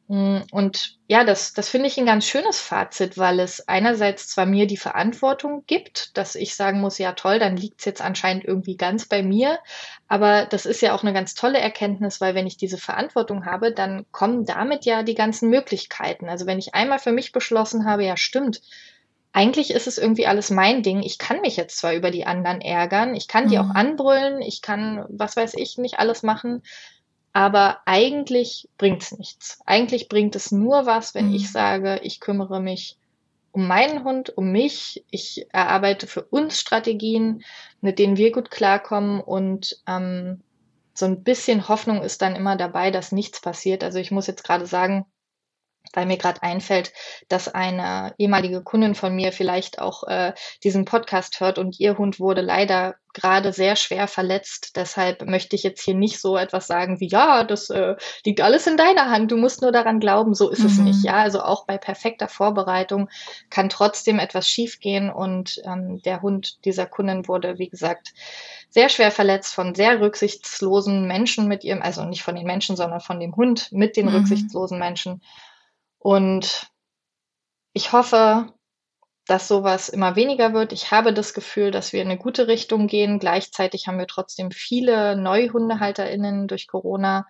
und 0.10 0.98
ja, 1.08 1.26
das, 1.26 1.52
das 1.52 1.67
finde 1.67 1.88
ich 1.88 1.98
ein 1.98 2.06
ganz 2.06 2.26
schönes 2.26 2.62
Fazit, 2.62 3.17
weil 3.17 3.41
es 3.41 3.67
einerseits 3.67 4.30
zwar 4.30 4.46
mir 4.46 4.65
die 4.65 4.78
Verantwortung 4.78 5.65
gibt, 5.67 6.15
dass 6.17 6.36
ich 6.36 6.56
sagen 6.56 6.80
muss, 6.80 6.98
ja 6.98 7.12
toll, 7.12 7.39
dann 7.39 7.58
liegt 7.58 7.80
es 7.80 7.86
jetzt 7.86 8.02
anscheinend 8.02 8.46
irgendwie 8.46 8.78
ganz 8.78 9.06
bei 9.06 9.22
mir, 9.22 9.60
aber 10.08 10.46
das 10.46 10.65
ist 10.65 10.82
ja 10.82 10.96
auch 10.96 11.04
eine 11.04 11.12
ganz 11.12 11.36
tolle 11.36 11.60
Erkenntnis, 11.60 12.22
weil 12.22 12.36
wenn 12.36 12.48
ich 12.48 12.56
diese 12.56 12.78
Verantwortung 12.78 13.46
habe, 13.46 13.74
dann 13.74 14.06
kommen 14.12 14.46
damit 14.46 14.86
ja 14.86 15.04
die 15.04 15.15
ganzen 15.15 15.50
Möglichkeiten. 15.50 16.30
Also 16.30 16.46
wenn 16.46 16.60
ich 16.60 16.74
einmal 16.74 17.00
für 17.00 17.12
mich 17.12 17.34
beschlossen 17.34 17.86
habe, 17.86 18.06
ja 18.06 18.15
stimmt, 18.15 18.62
eigentlich 19.34 19.72
ist 19.72 19.88
es 19.88 19.98
irgendwie 19.98 20.26
alles 20.26 20.50
mein 20.52 20.84
Ding. 20.84 21.04
Ich 21.04 21.17
kann 21.17 21.41
mich 21.41 21.58
jetzt 21.58 21.78
zwar 21.78 21.93
über 21.93 22.12
die 22.12 22.26
anderen 22.26 22.62
ärgern, 22.62 23.13
ich 23.13 23.28
kann 23.28 23.50
die 23.50 23.58
mhm. 23.58 23.72
auch 23.72 23.76
anbrüllen, 23.76 24.41
ich 24.41 24.62
kann, 24.62 25.06
was 25.10 25.36
weiß 25.36 25.56
ich, 25.56 25.78
nicht 25.78 26.00
alles 26.00 26.24
machen, 26.24 26.63
aber 27.38 27.82
eigentlich 27.86 28.67
bringt 28.80 29.04
es 29.04 29.15
nichts. 29.15 29.60
Eigentlich 29.67 30.10
bringt 30.10 30.36
es 30.36 30.52
nur 30.52 30.88
was, 30.88 31.13
wenn 31.13 31.28
mhm. 31.28 31.36
ich 31.36 31.52
sage, 31.52 32.00
ich 32.02 32.19
kümmere 32.19 32.60
mich 32.60 32.97
um 33.52 33.67
meinen 33.67 34.04
Hund, 34.04 34.36
um 34.36 34.52
mich. 34.52 35.06
Ich 35.12 35.45
erarbeite 35.52 36.08
für 36.08 36.23
uns 36.23 36.60
Strategien, 36.60 37.43
mit 37.80 38.00
denen 38.00 38.17
wir 38.17 38.32
gut 38.32 38.50
klarkommen 38.50 39.21
und 39.21 39.80
ähm, 39.86 40.41
so 40.95 41.06
ein 41.06 41.21
bisschen 41.21 41.67
Hoffnung 41.67 42.02
ist 42.02 42.23
dann 42.23 42.36
immer 42.36 42.56
dabei, 42.56 42.89
dass 42.89 43.12
nichts 43.12 43.39
passiert. 43.39 43.84
Also 43.84 44.00
ich 44.00 44.10
muss 44.10 44.26
jetzt 44.26 44.43
gerade 44.43 44.65
sagen, 44.65 45.06
weil 45.93 46.06
mir 46.06 46.17
gerade 46.17 46.43
einfällt, 46.43 46.93
dass 47.28 47.54
eine 47.54 48.13
ehemalige 48.17 48.62
Kundin 48.62 48.95
von 48.95 49.15
mir 49.15 49.32
vielleicht 49.32 49.80
auch 49.80 50.04
äh, 50.04 50.34
diesen 50.63 50.86
Podcast 50.86 51.39
hört 51.39 51.58
und 51.58 51.80
ihr 51.80 51.97
Hund 51.97 52.19
wurde 52.19 52.41
leider 52.41 52.95
gerade 53.17 53.52
sehr 53.52 53.76
schwer 53.76 54.08
verletzt. 54.08 54.76
Deshalb 54.76 55.26
möchte 55.26 55.56
ich 55.56 55.63
jetzt 55.63 55.82
hier 55.82 55.95
nicht 55.95 56.19
so 56.21 56.38
etwas 56.38 56.67
sagen 56.67 57.00
wie, 57.00 57.08
ja, 57.08 57.43
das 57.43 57.69
äh, 57.71 57.95
liegt 58.23 58.41
alles 58.41 58.67
in 58.67 58.78
deiner 58.78 59.10
Hand, 59.10 59.32
du 59.32 59.38
musst 59.38 59.63
nur 59.63 59.71
daran 59.71 60.00
glauben. 60.00 60.36
So 60.36 60.50
ist 60.50 60.60
mhm. 60.60 60.65
es 60.65 60.78
nicht. 60.78 61.04
Ja, 61.04 61.15
also 61.15 61.41
auch 61.41 61.65
bei 61.65 61.80
perfekter 61.80 62.28
Vorbereitung 62.28 63.10
kann 63.50 63.69
trotzdem 63.69 64.19
etwas 64.19 64.47
schiefgehen 64.47 65.10
und 65.10 65.60
ähm, 65.65 66.00
der 66.04 66.21
Hund 66.21 66.63
dieser 66.63 66.86
Kundin 66.86 67.28
wurde, 67.28 67.58
wie 67.58 67.69
gesagt, 67.69 68.13
sehr 68.69 68.89
schwer 68.89 69.10
verletzt 69.12 69.56
von 69.56 69.73
sehr 69.73 70.00
rücksichtslosen 70.00 71.08
Menschen 71.08 71.47
mit 71.47 71.63
ihrem, 71.63 71.82
also 71.82 72.04
nicht 72.04 72.21
von 72.21 72.36
den 72.36 72.45
Menschen, 72.45 72.76
sondern 72.76 73.00
von 73.00 73.19
dem 73.19 73.36
Hund 73.36 73.71
mit 73.71 73.97
den 73.97 74.08
mhm. 74.08 74.15
rücksichtslosen 74.15 74.78
Menschen. 74.78 75.21
Und 75.99 76.69
ich 77.73 77.91
hoffe, 77.91 78.53
dass 79.27 79.47
sowas 79.47 79.89
immer 79.89 80.15
weniger 80.15 80.53
wird. 80.53 80.71
Ich 80.71 80.91
habe 80.91 81.13
das 81.13 81.33
Gefühl, 81.33 81.71
dass 81.71 81.93
wir 81.93 82.01
in 82.01 82.10
eine 82.10 82.17
gute 82.17 82.47
Richtung 82.47 82.88
gehen. 82.88 83.19
Gleichzeitig 83.19 83.88
haben 83.88 83.99
wir 83.99 84.07
trotzdem 84.07 84.51
viele 84.51 85.15
NeuhundehalterInnen 85.17 86.47
durch 86.47 86.67
Corona, 86.67 87.27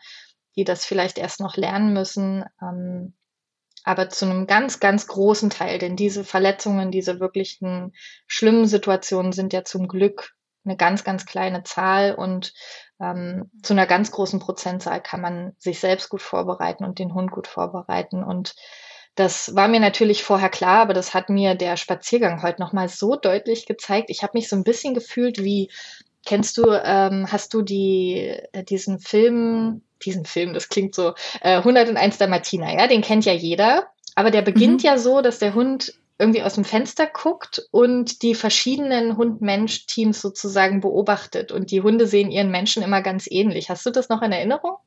die 0.55 0.63
das 0.63 0.85
vielleicht 0.85 1.17
erst 1.17 1.39
noch 1.39 1.57
lernen 1.57 1.93
müssen. 1.93 2.45
Ähm, 2.61 3.15
aber 3.83 4.09
zu 4.09 4.25
einem 4.25 4.47
ganz, 4.47 4.79
ganz 4.79 5.07
großen 5.07 5.49
Teil, 5.49 5.79
denn 5.79 5.95
diese 5.95 6.23
Verletzungen, 6.23 6.91
diese 6.91 7.19
wirklichen 7.19 7.93
schlimmen 8.27 8.67
Situationen 8.67 9.31
sind 9.31 9.53
ja 9.53 9.63
zum 9.63 9.87
Glück 9.87 10.36
eine 10.67 10.77
ganz, 10.77 11.03
ganz 11.03 11.25
kleine 11.25 11.63
Zahl 11.63 12.13
und 12.13 12.53
ähm, 12.99 13.49
zu 13.63 13.73
einer 13.73 13.85
ganz 13.85 14.11
großen 14.11 14.39
Prozentzahl 14.39 15.01
kann 15.01 15.21
man 15.21 15.53
sich 15.57 15.79
selbst 15.79 16.09
gut 16.09 16.21
vorbereiten 16.21 16.83
und 16.83 16.99
den 16.99 17.13
Hund 17.13 17.31
gut 17.31 17.47
vorbereiten. 17.47 18.23
Und 18.23 18.55
das 19.15 19.55
war 19.55 19.67
mir 19.67 19.79
natürlich 19.79 20.23
vorher 20.23 20.49
klar, 20.49 20.81
aber 20.81 20.93
das 20.93 21.13
hat 21.13 21.29
mir 21.29 21.55
der 21.55 21.77
Spaziergang 21.77 22.43
heute 22.43 22.61
nochmal 22.61 22.89
so 22.89 23.15
deutlich 23.15 23.65
gezeigt. 23.65 24.09
Ich 24.09 24.23
habe 24.23 24.37
mich 24.37 24.49
so 24.49 24.55
ein 24.55 24.63
bisschen 24.63 24.93
gefühlt 24.93 25.43
wie 25.43 25.71
kennst 26.25 26.57
du, 26.57 26.65
ähm, 26.83 27.31
hast 27.31 27.53
du 27.53 27.61
die, 27.61 28.35
äh, 28.51 28.63
diesen 28.63 28.99
Film, 28.99 29.81
diesen 30.03 30.25
Film, 30.25 30.53
das 30.53 30.69
klingt 30.69 30.93
so, 30.93 31.13
äh, 31.41 31.57
101 31.57 32.17
der 32.17 32.27
Martina, 32.27 32.71
ja, 32.73 32.87
den 32.87 33.01
kennt 33.01 33.25
ja 33.25 33.33
jeder. 33.33 33.87
Aber 34.15 34.31
der 34.31 34.41
beginnt 34.41 34.83
mhm. 34.83 34.87
ja 34.87 34.97
so, 34.97 35.21
dass 35.21 35.39
der 35.39 35.53
Hund 35.53 35.93
irgendwie 36.19 36.41
aus 36.43 36.55
dem 36.55 36.65
Fenster 36.65 37.07
guckt 37.07 37.67
und 37.71 38.21
die 38.23 38.35
verschiedenen 38.35 39.17
Hund-Mensch-Teams 39.17 40.19
sozusagen 40.21 40.81
beobachtet. 40.81 41.51
Und 41.51 41.71
die 41.71 41.81
Hunde 41.81 42.07
sehen 42.07 42.31
ihren 42.31 42.51
Menschen 42.51 42.83
immer 42.83 43.01
ganz 43.01 43.27
ähnlich. 43.29 43.69
Hast 43.69 43.85
du 43.85 43.91
das 43.91 44.09
noch 44.09 44.21
in 44.21 44.31
Erinnerung? 44.31 44.77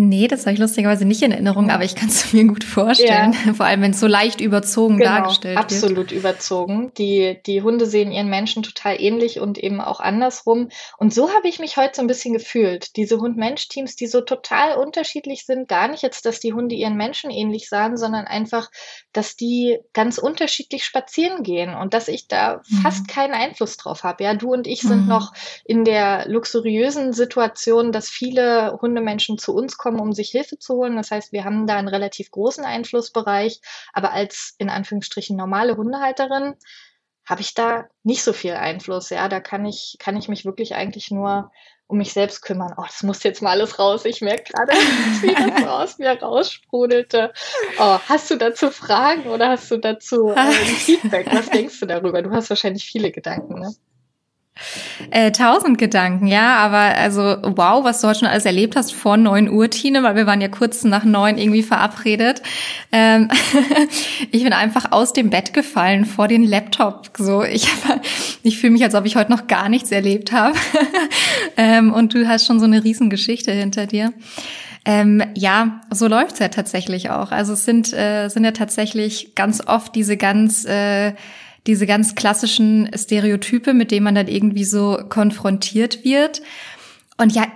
Nee, 0.00 0.28
das 0.28 0.42
habe 0.42 0.52
ich 0.52 0.60
lustigerweise 0.60 1.04
nicht 1.04 1.22
in 1.22 1.32
Erinnerung, 1.32 1.70
aber 1.70 1.82
ich 1.82 1.96
kann 1.96 2.08
es 2.08 2.32
mir 2.32 2.44
gut 2.44 2.62
vorstellen. 2.62 3.34
Ja. 3.44 3.54
Vor 3.54 3.66
allem, 3.66 3.82
wenn 3.82 3.90
es 3.90 3.98
so 3.98 4.06
leicht 4.06 4.40
überzogen 4.40 4.98
genau, 4.98 5.10
dargestellt 5.10 5.58
absolut 5.58 5.82
wird. 5.82 5.98
Absolut 5.98 6.12
überzogen. 6.12 6.92
Die, 6.98 7.40
die 7.44 7.62
Hunde 7.62 7.84
sehen 7.84 8.12
ihren 8.12 8.28
Menschen 8.28 8.62
total 8.62 9.00
ähnlich 9.00 9.40
und 9.40 9.58
eben 9.58 9.80
auch 9.80 9.98
andersrum. 9.98 10.68
Und 10.98 11.12
so 11.12 11.30
habe 11.34 11.48
ich 11.48 11.58
mich 11.58 11.76
heute 11.76 11.96
so 11.96 12.02
ein 12.02 12.06
bisschen 12.06 12.32
gefühlt. 12.32 12.94
Diese 12.94 13.18
Hund-Mensch-Teams, 13.18 13.96
die 13.96 14.06
so 14.06 14.20
total 14.20 14.76
unterschiedlich 14.76 15.44
sind, 15.44 15.66
gar 15.66 15.88
nicht 15.88 16.04
jetzt, 16.04 16.24
dass 16.26 16.38
die 16.38 16.52
Hunde 16.52 16.76
ihren 16.76 16.96
Menschen 16.96 17.32
ähnlich 17.32 17.68
sahen, 17.68 17.96
sondern 17.96 18.26
einfach, 18.26 18.70
dass 19.12 19.34
die 19.34 19.78
ganz 19.94 20.18
unterschiedlich 20.18 20.84
spazieren 20.84 21.42
gehen 21.42 21.74
und 21.74 21.92
dass 21.92 22.06
ich 22.06 22.28
da 22.28 22.62
mhm. 22.68 22.76
fast 22.82 23.08
keinen 23.08 23.34
Einfluss 23.34 23.76
drauf 23.76 24.04
habe. 24.04 24.22
Ja, 24.22 24.34
du 24.34 24.52
und 24.52 24.68
ich 24.68 24.82
sind 24.82 25.02
mhm. 25.02 25.08
noch 25.08 25.32
in 25.64 25.84
der 25.84 26.28
luxuriösen 26.28 27.12
Situation, 27.12 27.90
dass 27.90 28.08
viele 28.08 28.78
Hundemenschen 28.80 29.38
zu 29.38 29.52
uns 29.52 29.76
kommen, 29.76 29.87
um 29.96 30.12
sich 30.12 30.30
Hilfe 30.30 30.58
zu 30.58 30.74
holen. 30.74 30.96
Das 30.96 31.10
heißt, 31.10 31.32
wir 31.32 31.44
haben 31.44 31.66
da 31.66 31.76
einen 31.76 31.88
relativ 31.88 32.30
großen 32.30 32.64
Einflussbereich, 32.64 33.60
aber 33.92 34.12
als 34.12 34.54
in 34.58 34.70
Anführungsstrichen 34.70 35.36
normale 35.36 35.76
Hundehalterin 35.76 36.54
habe 37.24 37.40
ich 37.42 37.54
da 37.54 37.88
nicht 38.02 38.22
so 38.22 38.32
viel 38.32 38.54
Einfluss. 38.54 39.10
Ja, 39.10 39.28
da 39.28 39.40
kann 39.40 39.66
ich, 39.66 39.96
kann 39.98 40.16
ich 40.16 40.28
mich 40.28 40.44
wirklich 40.44 40.74
eigentlich 40.74 41.10
nur 41.10 41.50
um 41.86 41.98
mich 41.98 42.12
selbst 42.12 42.42
kümmern. 42.42 42.74
Oh, 42.76 42.84
das 42.86 43.02
muss 43.02 43.22
jetzt 43.22 43.42
mal 43.42 43.50
alles 43.50 43.78
raus. 43.78 44.04
Ich 44.04 44.20
merke 44.20 44.52
gerade, 44.52 44.72
wie 45.22 45.34
das 45.34 45.66
aus 45.66 45.98
mir 45.98 46.20
raussprudelte. 46.20 47.32
Oh, 47.78 47.98
hast 48.08 48.30
du 48.30 48.36
dazu 48.36 48.70
Fragen 48.70 49.26
oder 49.28 49.48
hast 49.48 49.70
du 49.70 49.78
dazu 49.78 50.30
äh, 50.30 50.52
Feedback? 50.52 51.26
Was 51.32 51.50
denkst 51.50 51.80
du 51.80 51.86
darüber? 51.86 52.22
Du 52.22 52.30
hast 52.30 52.50
wahrscheinlich 52.50 52.84
viele 52.84 53.10
Gedanken, 53.10 53.60
ne? 53.60 53.74
Äh, 55.10 55.32
tausend 55.32 55.78
Gedanken, 55.78 56.26
ja, 56.26 56.56
aber 56.56 56.78
also 56.78 57.22
wow, 57.42 57.84
was 57.84 58.00
du 58.00 58.08
heute 58.08 58.20
schon 58.20 58.28
alles 58.28 58.44
erlebt 58.44 58.76
hast 58.76 58.92
vor 58.92 59.16
neun 59.16 59.48
Uhr, 59.48 59.70
Tine, 59.70 60.02
weil 60.02 60.16
wir 60.16 60.26
waren 60.26 60.40
ja 60.40 60.48
kurz 60.48 60.84
nach 60.84 61.04
neun 61.04 61.38
irgendwie 61.38 61.62
verabredet. 61.62 62.42
Ähm, 62.92 63.28
ich 64.30 64.42
bin 64.42 64.52
einfach 64.52 64.92
aus 64.92 65.12
dem 65.12 65.30
Bett 65.30 65.54
gefallen 65.54 66.04
vor 66.04 66.28
den 66.28 66.44
Laptop. 66.44 67.10
So, 67.16 67.42
ich, 67.44 67.68
ich 68.42 68.58
fühle 68.58 68.72
mich, 68.72 68.82
als 68.82 68.94
ob 68.94 69.06
ich 69.06 69.16
heute 69.16 69.30
noch 69.30 69.46
gar 69.46 69.68
nichts 69.68 69.90
erlebt 69.92 70.32
habe. 70.32 70.56
ähm, 71.56 71.92
und 71.92 72.14
du 72.14 72.28
hast 72.28 72.46
schon 72.46 72.58
so 72.58 72.66
eine 72.66 72.84
Riesengeschichte 72.84 73.52
hinter 73.52 73.86
dir. 73.86 74.12
Ähm, 74.84 75.22
ja, 75.34 75.80
so 75.90 76.08
läuft's 76.08 76.38
ja 76.38 76.48
tatsächlich 76.48 77.10
auch. 77.10 77.30
Also 77.30 77.52
es 77.52 77.64
sind, 77.64 77.92
äh, 77.92 78.28
sind 78.28 78.44
ja 78.44 78.52
tatsächlich 78.52 79.34
ganz 79.34 79.62
oft 79.66 79.94
diese 79.94 80.16
ganz 80.16 80.64
äh, 80.64 81.12
diese 81.66 81.86
ganz 81.86 82.14
klassischen 82.14 82.88
Stereotype, 82.94 83.74
mit 83.74 83.90
denen 83.90 84.04
man 84.04 84.14
dann 84.14 84.28
irgendwie 84.28 84.64
so 84.64 84.98
konfrontiert 85.08 86.04
wird. 86.04 86.42
Und 87.16 87.34
ja, 87.34 87.46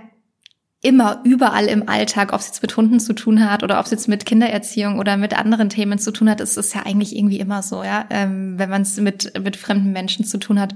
immer 0.83 1.21
überall 1.25 1.67
im 1.67 1.89
Alltag, 1.89 2.33
ob 2.33 2.41
es 2.41 2.49
jetzt 2.49 2.63
mit 2.63 2.77
Hunden 2.77 2.99
zu 2.99 3.13
tun 3.13 3.49
hat 3.49 3.63
oder 3.63 3.79
ob 3.79 3.85
es 3.85 3.93
jetzt 3.93 4.09
mit 4.09 4.27
Kindererziehung 4.27 4.99
oder 4.99 5.17
mit 5.17 5.39
anderen 5.39 5.69
Themen 5.69 5.99
zu 5.99 6.11
tun 6.13 6.29
hat, 6.29 6.41
ist 6.41 6.59
es 6.59 6.75
ja 6.75 6.85
eigentlich 6.85 7.17
irgendwie 7.17 7.39
immer 7.39 7.63
so, 7.63 7.85
ja, 7.85 8.05
ähm, 8.11 8.59
wenn 8.59 8.69
man 8.69 8.83
es 8.83 8.97
mit, 8.99 9.33
mit 9.43 9.57
fremden 9.57 9.93
Menschen 9.93 10.25
zu 10.25 10.39
tun 10.39 10.59
hat. 10.59 10.75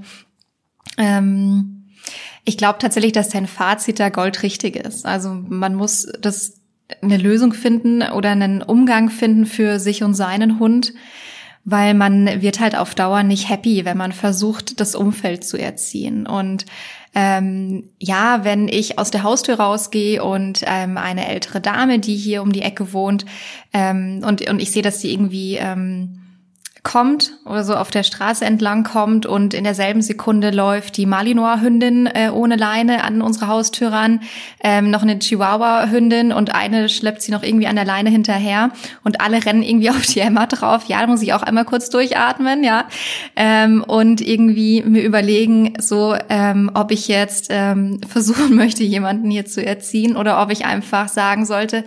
Ähm, 0.96 1.86
ich 2.44 2.56
glaube 2.56 2.78
tatsächlich, 2.78 3.12
dass 3.12 3.30
dein 3.30 3.48
Fazit 3.48 3.98
da 3.98 4.08
goldrichtig 4.08 4.76
ist. 4.76 5.04
Also 5.04 5.34
man 5.34 5.74
muss 5.74 6.06
das 6.20 6.60
eine 7.02 7.16
Lösung 7.16 7.52
finden 7.52 8.02
oder 8.02 8.30
einen 8.30 8.62
Umgang 8.62 9.10
finden 9.10 9.44
für 9.44 9.80
sich 9.80 10.04
und 10.04 10.14
seinen 10.14 10.60
Hund, 10.60 10.94
weil 11.66 11.94
man 11.94 12.40
wird 12.40 12.60
halt 12.60 12.78
auf 12.78 12.94
Dauer 12.94 13.24
nicht 13.24 13.50
happy, 13.50 13.84
wenn 13.84 13.96
man 13.96 14.12
versucht, 14.12 14.80
das 14.80 14.94
Umfeld 14.94 15.44
zu 15.44 15.58
erziehen. 15.58 16.24
Und 16.24 16.64
ähm, 17.12 17.90
ja, 17.98 18.44
wenn 18.44 18.68
ich 18.68 19.00
aus 19.00 19.10
der 19.10 19.24
Haustür 19.24 19.56
rausgehe 19.56 20.22
und 20.22 20.62
ähm, 20.64 20.96
eine 20.96 21.26
ältere 21.26 21.60
Dame, 21.60 21.98
die 21.98 22.14
hier 22.14 22.42
um 22.42 22.52
die 22.52 22.62
Ecke 22.62 22.92
wohnt, 22.92 23.26
ähm, 23.72 24.22
und, 24.24 24.48
und 24.48 24.62
ich 24.62 24.70
sehe, 24.70 24.82
dass 24.82 25.00
sie 25.00 25.12
irgendwie 25.12 25.56
ähm, 25.56 26.25
kommt 26.86 27.32
oder 27.44 27.64
so 27.64 27.74
auf 27.74 27.90
der 27.90 28.04
Straße 28.04 28.44
entlang 28.44 28.84
kommt 28.84 29.26
und 29.26 29.54
in 29.54 29.64
derselben 29.64 30.02
Sekunde 30.02 30.52
läuft 30.52 30.96
die 30.96 31.04
Malinois-Hündin 31.04 32.06
äh, 32.06 32.30
ohne 32.32 32.54
Leine 32.54 33.02
an 33.02 33.22
unsere 33.22 33.48
Haustür 33.48 33.90
ran, 33.90 34.20
ähm, 34.62 34.92
noch 34.92 35.02
eine 35.02 35.18
Chihuahua-Hündin 35.18 36.30
und 36.30 36.54
eine 36.54 36.88
schleppt 36.88 37.22
sie 37.22 37.32
noch 37.32 37.42
irgendwie 37.42 37.66
an 37.66 37.74
der 37.74 37.84
Leine 37.84 38.10
hinterher 38.10 38.70
und 39.02 39.20
alle 39.20 39.44
rennen 39.44 39.64
irgendwie 39.64 39.90
auf 39.96 40.02
die 40.06 40.20
Emma 40.20 40.46
drauf. 40.46 40.84
Ja, 40.86 41.00
da 41.00 41.08
muss 41.08 41.22
ich 41.22 41.32
auch 41.32 41.42
einmal 41.42 41.64
kurz 41.64 41.90
durchatmen, 41.90 42.62
ja, 42.62 42.84
ähm, 43.34 43.82
und 43.84 44.20
irgendwie 44.20 44.82
mir 44.82 45.02
überlegen, 45.02 45.74
so, 45.80 46.14
ähm, 46.28 46.70
ob 46.72 46.92
ich 46.92 47.08
jetzt 47.08 47.48
ähm, 47.50 48.00
versuchen 48.06 48.54
möchte, 48.54 48.84
jemanden 48.84 49.28
hier 49.28 49.44
zu 49.44 49.66
erziehen 49.66 50.16
oder 50.16 50.40
ob 50.40 50.52
ich 50.52 50.64
einfach 50.64 51.08
sagen 51.08 51.46
sollte, 51.46 51.82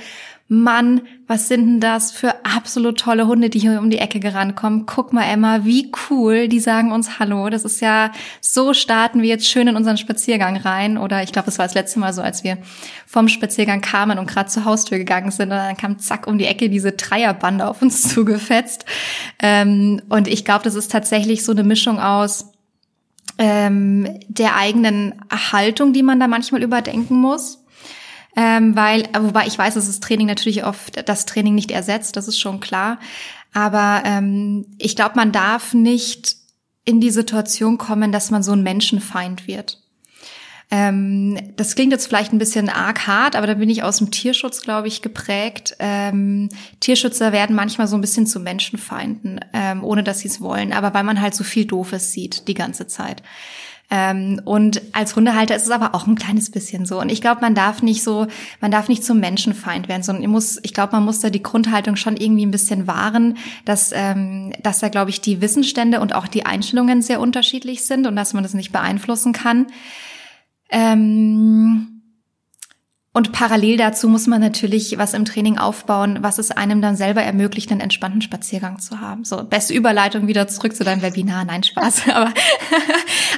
Mann, 0.51 1.01
was 1.27 1.47
sind 1.47 1.65
denn 1.67 1.79
das 1.79 2.11
für 2.11 2.43
absolut 2.43 2.99
tolle 2.99 3.27
Hunde, 3.27 3.51
die 3.51 3.59
hier 3.59 3.77
um 3.77 3.91
die 3.91 3.99
Ecke 3.99 4.19
gerannt 4.19 4.55
kommen. 4.55 4.87
Guck 4.87 5.13
mal, 5.13 5.25
Emma, 5.25 5.63
wie 5.63 5.91
cool. 6.09 6.47
Die 6.47 6.59
sagen 6.59 6.91
uns 6.91 7.19
Hallo. 7.19 7.51
Das 7.51 7.65
ist 7.65 7.81
ja, 7.81 8.11
so 8.41 8.73
starten 8.73 9.21
wir 9.21 9.29
jetzt 9.29 9.45
schön 9.45 9.67
in 9.67 9.75
unseren 9.75 9.97
Spaziergang 9.97 10.57
rein. 10.57 10.97
Oder 10.97 11.21
ich 11.21 11.31
glaube, 11.31 11.45
das 11.45 11.59
war 11.59 11.67
das 11.67 11.75
letzte 11.75 11.99
Mal 11.99 12.13
so, 12.13 12.23
als 12.23 12.43
wir 12.43 12.57
vom 13.05 13.27
Spaziergang 13.27 13.81
kamen 13.81 14.17
und 14.17 14.25
gerade 14.25 14.49
zur 14.49 14.65
Haustür 14.65 14.97
gegangen 14.97 15.29
sind. 15.29 15.51
Und 15.51 15.57
dann 15.57 15.77
kam 15.77 15.99
zack 15.99 16.25
um 16.25 16.39
die 16.39 16.45
Ecke 16.45 16.67
diese 16.67 16.93
Dreierbande 16.93 17.67
auf 17.67 17.83
uns 17.83 18.01
zugefetzt. 18.09 18.85
Ähm, 19.39 20.01
und 20.09 20.27
ich 20.27 20.45
glaube, 20.45 20.63
das 20.63 20.73
ist 20.73 20.91
tatsächlich 20.91 21.45
so 21.45 21.51
eine 21.51 21.63
Mischung 21.63 21.99
aus 21.99 22.53
ähm, 23.37 24.19
der 24.27 24.55
eigenen 24.55 25.13
Haltung, 25.31 25.93
die 25.93 26.01
man 26.01 26.19
da 26.19 26.27
manchmal 26.27 26.63
überdenken 26.63 27.21
muss 27.21 27.58
ähm, 28.35 28.75
weil, 28.75 29.07
wobei 29.19 29.47
ich 29.47 29.57
weiß, 29.57 29.73
dass 29.73 29.87
das 29.87 29.99
Training 29.99 30.27
natürlich 30.27 30.65
oft 30.65 31.07
das 31.07 31.25
Training 31.25 31.55
nicht 31.55 31.71
ersetzt, 31.71 32.15
das 32.15 32.27
ist 32.27 32.39
schon 32.39 32.59
klar. 32.59 32.99
Aber 33.53 34.03
ähm, 34.05 34.65
ich 34.77 34.95
glaube, 34.95 35.15
man 35.15 35.31
darf 35.31 35.73
nicht 35.73 36.35
in 36.85 37.01
die 37.01 37.09
Situation 37.11 37.77
kommen, 37.77 38.11
dass 38.11 38.31
man 38.31 38.43
so 38.43 38.51
ein 38.51 38.63
Menschenfeind 38.63 39.47
wird. 39.47 39.81
Ähm, 40.71 41.53
das 41.55 41.73
klingt 41.73 41.91
jetzt 41.91 42.05
vielleicht 42.05 42.31
ein 42.31 42.37
bisschen 42.37 42.69
arg 42.69 43.07
hart, 43.07 43.35
aber 43.35 43.47
da 43.47 43.55
bin 43.55 43.69
ich 43.69 43.81
aus 43.81 43.97
dem 43.97 44.11
Tierschutz, 44.11 44.61
glaube 44.61 44.87
ich, 44.87 45.01
geprägt. 45.01 45.75
Ähm, 45.79 46.49
Tierschützer 46.79 47.31
werden 47.31 47.55
manchmal 47.55 47.87
so 47.87 47.97
ein 47.97 48.01
bisschen 48.01 48.27
zu 48.27 48.39
Menschenfeinden, 48.39 49.39
ähm, 49.53 49.83
ohne 49.83 50.03
dass 50.03 50.19
sie 50.19 50.27
es 50.27 50.41
wollen, 50.41 50.71
aber 50.71 50.93
weil 50.93 51.03
man 51.03 51.21
halt 51.21 51.33
so 51.33 51.43
viel 51.43 51.65
Doofes 51.65 52.11
sieht 52.11 52.47
die 52.47 52.53
ganze 52.53 52.85
Zeit. 52.85 53.23
Ähm, 53.91 54.39
und 54.45 54.81
als 54.93 55.15
Hundehalter 55.15 55.55
ist 55.55 55.65
es 55.65 55.71
aber 55.71 55.95
auch 55.95 56.05
ein 56.05 56.15
kleines 56.15 56.51
bisschen 56.51 56.85
so. 56.85 56.99
Und 56.99 57.11
ich 57.11 57.21
glaube, 57.21 57.41
man 57.41 57.55
darf 57.55 57.81
nicht 57.81 58.03
so, 58.03 58.27
man 58.61 58.71
darf 58.71 58.87
nicht 58.87 59.03
zum 59.03 59.19
Menschenfeind 59.19 59.87
werden, 59.87 60.03
sondern 60.03 60.23
ich 60.23 60.29
muss, 60.29 60.59
ich 60.61 60.73
glaube, 60.73 60.93
man 60.93 61.05
muss 61.05 61.21
da 61.21 61.29
die 61.29 61.41
Grundhaltung 61.41 61.95
schon 61.95 62.15
irgendwie 62.15 62.45
ein 62.45 62.51
bisschen 62.51 62.85
wahren, 62.85 63.37
dass, 63.65 63.91
ähm, 63.93 64.53
dass 64.61 64.79
da, 64.79 64.89
glaube 64.89 65.09
ich, 65.09 65.21
die 65.21 65.41
Wissensstände 65.41 66.01
und 66.01 66.13
auch 66.13 66.27
die 66.27 66.45
Einstellungen 66.45 67.01
sehr 67.01 67.19
unterschiedlich 67.19 67.85
sind 67.85 68.05
und 68.05 68.15
dass 68.15 68.33
man 68.33 68.43
das 68.43 68.53
nicht 68.53 68.71
beeinflussen 68.71 69.33
kann. 69.33 69.67
Ähm 70.69 71.98
und 73.11 73.31
parallel 73.31 73.77
dazu 73.77 74.07
muss 74.07 74.27
man 74.27 74.39
natürlich 74.39 74.99
was 74.99 75.15
im 75.15 75.25
Training 75.25 75.57
aufbauen, 75.57 76.19
was 76.21 76.37
es 76.37 76.51
einem 76.51 76.79
dann 76.79 76.95
selber 76.95 77.23
ermöglicht, 77.23 77.71
einen 77.71 77.81
entspannten 77.81 78.21
Spaziergang 78.21 78.77
zu 78.77 79.01
haben. 79.01 79.23
So, 79.23 79.43
beste 79.43 79.73
Überleitung 79.73 80.27
wieder 80.27 80.47
zurück 80.47 80.75
zu 80.75 80.83
deinem 80.83 81.01
Webinar. 81.01 81.43
Nein, 81.43 81.63
Spaß. 81.63 82.03
Aber, 82.13 82.31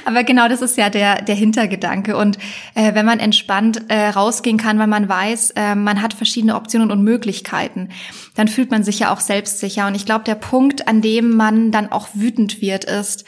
aber 0.04 0.24
genau 0.24 0.48
das 0.48 0.60
ist 0.60 0.76
ja 0.76 0.90
der, 0.90 1.22
der 1.22 1.34
Hintergedanke. 1.34 2.16
Und 2.16 2.38
äh, 2.74 2.94
wenn 2.94 3.06
man 3.06 3.18
entspannt 3.18 3.82
äh, 3.88 4.08
rausgehen 4.08 4.58
kann, 4.58 4.78
weil 4.78 4.86
man 4.88 5.08
weiß, 5.08 5.52
äh, 5.52 5.74
man 5.74 6.02
hat 6.02 6.14
verschiedene 6.14 6.56
Optionen 6.56 6.90
und 6.90 7.02
Möglichkeiten, 7.02 7.88
dann 8.34 8.48
fühlt 8.48 8.70
man 8.70 8.82
sich 8.82 8.98
ja 8.98 9.12
auch 9.12 9.20
selbstsicher. 9.20 9.86
Und 9.86 9.94
ich 9.94 10.04
glaube, 10.04 10.24
der 10.24 10.34
Punkt, 10.34 10.88
an 10.88 11.00
dem 11.00 11.30
man 11.36 11.70
dann 11.70 11.90
auch 11.90 12.08
wütend 12.14 12.60
wird, 12.60 12.84
ist, 12.84 13.24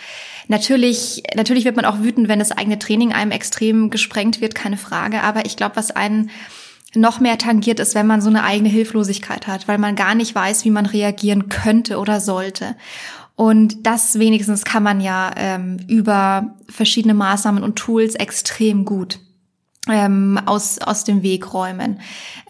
Natürlich, 0.49 1.23
natürlich 1.35 1.65
wird 1.65 1.77
man 1.77 1.85
auch 1.85 2.01
wütend, 2.01 2.29
wenn 2.29 2.39
das 2.39 2.53
eigene 2.53 2.79
Training 2.79 3.13
einem 3.13 3.31
extrem 3.31 3.91
gesprengt 3.91 4.41
wird, 4.41 4.55
keine 4.55 4.77
Frage. 4.77 5.23
Aber 5.23 5.47
ich 5.47 5.57
glaube, 5.57 5.77
was 5.77 5.91
einen 5.91 6.31
noch 6.95 7.21
mehr 7.21 7.39
tangiert 7.39 7.81
ist, 7.81 7.95
wenn 7.95 8.07
man 8.07 8.21
so 8.21 8.29
eine 8.31 8.45
eigene 8.45 8.69
Hilflosigkeit 8.69 9.47
hat, 9.47 9.67
weil 9.67 9.79
man 9.79 9.97
gar 9.97 10.15
nicht 10.15 10.35
weiß, 10.35 10.65
wie 10.65 10.71
man 10.71 10.87
reagieren 10.87 11.49
könnte 11.49 11.99
oder 11.99 12.21
sollte. 12.21 12.77
Und 13.37 13.87
das 13.87 14.19
wenigstens 14.19 14.65
kann 14.65 14.83
man 14.85 15.01
ja 15.01 15.33
ähm, 15.37 15.79
über 15.89 16.55
verschiedene 16.69 17.15
Maßnahmen 17.15 17.65
und 17.65 17.77
Tools 17.77 18.15
extrem 18.15 18.85
gut. 18.85 19.19
Ähm, 19.89 20.41
aus, 20.47 20.79
aus 20.79 21.05
dem 21.05 21.23
Weg 21.23 21.53
räumen. 21.53 22.01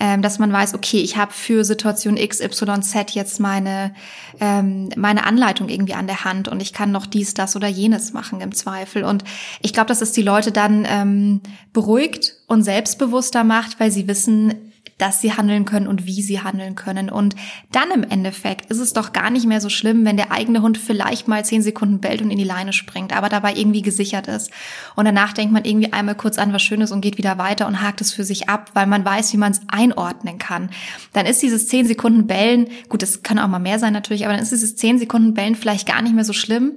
Ähm, 0.00 0.22
dass 0.22 0.38
man 0.38 0.52
weiß, 0.52 0.74
okay, 0.74 0.98
ich 0.98 1.16
habe 1.16 1.32
für 1.32 1.64
Situation 1.64 2.16
XYZ 2.16 3.14
jetzt 3.14 3.40
meine, 3.40 3.94
ähm, 4.40 4.90
meine 4.96 5.24
Anleitung 5.24 5.68
irgendwie 5.68 5.94
an 5.94 6.06
der 6.06 6.24
Hand 6.24 6.48
und 6.48 6.60
ich 6.60 6.72
kann 6.72 6.92
noch 6.92 7.06
dies, 7.06 7.34
das 7.34 7.56
oder 7.56 7.68
jenes 7.68 8.12
machen 8.12 8.40
im 8.40 8.52
Zweifel. 8.52 9.04
Und 9.04 9.24
ich 9.62 9.72
glaube, 9.72 9.88
dass 9.88 10.00
es 10.00 10.12
die 10.12 10.22
Leute 10.22 10.52
dann 10.52 10.86
ähm, 10.88 11.40
beruhigt 11.72 12.36
und 12.46 12.62
selbstbewusster 12.62 13.44
macht, 13.44 13.80
weil 13.80 13.90
sie 13.90 14.08
wissen, 14.08 14.72
dass 14.98 15.20
sie 15.20 15.32
handeln 15.32 15.64
können 15.64 15.88
und 15.88 16.06
wie 16.06 16.22
sie 16.22 16.40
handeln 16.40 16.76
können. 16.76 17.10
Und 17.10 17.34
dann 17.72 17.90
im 17.90 18.04
Endeffekt 18.04 18.70
ist 18.70 18.78
es 18.78 18.92
doch 18.92 19.12
gar 19.12 19.30
nicht 19.30 19.46
mehr 19.46 19.60
so 19.60 19.68
schlimm, 19.68 20.04
wenn 20.04 20.16
der 20.16 20.30
eigene 20.30 20.62
Hund 20.62 20.78
vielleicht 20.78 21.26
mal 21.26 21.44
zehn 21.44 21.62
Sekunden 21.62 21.98
bellt 21.98 22.22
und 22.22 22.30
in 22.30 22.38
die 22.38 22.44
Leine 22.44 22.72
springt, 22.72 23.16
aber 23.16 23.28
dabei 23.28 23.54
irgendwie 23.54 23.82
gesichert 23.82 24.28
ist. 24.28 24.50
Und 24.94 25.04
danach 25.04 25.32
denkt 25.32 25.52
man 25.52 25.64
irgendwie 25.64 25.92
einmal 25.92 26.14
kurz 26.14 26.38
an 26.38 26.52
was 26.52 26.62
Schönes 26.62 26.92
und 26.92 27.00
geht 27.00 27.18
wieder 27.18 27.38
weiter 27.38 27.66
und 27.66 27.82
hakt 27.82 28.00
es 28.00 28.12
für 28.12 28.24
sich 28.24 28.48
ab, 28.48 28.70
weil 28.74 28.86
man 28.86 29.04
weiß, 29.04 29.32
wie 29.32 29.38
man 29.38 29.52
es 29.52 29.60
einordnen 29.68 30.38
kann. 30.38 30.70
Dann 31.12 31.26
ist 31.26 31.42
dieses 31.42 31.66
zehn 31.66 31.86
Sekunden 31.86 32.26
Bellen, 32.26 32.68
gut, 32.88 33.02
das 33.02 33.22
kann 33.22 33.38
auch 33.38 33.48
mal 33.48 33.58
mehr 33.58 33.78
sein 33.78 33.92
natürlich, 33.92 34.24
aber 34.24 34.34
dann 34.34 34.42
ist 34.42 34.52
dieses 34.52 34.76
zehn 34.76 34.98
Sekunden 34.98 35.34
Bellen 35.34 35.56
vielleicht 35.56 35.88
gar 35.88 36.02
nicht 36.02 36.14
mehr 36.14 36.24
so 36.24 36.32
schlimm, 36.32 36.72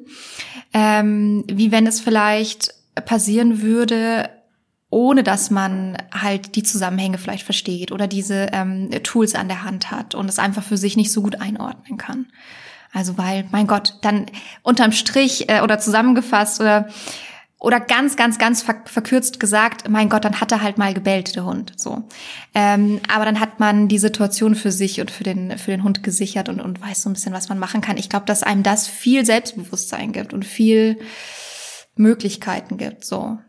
ähm, 0.73 1.43
wie 1.47 1.71
wenn 1.71 1.85
es 1.85 2.01
vielleicht 2.01 2.73
passieren 3.05 3.61
würde, 3.61 4.29
ohne 4.89 5.23
dass 5.23 5.49
man 5.49 5.97
halt 6.13 6.55
die 6.55 6.63
Zusammenhänge 6.63 7.17
vielleicht 7.17 7.43
versteht 7.43 7.91
oder 7.91 8.07
diese 8.07 8.47
ähm, 8.53 8.89
Tools 9.03 9.35
an 9.35 9.47
der 9.47 9.63
Hand 9.63 9.91
hat 9.91 10.15
und 10.15 10.29
es 10.29 10.39
einfach 10.39 10.63
für 10.63 10.77
sich 10.77 10.95
nicht 10.95 11.11
so 11.11 11.21
gut 11.21 11.41
einordnen 11.41 11.97
kann. 11.97 12.27
Also 12.93 13.17
weil, 13.17 13.45
mein 13.51 13.67
Gott, 13.67 13.95
dann 14.01 14.27
unterm 14.63 14.93
Strich 14.93 15.49
äh, 15.49 15.61
oder 15.61 15.77
zusammengefasst 15.79 16.61
oder 16.61 16.87
oder 17.59 17.79
ganz, 17.79 18.15
ganz, 18.15 18.37
ganz 18.37 18.61
verkürzt 18.61 19.39
gesagt, 19.39 19.89
mein 19.89 20.09
Gott, 20.09 20.25
dann 20.25 20.39
hat 20.39 20.51
er 20.51 20.61
halt 20.61 20.77
mal 20.77 20.93
gebellt, 20.93 21.35
der 21.35 21.45
Hund. 21.45 21.73
So. 21.75 22.03
Ähm, 22.53 23.01
aber 23.11 23.25
dann 23.25 23.39
hat 23.39 23.59
man 23.59 23.87
die 23.87 23.97
Situation 23.97 24.53
für 24.53 24.71
sich 24.71 25.01
und 25.01 25.09
für 25.09 25.23
den, 25.23 25.57
für 25.57 25.71
den 25.71 25.83
Hund 25.83 26.03
gesichert 26.03 26.49
und, 26.49 26.59
und 26.59 26.79
weiß 26.79 27.01
so 27.01 27.09
ein 27.09 27.13
bisschen, 27.13 27.33
was 27.33 27.49
man 27.49 27.57
machen 27.57 27.81
kann. 27.81 27.97
Ich 27.97 28.09
glaube, 28.09 28.27
dass 28.27 28.43
einem 28.43 28.61
das 28.61 28.87
viel 28.87 29.25
Selbstbewusstsein 29.25 30.11
gibt 30.11 30.33
und 30.33 30.45
viel 30.45 30.99
Möglichkeiten 31.95 32.77
gibt. 32.77 33.03
So 33.03 33.39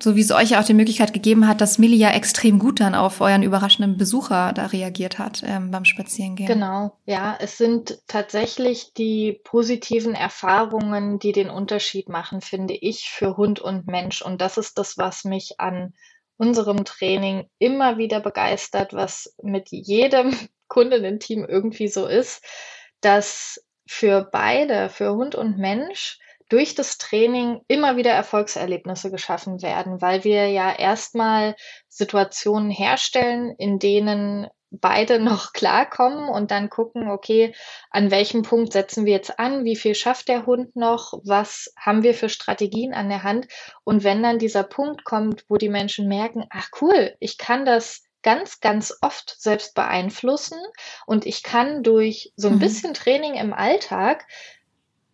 so 0.00 0.16
wie 0.16 0.20
es 0.20 0.32
euch 0.32 0.50
ja 0.50 0.60
auch 0.60 0.64
die 0.64 0.74
Möglichkeit 0.74 1.12
gegeben 1.12 1.48
hat, 1.48 1.60
dass 1.60 1.78
Millie 1.78 1.98
ja 1.98 2.10
extrem 2.10 2.58
gut 2.58 2.80
dann 2.80 2.94
auf 2.94 3.20
euren 3.20 3.42
überraschenden 3.42 3.96
Besucher 3.96 4.52
da 4.52 4.66
reagiert 4.66 5.18
hat 5.18 5.42
ähm, 5.44 5.70
beim 5.70 5.84
Spazierengehen. 5.84 6.48
Genau, 6.48 6.96
ja, 7.04 7.36
es 7.40 7.58
sind 7.58 7.98
tatsächlich 8.06 8.92
die 8.94 9.40
positiven 9.44 10.14
Erfahrungen, 10.14 11.18
die 11.18 11.32
den 11.32 11.50
Unterschied 11.50 12.08
machen, 12.08 12.40
finde 12.40 12.74
ich, 12.74 13.08
für 13.10 13.36
Hund 13.36 13.60
und 13.60 13.86
Mensch. 13.86 14.22
Und 14.22 14.40
das 14.40 14.58
ist 14.58 14.78
das, 14.78 14.98
was 14.98 15.24
mich 15.24 15.60
an 15.60 15.94
unserem 16.36 16.84
Training 16.84 17.48
immer 17.58 17.98
wieder 17.98 18.20
begeistert, 18.20 18.92
was 18.92 19.34
mit 19.42 19.68
jedem 19.70 20.36
Kundinnen-Team 20.68 21.44
irgendwie 21.48 21.88
so 21.88 22.06
ist, 22.06 22.44
dass 23.00 23.62
für 23.86 24.28
beide, 24.30 24.88
für 24.88 25.14
Hund 25.14 25.34
und 25.34 25.58
Mensch, 25.58 26.18
durch 26.48 26.74
das 26.74 26.98
Training 26.98 27.60
immer 27.68 27.96
wieder 27.96 28.10
Erfolgserlebnisse 28.10 29.10
geschaffen 29.10 29.62
werden, 29.62 30.00
weil 30.00 30.24
wir 30.24 30.48
ja 30.48 30.72
erstmal 30.72 31.56
Situationen 31.88 32.70
herstellen, 32.70 33.54
in 33.58 33.78
denen 33.78 34.48
beide 34.70 35.18
noch 35.20 35.52
klarkommen 35.52 36.28
und 36.28 36.50
dann 36.50 36.70
gucken, 36.70 37.08
okay, 37.10 37.54
an 37.90 38.10
welchem 38.10 38.42
Punkt 38.42 38.72
setzen 38.72 39.06
wir 39.06 39.12
jetzt 39.12 39.38
an, 39.38 39.64
wie 39.64 39.76
viel 39.76 39.94
schafft 39.94 40.28
der 40.28 40.46
Hund 40.46 40.76
noch, 40.76 41.14
was 41.24 41.72
haben 41.78 42.02
wir 42.02 42.14
für 42.14 42.28
Strategien 42.28 42.94
an 42.94 43.08
der 43.08 43.22
Hand? 43.22 43.48
Und 43.84 44.04
wenn 44.04 44.22
dann 44.22 44.38
dieser 44.38 44.64
Punkt 44.64 45.04
kommt, 45.04 45.44
wo 45.48 45.56
die 45.56 45.68
Menschen 45.68 46.08
merken, 46.08 46.46
ach 46.50 46.68
cool, 46.80 47.16
ich 47.20 47.38
kann 47.38 47.64
das 47.64 48.02
ganz, 48.22 48.58
ganz 48.60 48.92
oft 49.02 49.36
selbst 49.38 49.74
beeinflussen 49.74 50.58
und 51.06 51.26
ich 51.26 51.44
kann 51.44 51.84
durch 51.84 52.32
so 52.34 52.48
ein 52.48 52.54
mhm. 52.54 52.58
bisschen 52.58 52.92
Training 52.92 53.34
im 53.34 53.52
Alltag 53.52 54.26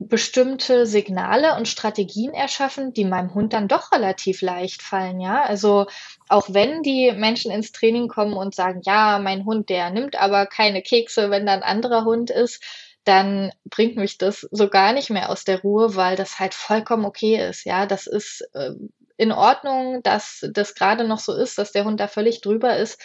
bestimmte 0.09 0.86
Signale 0.86 1.57
und 1.57 1.68
Strategien 1.68 2.32
erschaffen, 2.34 2.92
die 2.92 3.05
meinem 3.05 3.34
Hund 3.34 3.53
dann 3.53 3.68
doch 3.68 3.92
relativ 3.92 4.42
leicht 4.42 4.82
fallen, 4.82 5.20
ja. 5.20 5.42
Also 5.42 5.86
auch 6.28 6.46
wenn 6.53 6.82
die 6.82 7.12
Menschen 7.12 7.50
ins 7.50 7.72
Training 7.72 8.09
kommen 8.09 8.34
und 8.34 8.55
sagen, 8.55 8.80
ja, 8.84 9.18
mein 9.18 9.44
Hund, 9.44 9.68
der 9.68 9.90
nimmt 9.90 10.16
aber 10.16 10.46
keine 10.46 10.82
Kekse, 10.82 11.30
wenn 11.30 11.46
da 11.46 11.53
ein 11.53 11.62
anderer 11.62 12.05
Hund 12.05 12.30
ist, 12.30 12.62
dann 13.05 13.53
bringt 13.64 13.96
mich 13.96 14.18
das 14.18 14.46
so 14.50 14.68
gar 14.68 14.92
nicht 14.92 15.11
mehr 15.11 15.30
aus 15.30 15.44
der 15.44 15.61
Ruhe, 15.62 15.96
weil 15.96 16.16
das 16.16 16.38
halt 16.38 16.55
vollkommen 16.55 17.05
okay 17.05 17.48
ist, 17.48 17.64
ja. 17.64 17.86
Das 17.86 18.07
ist 18.07 18.42
äh, 18.55 18.72
in 19.16 19.32
Ordnung, 19.32 20.03
dass 20.03 20.44
das 20.53 20.74
gerade 20.74 21.07
noch 21.07 21.18
so 21.18 21.34
ist, 21.34 21.59
dass 21.59 21.72
der 21.72 21.84
Hund 21.84 22.00
da 22.00 22.09
völlig 22.09 22.40
drüber 22.40 22.76
ist. 22.76 23.00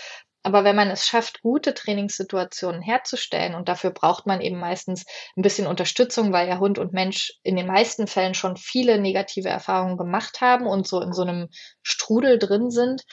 Aber 0.47 0.63
wenn 0.63 0.77
man 0.77 0.89
es 0.89 1.05
schafft, 1.05 1.41
gute 1.41 1.73
Trainingssituationen 1.73 2.81
herzustellen, 2.81 3.53
und 3.53 3.67
dafür 3.67 3.91
braucht 3.91 4.25
man 4.25 4.39
eben 4.39 4.57
meistens 4.57 5.03
ein 5.35 5.41
bisschen 5.41 5.67
Unterstützung, 5.67 6.31
weil 6.31 6.47
ja 6.47 6.57
Hund 6.57 6.79
und 6.79 6.93
Mensch 6.93 7.33
in 7.43 7.57
den 7.57 7.67
meisten 7.67 8.07
Fällen 8.07 8.33
schon 8.33 8.55
viele 8.55 8.97
negative 8.97 9.49
Erfahrungen 9.49 9.97
gemacht 9.97 10.39
haben 10.39 10.65
und 10.65 10.87
so 10.87 11.01
in 11.01 11.11
so 11.11 11.23
einem 11.23 11.49
Strudel 11.81 12.39
drin 12.39 12.71
sind. 12.71 13.03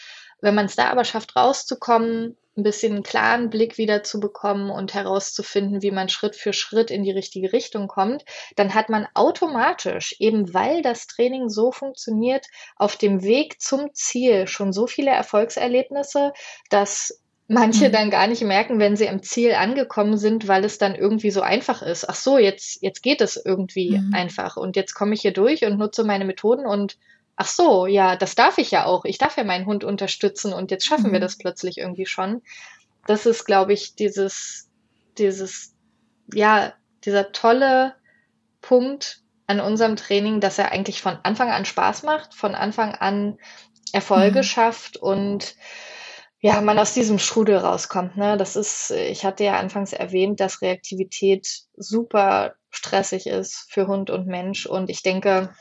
Wenn 0.40 0.54
man 0.54 0.66
es 0.66 0.76
da 0.76 0.90
aber 0.90 1.02
schafft, 1.02 1.34
rauszukommen, 1.34 2.36
ein 2.56 2.62
bisschen 2.62 2.92
einen 2.92 3.02
klaren 3.02 3.50
Blick 3.50 3.78
wieder 3.78 4.04
zu 4.04 4.20
bekommen 4.20 4.70
und 4.70 4.94
herauszufinden, 4.94 5.82
wie 5.82 5.90
man 5.90 6.08
Schritt 6.08 6.36
für 6.36 6.52
Schritt 6.52 6.92
in 6.92 7.02
die 7.02 7.10
richtige 7.10 7.52
Richtung 7.52 7.88
kommt, 7.88 8.24
dann 8.54 8.74
hat 8.74 8.88
man 8.90 9.08
automatisch, 9.14 10.14
eben 10.20 10.54
weil 10.54 10.82
das 10.82 11.08
Training 11.08 11.48
so 11.48 11.72
funktioniert, 11.72 12.46
auf 12.76 12.94
dem 12.96 13.24
Weg 13.24 13.60
zum 13.60 13.92
Ziel 13.92 14.46
schon 14.46 14.72
so 14.72 14.86
viele 14.86 15.10
Erfolgserlebnisse, 15.10 16.32
dass 16.70 17.23
manche 17.48 17.88
mhm. 17.88 17.92
dann 17.92 18.10
gar 18.10 18.26
nicht 18.26 18.42
merken, 18.42 18.78
wenn 18.78 18.96
sie 18.96 19.08
am 19.08 19.22
Ziel 19.22 19.52
angekommen 19.52 20.16
sind, 20.16 20.48
weil 20.48 20.64
es 20.64 20.78
dann 20.78 20.94
irgendwie 20.94 21.30
so 21.30 21.42
einfach 21.42 21.82
ist. 21.82 22.08
Ach 22.08 22.14
so, 22.14 22.38
jetzt, 22.38 22.82
jetzt 22.82 23.02
geht 23.02 23.20
es 23.20 23.40
irgendwie 23.42 23.98
mhm. 23.98 24.14
einfach 24.14 24.56
und 24.56 24.76
jetzt 24.76 24.94
komme 24.94 25.14
ich 25.14 25.20
hier 25.20 25.32
durch 25.32 25.64
und 25.64 25.78
nutze 25.78 26.04
meine 26.04 26.24
Methoden 26.24 26.66
und 26.66 26.96
ach 27.36 27.48
so, 27.48 27.86
ja, 27.86 28.16
das 28.16 28.34
darf 28.34 28.58
ich 28.58 28.70
ja 28.70 28.86
auch. 28.86 29.04
Ich 29.04 29.18
darf 29.18 29.36
ja 29.36 29.44
meinen 29.44 29.66
Hund 29.66 29.84
unterstützen 29.84 30.52
und 30.52 30.70
jetzt 30.70 30.86
schaffen 30.86 31.08
mhm. 31.08 31.12
wir 31.14 31.20
das 31.20 31.36
plötzlich 31.36 31.78
irgendwie 31.78 32.06
schon. 32.06 32.42
Das 33.06 33.26
ist, 33.26 33.44
glaube 33.44 33.74
ich, 33.74 33.94
dieses, 33.94 34.70
dieses, 35.18 35.74
ja, 36.32 36.72
dieser 37.04 37.32
tolle 37.32 37.94
Punkt 38.62 39.20
an 39.46 39.60
unserem 39.60 39.96
Training, 39.96 40.40
dass 40.40 40.58
er 40.58 40.72
eigentlich 40.72 41.02
von 41.02 41.18
Anfang 41.22 41.50
an 41.50 41.66
Spaß 41.66 42.04
macht, 42.04 42.34
von 42.34 42.54
Anfang 42.54 42.94
an 42.94 43.38
Erfolge 43.92 44.38
mhm. 44.38 44.44
schafft 44.44 44.96
und 44.96 45.54
ja, 46.44 46.60
man 46.60 46.78
aus 46.78 46.92
diesem 46.92 47.18
Strudel 47.18 47.56
rauskommt. 47.56 48.18
Ne? 48.18 48.36
Das 48.36 48.54
ist, 48.54 48.90
ich 48.90 49.24
hatte 49.24 49.44
ja 49.44 49.58
anfangs 49.58 49.94
erwähnt, 49.94 50.40
dass 50.40 50.60
Reaktivität 50.60 51.62
super 51.74 52.52
stressig 52.68 53.26
ist 53.26 53.66
für 53.70 53.86
Hund 53.86 54.10
und 54.10 54.26
Mensch. 54.26 54.66
Und 54.66 54.90
ich 54.90 55.02
denke, 55.02 55.54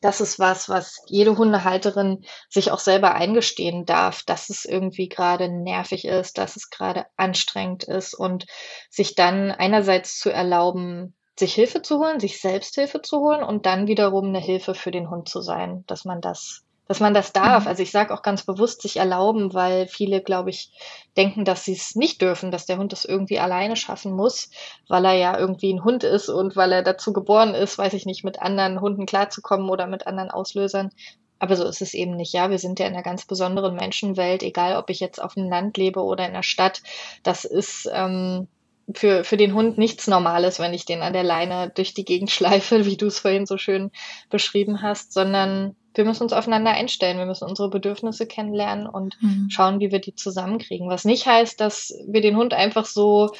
das 0.00 0.20
ist 0.20 0.38
was, 0.38 0.68
was 0.68 1.02
jede 1.08 1.36
Hundehalterin 1.36 2.24
sich 2.48 2.70
auch 2.70 2.78
selber 2.78 3.16
eingestehen 3.16 3.84
darf, 3.84 4.22
dass 4.22 4.48
es 4.48 4.64
irgendwie 4.64 5.08
gerade 5.08 5.48
nervig 5.48 6.04
ist, 6.04 6.38
dass 6.38 6.54
es 6.54 6.70
gerade 6.70 7.06
anstrengend 7.16 7.82
ist 7.82 8.14
und 8.14 8.46
sich 8.88 9.16
dann 9.16 9.50
einerseits 9.50 10.20
zu 10.20 10.30
erlauben, 10.30 11.16
sich 11.36 11.52
Hilfe 11.52 11.82
zu 11.82 11.98
holen, 11.98 12.20
sich 12.20 12.40
selbst 12.40 12.76
Hilfe 12.76 13.02
zu 13.02 13.18
holen 13.18 13.42
und 13.42 13.66
dann 13.66 13.88
wiederum 13.88 14.26
eine 14.26 14.40
Hilfe 14.40 14.76
für 14.76 14.92
den 14.92 15.10
Hund 15.10 15.28
zu 15.28 15.40
sein, 15.40 15.82
dass 15.88 16.04
man 16.04 16.20
das 16.20 16.65
dass 16.88 17.00
man 17.00 17.14
das 17.14 17.32
darf. 17.32 17.64
Mhm. 17.64 17.68
Also 17.68 17.82
ich 17.82 17.90
sage 17.90 18.14
auch 18.14 18.22
ganz 18.22 18.44
bewusst 18.44 18.82
sich 18.82 18.96
erlauben, 18.96 19.54
weil 19.54 19.86
viele, 19.86 20.22
glaube 20.22 20.50
ich, 20.50 20.70
denken, 21.16 21.44
dass 21.44 21.64
sie 21.64 21.72
es 21.72 21.94
nicht 21.94 22.20
dürfen, 22.22 22.50
dass 22.50 22.66
der 22.66 22.78
Hund 22.78 22.92
das 22.92 23.04
irgendwie 23.04 23.38
alleine 23.38 23.76
schaffen 23.76 24.12
muss, 24.12 24.50
weil 24.88 25.04
er 25.04 25.14
ja 25.14 25.38
irgendwie 25.38 25.72
ein 25.72 25.84
Hund 25.84 26.04
ist 26.04 26.28
und 26.28 26.56
weil 26.56 26.72
er 26.72 26.82
dazu 26.82 27.12
geboren 27.12 27.54
ist, 27.54 27.78
weiß 27.78 27.94
ich 27.94 28.06
nicht, 28.06 28.24
mit 28.24 28.40
anderen 28.40 28.80
Hunden 28.80 29.06
klarzukommen 29.06 29.68
oder 29.68 29.86
mit 29.86 30.06
anderen 30.06 30.30
Auslösern. 30.30 30.90
Aber 31.38 31.56
so 31.56 31.64
ist 31.64 31.82
es 31.82 31.92
eben 31.92 32.16
nicht. 32.16 32.32
Ja, 32.32 32.50
wir 32.50 32.58
sind 32.58 32.78
ja 32.78 32.86
in 32.86 32.94
einer 32.94 33.02
ganz 33.02 33.26
besonderen 33.26 33.74
Menschenwelt, 33.74 34.42
egal 34.42 34.76
ob 34.76 34.88
ich 34.88 35.00
jetzt 35.00 35.22
auf 35.22 35.34
dem 35.34 35.50
Land 35.50 35.76
lebe 35.76 36.00
oder 36.02 36.26
in 36.26 36.32
der 36.32 36.42
Stadt. 36.42 36.82
Das 37.22 37.44
ist 37.44 37.90
ähm, 37.92 38.48
für, 38.94 39.24
für 39.24 39.36
den 39.36 39.52
Hund 39.52 39.76
nichts 39.76 40.06
Normales, 40.06 40.58
wenn 40.58 40.72
ich 40.72 40.86
den 40.86 41.02
an 41.02 41.12
der 41.12 41.24
Leine 41.24 41.70
durch 41.74 41.92
die 41.92 42.04
Gegend 42.04 42.30
schleife, 42.32 42.86
wie 42.86 42.96
du 42.96 43.06
es 43.06 43.18
vorhin 43.18 43.46
so 43.46 43.58
schön 43.58 43.90
beschrieben 44.30 44.82
hast, 44.82 45.12
sondern 45.12 45.76
wir 45.96 46.04
müssen 46.04 46.24
uns 46.24 46.32
aufeinander 46.32 46.72
einstellen, 46.72 47.18
wir 47.18 47.26
müssen 47.26 47.48
unsere 47.48 47.70
Bedürfnisse 47.70 48.26
kennenlernen 48.26 48.86
und 48.86 49.20
mhm. 49.22 49.48
schauen, 49.50 49.80
wie 49.80 49.90
wir 49.90 50.00
die 50.00 50.14
zusammenkriegen. 50.14 50.88
Was 50.88 51.04
nicht 51.04 51.26
heißt, 51.26 51.60
dass 51.60 51.94
wir 52.06 52.20
den 52.20 52.36
Hund 52.36 52.54
einfach 52.54 52.84
so 52.84 53.32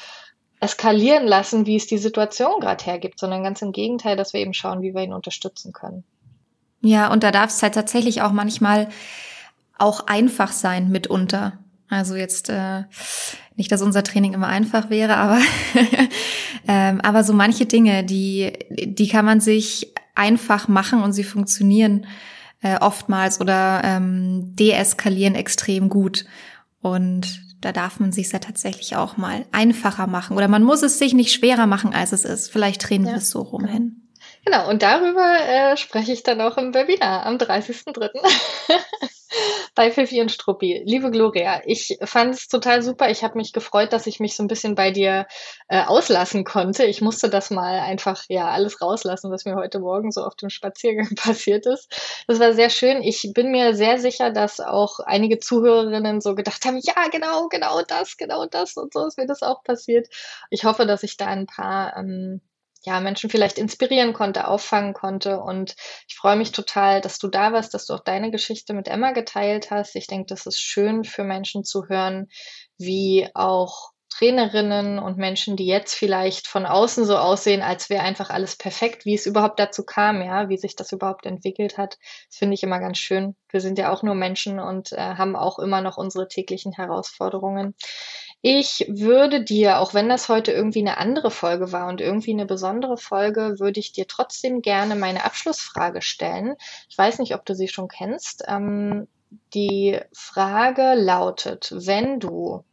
eskalieren 0.59 1.27
lassen, 1.27 1.65
wie 1.65 1.75
es 1.75 1.87
die 1.87 1.97
Situation 1.97 2.59
gerade 2.59 2.83
hergibt, 2.83 3.19
sondern 3.19 3.43
ganz 3.43 3.61
im 3.61 3.71
Gegenteil, 3.71 4.17
dass 4.17 4.33
wir 4.33 4.39
eben 4.39 4.53
schauen, 4.53 4.81
wie 4.81 4.95
wir 4.95 5.03
ihn 5.03 5.13
unterstützen 5.13 5.71
können. 5.71 6.03
Ja, 6.81 7.11
und 7.11 7.23
da 7.23 7.31
darf 7.31 7.49
es 7.49 7.61
halt 7.61 7.75
tatsächlich 7.75 8.21
auch 8.21 8.31
manchmal 8.31 8.89
auch 9.77 10.07
einfach 10.07 10.51
sein 10.51 10.89
mitunter. 10.89 11.59
Also 11.89 12.15
jetzt 12.15 12.49
äh, 12.49 12.83
nicht, 13.55 13.71
dass 13.71 13.81
unser 13.81 14.03
Training 14.03 14.33
immer 14.33 14.47
einfach 14.47 14.89
wäre, 14.89 15.15
aber 15.15 15.39
ähm, 16.67 16.99
aber 17.01 17.23
so 17.23 17.33
manche 17.33 17.65
Dinge, 17.65 18.03
die 18.03 18.53
die 18.69 19.07
kann 19.07 19.25
man 19.25 19.39
sich 19.39 19.93
einfach 20.15 20.67
machen 20.67 21.01
und 21.01 21.13
sie 21.13 21.23
funktionieren 21.23 22.05
äh, 22.61 22.77
oftmals 22.79 23.39
oder 23.39 23.81
ähm, 23.83 24.55
deeskalieren 24.55 25.35
extrem 25.35 25.89
gut. 25.89 26.25
Und 26.81 27.41
da 27.61 27.71
darf 27.71 27.99
man 27.99 28.11
sich 28.11 28.31
ja 28.31 28.39
tatsächlich 28.39 28.95
auch 28.95 29.17
mal 29.17 29.45
einfacher 29.51 30.07
machen. 30.07 30.37
Oder 30.37 30.47
man 30.47 30.63
muss 30.63 30.83
es 30.83 30.99
sich 30.99 31.13
nicht 31.13 31.33
schwerer 31.33 31.67
machen, 31.67 31.93
als 31.93 32.11
es 32.11 32.23
ist. 32.23 32.51
Vielleicht 32.51 32.87
drehen 32.87 33.03
ja. 33.03 33.11
wir 33.11 33.17
es 33.17 33.29
so 33.29 33.41
rum 33.41 33.65
hin. 33.65 34.06
Genau, 34.47 34.69
und 34.69 34.81
darüber 34.81 35.39
äh, 35.41 35.75
spreche 35.75 36.13
ich 36.13 36.23
dann 36.23 36.39
auch 36.39 36.55
im 36.55 36.73
Webinar 36.73 37.25
am 37.25 37.35
30.03. 37.35 38.11
bei 39.75 39.91
Fifi 39.91 40.21
und 40.21 40.31
Struppi. 40.31 40.81
Liebe 40.85 41.11
Gloria, 41.11 41.61
ich 41.65 41.97
fand 42.05 42.33
es 42.33 42.47
total 42.47 42.81
super. 42.81 43.09
Ich 43.09 43.25
habe 43.25 43.37
mich 43.37 43.51
gefreut, 43.51 43.91
dass 43.91 44.07
ich 44.07 44.21
mich 44.21 44.37
so 44.37 44.43
ein 44.43 44.47
bisschen 44.47 44.75
bei 44.75 44.91
dir 44.91 45.27
äh, 45.67 45.83
auslassen 45.83 46.45
konnte. 46.45 46.85
Ich 46.85 47.01
musste 47.01 47.29
das 47.29 47.49
mal 47.51 47.81
einfach 47.81 48.23
ja 48.29 48.47
alles 48.47 48.81
rauslassen, 48.81 49.31
was 49.31 49.43
mir 49.43 49.55
heute 49.55 49.79
Morgen 49.79 50.11
so 50.11 50.23
auf 50.23 50.35
dem 50.35 50.49
Spaziergang 50.49 51.09
passiert 51.17 51.65
ist. 51.65 52.23
Das 52.27 52.39
war 52.39 52.53
sehr 52.53 52.69
schön. 52.69 53.01
Ich 53.03 53.29
bin 53.33 53.51
mir 53.51 53.75
sehr 53.75 53.99
sicher, 53.99 54.31
dass 54.31 54.61
auch 54.61 55.01
einige 55.01 55.39
Zuhörerinnen 55.39 56.21
so 56.21 56.35
gedacht 56.35 56.63
haben, 56.63 56.79
ja, 56.81 57.09
genau, 57.11 57.49
genau 57.49 57.81
das, 57.81 58.15
genau 58.15 58.45
das 58.45 58.77
und 58.77 58.93
so 58.93 59.07
ist 59.07 59.17
mir 59.17 59.27
das 59.27 59.43
auch 59.43 59.61
passiert. 59.63 60.07
Ich 60.49 60.63
hoffe, 60.63 60.85
dass 60.85 61.03
ich 61.03 61.17
da 61.17 61.25
ein 61.25 61.47
paar 61.47 61.97
ähm, 61.97 62.39
ja, 62.83 62.99
Menschen 62.99 63.29
vielleicht 63.29 63.57
inspirieren 63.57 64.13
konnte, 64.13 64.47
auffangen 64.47 64.93
konnte. 64.93 65.39
Und 65.39 65.75
ich 66.07 66.15
freue 66.15 66.35
mich 66.35 66.51
total, 66.51 67.01
dass 67.01 67.19
du 67.19 67.27
da 67.27 67.53
warst, 67.53 67.73
dass 67.73 67.85
du 67.85 67.93
auch 67.93 68.03
deine 68.03 68.31
Geschichte 68.31 68.73
mit 68.73 68.87
Emma 68.87 69.11
geteilt 69.11 69.71
hast. 69.71 69.95
Ich 69.95 70.07
denke, 70.07 70.27
das 70.27 70.45
ist 70.45 70.59
schön 70.59 71.03
für 71.03 71.23
Menschen 71.23 71.63
zu 71.63 71.87
hören, 71.87 72.27
wie 72.77 73.29
auch 73.33 73.91
Trainerinnen 74.17 74.97
und 74.97 75.17
Menschen, 75.17 75.57
die 75.57 75.67
jetzt 75.67 75.93
vielleicht 75.93 76.47
von 76.47 76.65
außen 76.65 77.05
so 77.05 77.17
aussehen, 77.17 77.61
als 77.61 77.89
wäre 77.89 78.03
einfach 78.03 78.31
alles 78.31 78.55
perfekt, 78.55 79.05
wie 79.05 79.13
es 79.13 79.27
überhaupt 79.27 79.59
dazu 79.59 79.83
kam, 79.83 80.23
ja, 80.23 80.49
wie 80.49 80.57
sich 80.57 80.75
das 80.75 80.91
überhaupt 80.91 81.27
entwickelt 81.27 81.77
hat. 81.77 81.97
Das 82.29 82.37
finde 82.37 82.55
ich 82.55 82.63
immer 82.63 82.79
ganz 82.79 82.97
schön. 82.97 83.35
Wir 83.49 83.61
sind 83.61 83.77
ja 83.77 83.91
auch 83.91 84.01
nur 84.01 84.15
Menschen 84.15 84.59
und 84.59 84.91
äh, 84.93 84.97
haben 84.97 85.35
auch 85.35 85.59
immer 85.59 85.81
noch 85.81 85.97
unsere 85.97 86.27
täglichen 86.27 86.71
Herausforderungen. 86.71 87.75
Ich 88.41 88.85
würde 88.87 89.43
dir, 89.43 89.79
auch 89.79 89.93
wenn 89.93 90.09
das 90.09 90.29
heute 90.29 90.51
irgendwie 90.51 90.79
eine 90.79 90.97
andere 90.97 91.31
Folge 91.31 91.71
war 91.71 91.87
und 91.87 92.01
irgendwie 92.01 92.31
eine 92.31 92.45
besondere 92.45 92.97
Folge, 92.97 93.59
würde 93.59 93.79
ich 93.79 93.91
dir 93.93 94.07
trotzdem 94.07 94.61
gerne 94.61 94.95
meine 94.95 95.25
Abschlussfrage 95.25 96.01
stellen. 96.01 96.55
Ich 96.87 96.97
weiß 96.97 97.19
nicht, 97.19 97.33
ob 97.33 97.45
du 97.45 97.55
sie 97.55 97.67
schon 97.67 97.87
kennst. 97.87 98.43
Ähm, 98.47 99.07
die 99.53 99.99
Frage 100.13 100.93
lautet, 100.93 101.73
wenn 101.75 102.19
du 102.19 102.63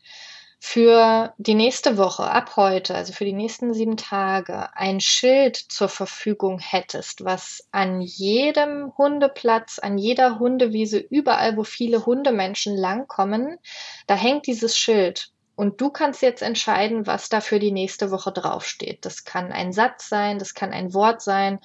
für 0.60 1.34
die 1.36 1.54
nächste 1.54 1.98
Woche 1.98 2.24
ab 2.24 2.56
heute, 2.56 2.94
also 2.94 3.12
für 3.12 3.26
die 3.26 3.34
nächsten 3.34 3.74
sieben 3.74 3.98
Tage, 3.98 4.74
ein 4.74 4.98
Schild 4.98 5.56
zur 5.56 5.90
Verfügung 5.90 6.58
hättest, 6.58 7.22
was 7.22 7.68
an 7.70 8.00
jedem 8.00 8.96
Hundeplatz, 8.96 9.78
an 9.78 9.98
jeder 9.98 10.38
Hundewiese, 10.38 10.98
überall, 10.98 11.58
wo 11.58 11.64
viele 11.64 12.06
Hundemenschen 12.06 12.76
langkommen, 12.76 13.58
da 14.06 14.14
hängt 14.14 14.46
dieses 14.46 14.78
Schild 14.78 15.33
und 15.56 15.80
du 15.80 15.90
kannst 15.90 16.22
jetzt 16.22 16.42
entscheiden, 16.42 17.06
was 17.06 17.28
da 17.28 17.40
für 17.40 17.58
die 17.58 17.72
nächste 17.72 18.10
Woche 18.10 18.32
draufsteht. 18.32 19.04
Das 19.04 19.24
kann 19.24 19.52
ein 19.52 19.72
Satz 19.72 20.08
sein, 20.08 20.38
das 20.38 20.54
kann 20.54 20.72
ein 20.72 20.94
Wort 20.94 21.22
sein, 21.22 21.60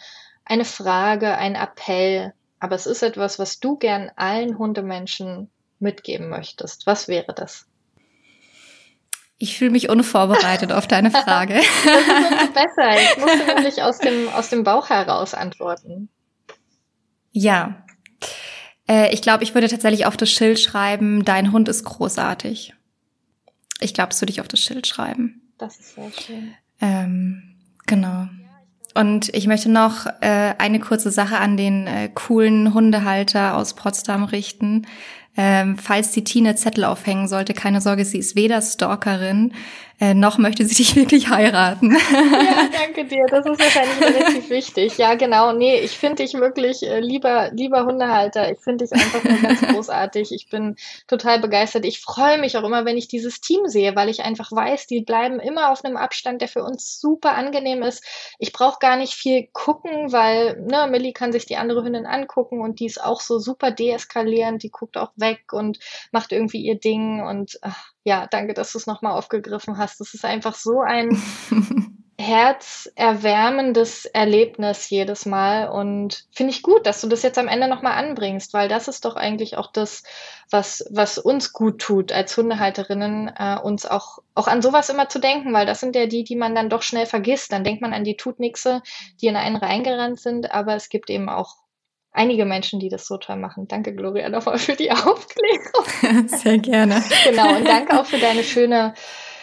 eine 0.46 0.66
Frage, 0.66 1.36
ein 1.38 1.56
Appell. 1.56 2.34
Aber 2.60 2.76
es 2.76 2.86
ist 2.86 3.02
etwas, 3.02 3.40
was 3.40 3.60
du 3.60 3.78
gern 3.78 4.12
allen 4.16 4.58
Hundemenschen 4.58 5.50
mitgeben 5.80 6.30
möchtest. 6.30 6.86
Was 6.86 7.08
wäre 7.08 7.34
das? 7.34 7.66
Ich 9.38 9.58
fühle 9.58 9.72
mich 9.72 9.90
unvorbereitet 9.90 10.72
auf 10.72 10.86
deine 10.86 11.12
Frage. 11.12 11.56
das 11.56 12.44
ist 12.44 12.54
besser. 12.54 13.02
Ich 13.02 13.18
muss 13.18 13.48
nämlich 13.48 13.82
aus 13.82 13.98
dem, 13.98 14.28
aus 14.30 14.50
dem 14.50 14.64
Bauch 14.64 14.90
heraus 14.90 15.34
antworten. 15.34 16.10
Ja. 17.32 17.86
Äh, 18.88 19.14
ich 19.14 19.22
glaube, 19.22 19.44
ich 19.44 19.56
würde 19.56 19.70
tatsächlich 19.70 20.06
auf 20.06 20.18
das 20.18 20.30
Schild 20.30 20.60
schreiben, 20.60 21.24
dein 21.24 21.54
Hund 21.54 21.70
ist 21.70 21.86
großartig. 21.86 22.74
Ich 23.80 23.94
glaube, 23.94 24.12
es 24.12 24.22
würde 24.22 24.32
ich 24.32 24.42
auf 24.42 24.48
das 24.48 24.60
Schild 24.60 24.88
schreiben. 24.88 25.42
Das 25.58 25.80
ist 25.80 25.96
sehr 25.96 26.12
schön. 26.12 26.54
Ähm, 26.82 27.56
genau. 27.86 28.28
Und 28.96 29.34
ich 29.34 29.48
möchte 29.48 29.70
noch 29.70 30.08
äh, 30.22 30.56
eine 30.58 30.80
kurze 30.80 31.12
Sache 31.12 31.38
an 31.38 31.58
den 31.58 31.88
äh, 31.88 32.10
coolen 32.14 32.74
Hundehalter 32.74 33.56
aus 33.56 33.76
Potsdam 33.76 34.24
richten. 34.24 34.88
Ähm, 35.38 35.78
falls 35.78 36.12
die 36.12 36.24
Tine 36.24 36.56
Zettel 36.56 36.84
aufhängen 36.84 37.28
sollte, 37.28 37.54
keine 37.54 37.82
Sorge, 37.82 38.04
sie 38.04 38.18
ist 38.18 38.36
weder 38.36 38.62
Stalkerin, 38.62 39.54
äh, 40.00 40.14
noch 40.14 40.38
möchte 40.38 40.66
sie 40.66 40.76
dich 40.76 40.96
wirklich 40.96 41.30
heiraten. 41.30 41.92
Ja, 41.92 42.70
danke 42.72 43.06
dir. 43.06 43.26
Das 43.30 43.46
ist 43.46 43.60
wahrscheinlich 43.60 44.02
relativ 44.02 44.50
wichtig. 44.50 44.98
Ja, 44.98 45.16
genau. 45.16 45.52
Nee, 45.52 45.80
ich 45.80 45.98
finde 45.98 46.24
dich 46.24 46.34
wirklich 46.36 46.84
äh, 46.84 47.02
lieber, 47.02 47.52
lieber 47.52 47.86
Hundehalter. 47.86 48.52
Ich 48.52 48.60
finde 48.60 48.86
dich 48.86 48.94
einfach 48.94 49.24
nur 49.24 49.38
ganz 49.40 49.62
großartig. 49.74 50.32
Ich 50.32 50.50
bin 50.50 50.78
total 51.08 51.40
begeistert. 51.40 51.86
Ich 51.86 52.00
freue 52.00 52.38
mich 52.40 52.58
auch 52.58 52.64
immer, 52.64 52.86
wenn 52.86 52.98
ich 52.98 53.10
dieses 53.10 53.42
Team 53.42 53.68
sehe, 53.68 53.96
weil 53.96 54.10
ich 54.10 54.24
einfach 54.24 54.52
weiß, 54.52 54.88
die 54.88 55.02
bleiben 55.02 55.40
immer 55.40 55.72
auf 55.72 55.84
einem 55.84 55.98
Abstand, 55.98 56.42
der 56.42 56.48
für 56.48 56.64
uns 56.64 57.00
super 57.00 57.36
angenehm 57.36 57.84
ist. 57.84 58.04
Ich 58.40 58.54
brauche 58.54 58.80
gar 58.80 58.96
nicht 58.96 59.14
viel 59.14 59.50
gucken, 59.52 60.14
weil 60.14 60.62
ne, 60.62 60.88
Millie 60.90 61.14
kann 61.14 61.34
sich 61.34 61.46
die 61.46 61.58
andere 61.58 61.84
Hündin 61.84 62.06
angucken 62.06 62.62
und 62.62 62.80
die 62.80 62.86
ist 62.86 63.04
auch 63.04 63.20
so 63.20 63.38
super 63.38 63.72
deeskalierend. 63.72 64.64
Die 64.64 64.72
guckt 64.72 64.98
auch 64.98 65.12
weg 65.18 65.52
und 65.52 65.80
macht 66.12 66.32
irgendwie 66.32 66.62
ihr 66.62 66.80
Ding 66.80 67.22
und 67.22 67.60
ach, 67.62 67.92
ja, 68.04 68.28
danke, 68.28 68.54
dass 68.54 68.72
du 68.72 68.78
es 68.78 68.88
nochmal 68.88 69.14
aufgegriffen 69.14 69.78
hast. 69.78 70.00
Das 70.00 70.14
ist 70.14 70.26
einfach 70.26 70.56
so 70.56 70.82
ein 70.82 71.22
herzerwärmendes 72.20 74.04
Erlebnis 74.06 74.90
jedes 74.90 75.26
Mal 75.26 75.70
und 75.70 76.26
finde 76.32 76.52
ich 76.52 76.64
gut, 76.64 76.86
dass 76.86 77.00
du 77.00 77.08
das 77.08 77.24
jetzt 77.24 77.38
am 77.38 77.48
Ende 77.48 77.70
nochmal 77.70 77.94
anbringst, 77.94 78.54
weil 78.54 78.68
das 78.68 78.90
ist 78.90 79.06
doch 79.06 79.16
eigentlich 79.16 79.56
auch 79.56 79.72
das, 79.72 80.04
was, 80.52 80.86
was 80.92 81.18
uns 81.18 81.54
gut 81.54 81.80
tut 81.80 82.12
als 82.12 82.36
Hundehalterinnen, 82.36 83.32
äh, 83.38 83.58
uns 83.64 83.86
auch, 83.86 84.20
auch 84.36 84.48
an 84.48 84.62
sowas 84.62 84.90
immer 84.90 85.08
zu 85.08 85.20
denken, 85.20 85.54
weil 85.54 85.66
das 85.66 85.80
sind 85.80 85.96
ja 85.96 86.08
die, 86.08 86.26
die 86.26 86.36
man 86.36 86.56
dann 86.56 86.70
doch 86.70 86.82
schnell 86.82 87.06
vergisst. 87.06 87.54
Dann 87.54 87.64
denkt 87.64 87.82
man 87.82 87.94
an 87.94 88.04
die 88.04 88.18
Tutnixe, 88.18 88.82
die 89.22 89.28
in 89.28 89.38
einen 89.38 89.56
reingerannt 89.56 90.20
sind, 90.20 90.52
aber 90.52 90.76
es 90.76 90.90
gibt 90.90 91.10
eben 91.10 91.30
auch 91.30 91.56
einige 92.12 92.46
Menschen, 92.46 92.80
die 92.80 92.90
das 92.90 93.06
so 93.06 93.18
toll 93.18 93.38
machen. 93.38 93.68
Danke, 93.68 93.96
Gloria, 93.96 94.30
nochmal 94.30 94.58
für 94.58 94.76
die 94.76 94.92
Aufklärung. 94.92 96.28
Sehr 96.28 96.58
gerne. 96.58 97.04
genau, 97.24 97.56
und 97.56 97.68
danke 97.68 98.00
auch 98.00 98.06
für 98.06 98.18
deine 98.18 98.44
schöne, 98.44 98.94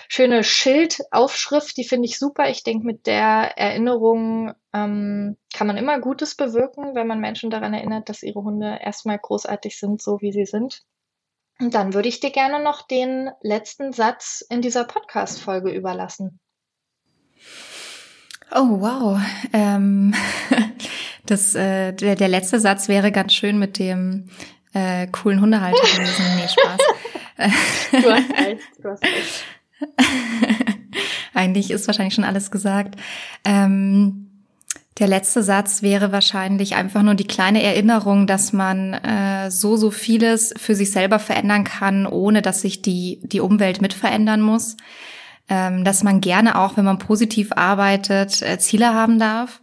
schöne 0.09 0.45
Schildaufschrift. 0.45 1.77
Die 1.77 1.85
finde 1.85 2.07
ich 2.07 2.19
super. 2.19 2.49
Ich 2.49 2.63
denke, 2.63 2.87
mit 2.87 3.07
der 3.07 3.57
Erinnerung 3.57 4.53
ähm, 4.73 5.37
kann 5.55 5.67
man 5.67 5.77
immer 5.77 6.01
Gutes 6.01 6.35
bewirken, 6.35 6.95
wenn 6.95 7.07
man 7.07 7.21
Menschen 7.21 7.51
daran 7.51 7.75
erinnert, 7.75 8.09
dass 8.09 8.23
ihre 8.23 8.43
Hunde 8.43 8.79
erstmal 8.83 9.19
großartig 9.19 9.79
sind, 9.79 10.03
so 10.03 10.21
wie 10.21 10.33
sie 10.33 10.47
sind. 10.47 10.83
Und 11.59 11.75
dann 11.75 11.95
würde 11.95 12.09
ich 12.09 12.21
dir 12.21 12.31
gerne 12.31 12.63
noch 12.63 12.83
den 12.83 13.31
letzten 13.41 13.93
Satz 13.93 14.45
in 14.51 14.61
dieser 14.61 14.85
Podcast-Folge 14.85 15.71
überlassen. 15.71 16.39
Oh, 18.55 18.81
wow. 18.81 19.19
Ähm, 19.53 20.15
das, 21.31 21.55
äh, 21.55 21.93
der, 21.93 22.15
der 22.15 22.29
letzte 22.29 22.61
Satz 22.61 22.89
wäre 22.89 23.13
ganz 23.13 23.35
schön 23.35 23.59
mit 23.59 23.79
dem 23.79 24.29
äh, 24.73 25.07
coolen 25.09 25.41
Hundehalter 25.41 25.81
gewesen. 25.81 26.25
Nee, 26.37 26.49
Spaß. 26.49 26.81
du 28.03 28.11
hast 28.11 28.31
recht, 28.31 28.63
du 28.83 28.91
hast 28.91 29.03
recht. 29.03 29.45
Eigentlich 31.35 31.71
ist 31.71 31.87
wahrscheinlich 31.87 32.15
schon 32.15 32.25
alles 32.25 32.51
gesagt. 32.51 32.99
Ähm, 33.45 34.31
der 34.99 35.09
letzte 35.09 35.43
Satz 35.43 35.83
wäre 35.83 36.11
wahrscheinlich 36.11 36.75
einfach 36.75 37.03
nur 37.03 37.15
die 37.15 37.27
kleine 37.27 37.63
Erinnerung, 37.63 38.27
dass 38.27 38.55
man 38.55 38.95
äh, 38.95 39.51
so, 39.51 39.77
so 39.77 39.91
vieles 39.91 40.55
für 40.57 40.75
sich 40.75 40.91
selber 40.91 41.19
verändern 41.19 41.65
kann, 41.65 42.07
ohne 42.07 42.41
dass 42.41 42.63
sich 42.63 42.81
die, 42.81 43.21
die 43.23 43.41
Umwelt 43.41 43.83
mit 43.83 43.93
verändern 43.93 44.41
muss 44.41 44.77
ähm, 45.49 45.85
dass 45.85 46.03
man 46.03 46.21
gerne 46.21 46.59
auch, 46.59 46.77
wenn 46.77 46.85
man 46.85 46.99
positiv 46.99 47.53
arbeitet, 47.53 48.43
äh, 48.43 48.59
Ziele 48.59 48.95
haben 48.95 49.19
darf, 49.19 49.61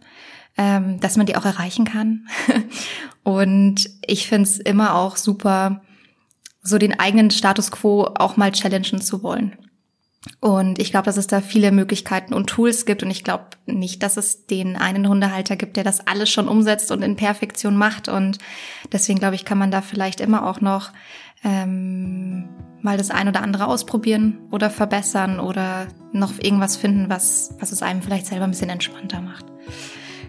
ähm, 0.56 1.00
dass 1.00 1.16
man 1.16 1.26
die 1.26 1.36
auch 1.36 1.44
erreichen 1.44 1.84
kann. 1.84 2.26
und 3.22 3.90
ich 4.06 4.28
finde 4.28 4.48
es 4.48 4.58
immer 4.58 4.94
auch 4.94 5.16
super, 5.16 5.82
so 6.62 6.78
den 6.78 6.98
eigenen 6.98 7.30
Status 7.30 7.70
quo 7.70 8.04
auch 8.14 8.36
mal 8.36 8.52
challengen 8.52 9.00
zu 9.00 9.22
wollen. 9.22 9.56
Und 10.40 10.78
ich 10.78 10.90
glaube, 10.90 11.04
dass 11.04 11.18
es 11.18 11.26
da 11.26 11.40
viele 11.40 11.70
Möglichkeiten 11.70 12.32
und 12.32 12.46
Tools 12.46 12.86
gibt. 12.86 13.02
Und 13.02 13.10
ich 13.10 13.24
glaube 13.24 13.44
nicht, 13.66 14.02
dass 14.02 14.16
es 14.16 14.46
den 14.46 14.76
einen 14.76 15.08
Hundehalter 15.08 15.56
gibt, 15.56 15.76
der 15.76 15.84
das 15.84 16.06
alles 16.06 16.30
schon 16.30 16.48
umsetzt 16.48 16.90
und 16.90 17.02
in 17.02 17.16
Perfektion 17.16 17.76
macht. 17.76 18.08
Und 18.08 18.38
deswegen 18.92 19.18
glaube 19.18 19.34
ich, 19.34 19.44
kann 19.44 19.58
man 19.58 19.70
da 19.70 19.82
vielleicht 19.82 20.20
immer 20.20 20.46
auch 20.46 20.60
noch 20.60 20.92
ähm, 21.42 22.48
mal 22.80 22.96
das 22.96 23.10
ein 23.10 23.28
oder 23.28 23.42
andere 23.42 23.66
ausprobieren 23.66 24.38
oder 24.50 24.70
verbessern 24.70 25.40
oder 25.40 25.88
noch 26.12 26.32
irgendwas 26.38 26.76
finden, 26.76 27.10
was, 27.10 27.54
was 27.60 27.72
es 27.72 27.82
einem 27.82 28.02
vielleicht 28.02 28.26
selber 28.26 28.44
ein 28.44 28.50
bisschen 28.50 28.70
entspannter 28.70 29.20
macht. 29.20 29.44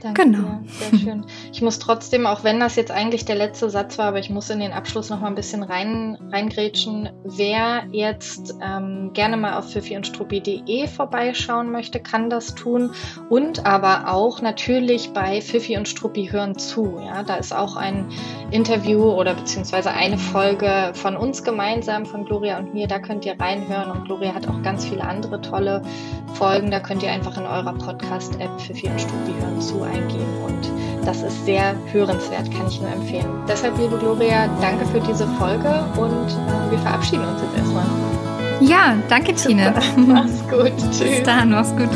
Danke 0.05 0.21
genau. 0.21 0.59
Sehr 0.67 0.99
schön. 0.99 1.25
Ich 1.51 1.63
muss 1.63 1.79
trotzdem, 1.79 2.27
auch 2.27 2.43
wenn 2.43 2.59
das 2.59 2.75
jetzt 2.75 2.91
eigentlich 2.91 3.25
der 3.25 3.35
letzte 3.35 3.71
Satz 3.71 3.97
war, 3.97 4.05
aber 4.05 4.19
ich 4.19 4.29
muss 4.29 4.51
in 4.51 4.59
den 4.59 4.71
Abschluss 4.71 5.09
noch 5.09 5.19
mal 5.19 5.29
ein 5.29 5.35
bisschen 5.35 5.63
rein, 5.63 6.15
reingrätschen. 6.31 7.09
Wer 7.23 7.85
jetzt 7.91 8.53
ähm, 8.61 9.13
gerne 9.13 9.35
mal 9.35 9.57
auf 9.57 9.71
pfiffi 9.71 9.95
und 9.95 10.05
struppi.de 10.05 10.87
vorbeischauen 10.87 11.71
möchte, 11.71 11.99
kann 11.99 12.29
das 12.29 12.53
tun. 12.53 12.91
Und 13.29 13.65
aber 13.65 14.13
auch 14.13 14.43
natürlich 14.43 15.09
bei 15.09 15.41
Pfiffi 15.41 15.75
und 15.75 15.87
Struppi 15.87 16.27
hören 16.27 16.55
zu. 16.55 17.01
Ja, 17.03 17.23
da 17.23 17.37
ist 17.37 17.55
auch 17.55 17.75
ein 17.75 18.05
Interview 18.51 19.11
oder 19.11 19.33
beziehungsweise 19.33 19.89
eine 19.89 20.19
Folge 20.19 20.91
von 20.93 21.17
uns 21.17 21.43
gemeinsam, 21.43 22.05
von 22.05 22.25
Gloria 22.25 22.59
und 22.59 22.75
mir. 22.75 22.85
Da 22.85 22.99
könnt 22.99 23.25
ihr 23.25 23.39
reinhören. 23.39 23.89
Und 23.89 24.05
Gloria 24.05 24.35
hat 24.35 24.47
auch 24.47 24.61
ganz 24.61 24.85
viele 24.85 25.03
andere 25.03 25.41
tolle 25.41 25.81
Folgen. 26.35 26.69
Da 26.69 26.79
könnt 26.79 27.01
ihr 27.01 27.11
einfach 27.11 27.37
in 27.37 27.45
eurer 27.45 27.73
Podcast-App 27.73 28.61
Pfiffi 28.61 28.87
und 28.87 29.01
Struppi 29.01 29.33
hören 29.41 29.59
zu 29.59 29.81
eingeben 29.95 30.25
und 30.45 31.05
das 31.05 31.21
ist 31.21 31.45
sehr 31.45 31.75
hörenswert, 31.91 32.51
kann 32.51 32.67
ich 32.67 32.81
nur 32.81 32.91
empfehlen. 32.91 33.27
Deshalb, 33.47 33.77
liebe 33.77 33.97
Gloria, 33.97 34.47
danke 34.61 34.85
für 34.87 34.99
diese 34.99 35.27
Folge 35.39 35.85
und 35.97 36.29
äh, 36.29 36.71
wir 36.71 36.79
verabschieden 36.79 37.25
uns 37.25 37.41
jetzt 37.41 37.57
erstmal. 37.57 37.85
Ja, 38.59 38.95
danke 39.09 39.33
Tine. 39.33 39.73
Mach's 39.95 40.41
gut. 40.49 40.71
Tschüss. 40.91 40.99
Bis 40.99 41.23
dann, 41.23 41.49
mach's 41.49 41.75
gut. 41.75 41.89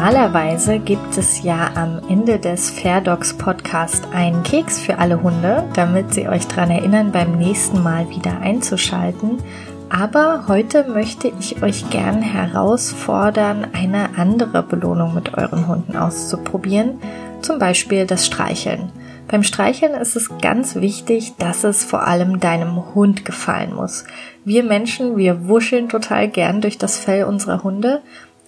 Normalerweise 0.00 0.78
gibt 0.78 1.18
es 1.18 1.42
ja 1.42 1.72
am 1.74 2.00
Ende 2.08 2.38
des 2.38 2.70
Fairdogs 2.70 3.34
Podcast 3.34 4.08
einen 4.14 4.42
Keks 4.44 4.80
für 4.80 4.96
alle 4.96 5.22
Hunde, 5.22 5.64
damit 5.74 6.14
sie 6.14 6.26
euch 6.26 6.46
daran 6.46 6.70
erinnern, 6.70 7.12
beim 7.12 7.36
nächsten 7.36 7.82
Mal 7.82 8.08
wieder 8.08 8.40
einzuschalten. 8.40 9.42
Aber 9.90 10.44
heute 10.48 10.84
möchte 10.84 11.30
ich 11.38 11.62
euch 11.62 11.90
gern 11.90 12.22
herausfordern, 12.22 13.66
eine 13.74 14.16
andere 14.16 14.62
Belohnung 14.62 15.12
mit 15.12 15.34
euren 15.36 15.68
Hunden 15.68 15.94
auszuprobieren, 15.98 16.98
zum 17.42 17.58
Beispiel 17.58 18.06
das 18.06 18.24
Streicheln. 18.24 18.90
Beim 19.28 19.42
Streicheln 19.42 19.92
ist 19.92 20.16
es 20.16 20.30
ganz 20.40 20.76
wichtig, 20.76 21.34
dass 21.36 21.62
es 21.62 21.84
vor 21.84 22.06
allem 22.06 22.40
deinem 22.40 22.94
Hund 22.94 23.26
gefallen 23.26 23.74
muss. 23.74 24.04
Wir 24.46 24.64
Menschen, 24.64 25.18
wir 25.18 25.46
wuscheln 25.46 25.90
total 25.90 26.28
gern 26.28 26.62
durch 26.62 26.78
das 26.78 26.96
Fell 26.96 27.24
unserer 27.24 27.62
Hunde, 27.62 28.00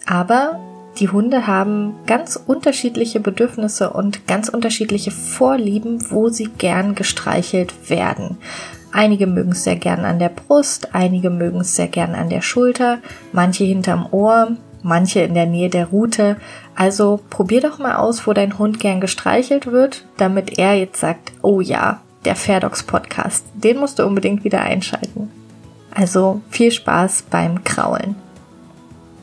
aber 0.06 0.58
die 0.98 1.08
Hunde 1.08 1.46
haben 1.46 1.94
ganz 2.06 2.36
unterschiedliche 2.36 3.20
Bedürfnisse 3.20 3.90
und 3.90 4.26
ganz 4.26 4.48
unterschiedliche 4.48 5.10
Vorlieben, 5.10 6.10
wo 6.10 6.28
sie 6.28 6.46
gern 6.58 6.94
gestreichelt 6.94 7.88
werden. 7.88 8.38
Einige 8.92 9.26
mögen 9.26 9.52
es 9.52 9.64
sehr 9.64 9.76
gern 9.76 10.04
an 10.04 10.18
der 10.18 10.28
Brust, 10.28 10.94
einige 10.94 11.30
mögen 11.30 11.60
es 11.60 11.76
sehr 11.76 11.88
gern 11.88 12.14
an 12.14 12.28
der 12.28 12.42
Schulter, 12.42 12.98
manche 13.32 13.64
hinterm 13.64 14.06
Ohr, 14.10 14.56
manche 14.82 15.20
in 15.20 15.32
der 15.32 15.46
Nähe 15.46 15.70
der 15.70 15.86
Rute. 15.86 16.36
Also 16.76 17.20
probier 17.30 17.62
doch 17.62 17.78
mal 17.78 17.96
aus, 17.96 18.26
wo 18.26 18.34
dein 18.34 18.58
Hund 18.58 18.78
gern 18.80 19.00
gestreichelt 19.00 19.66
wird, 19.66 20.04
damit 20.18 20.58
er 20.58 20.74
jetzt 20.74 21.00
sagt, 21.00 21.32
oh 21.40 21.62
ja, 21.62 22.02
der 22.26 22.36
Fairdogs 22.36 22.82
Podcast, 22.82 23.46
den 23.54 23.78
musst 23.78 23.98
du 23.98 24.06
unbedingt 24.06 24.44
wieder 24.44 24.60
einschalten. 24.60 25.30
Also 25.94 26.42
viel 26.50 26.70
Spaß 26.70 27.24
beim 27.30 27.64
Kraulen. 27.64 28.21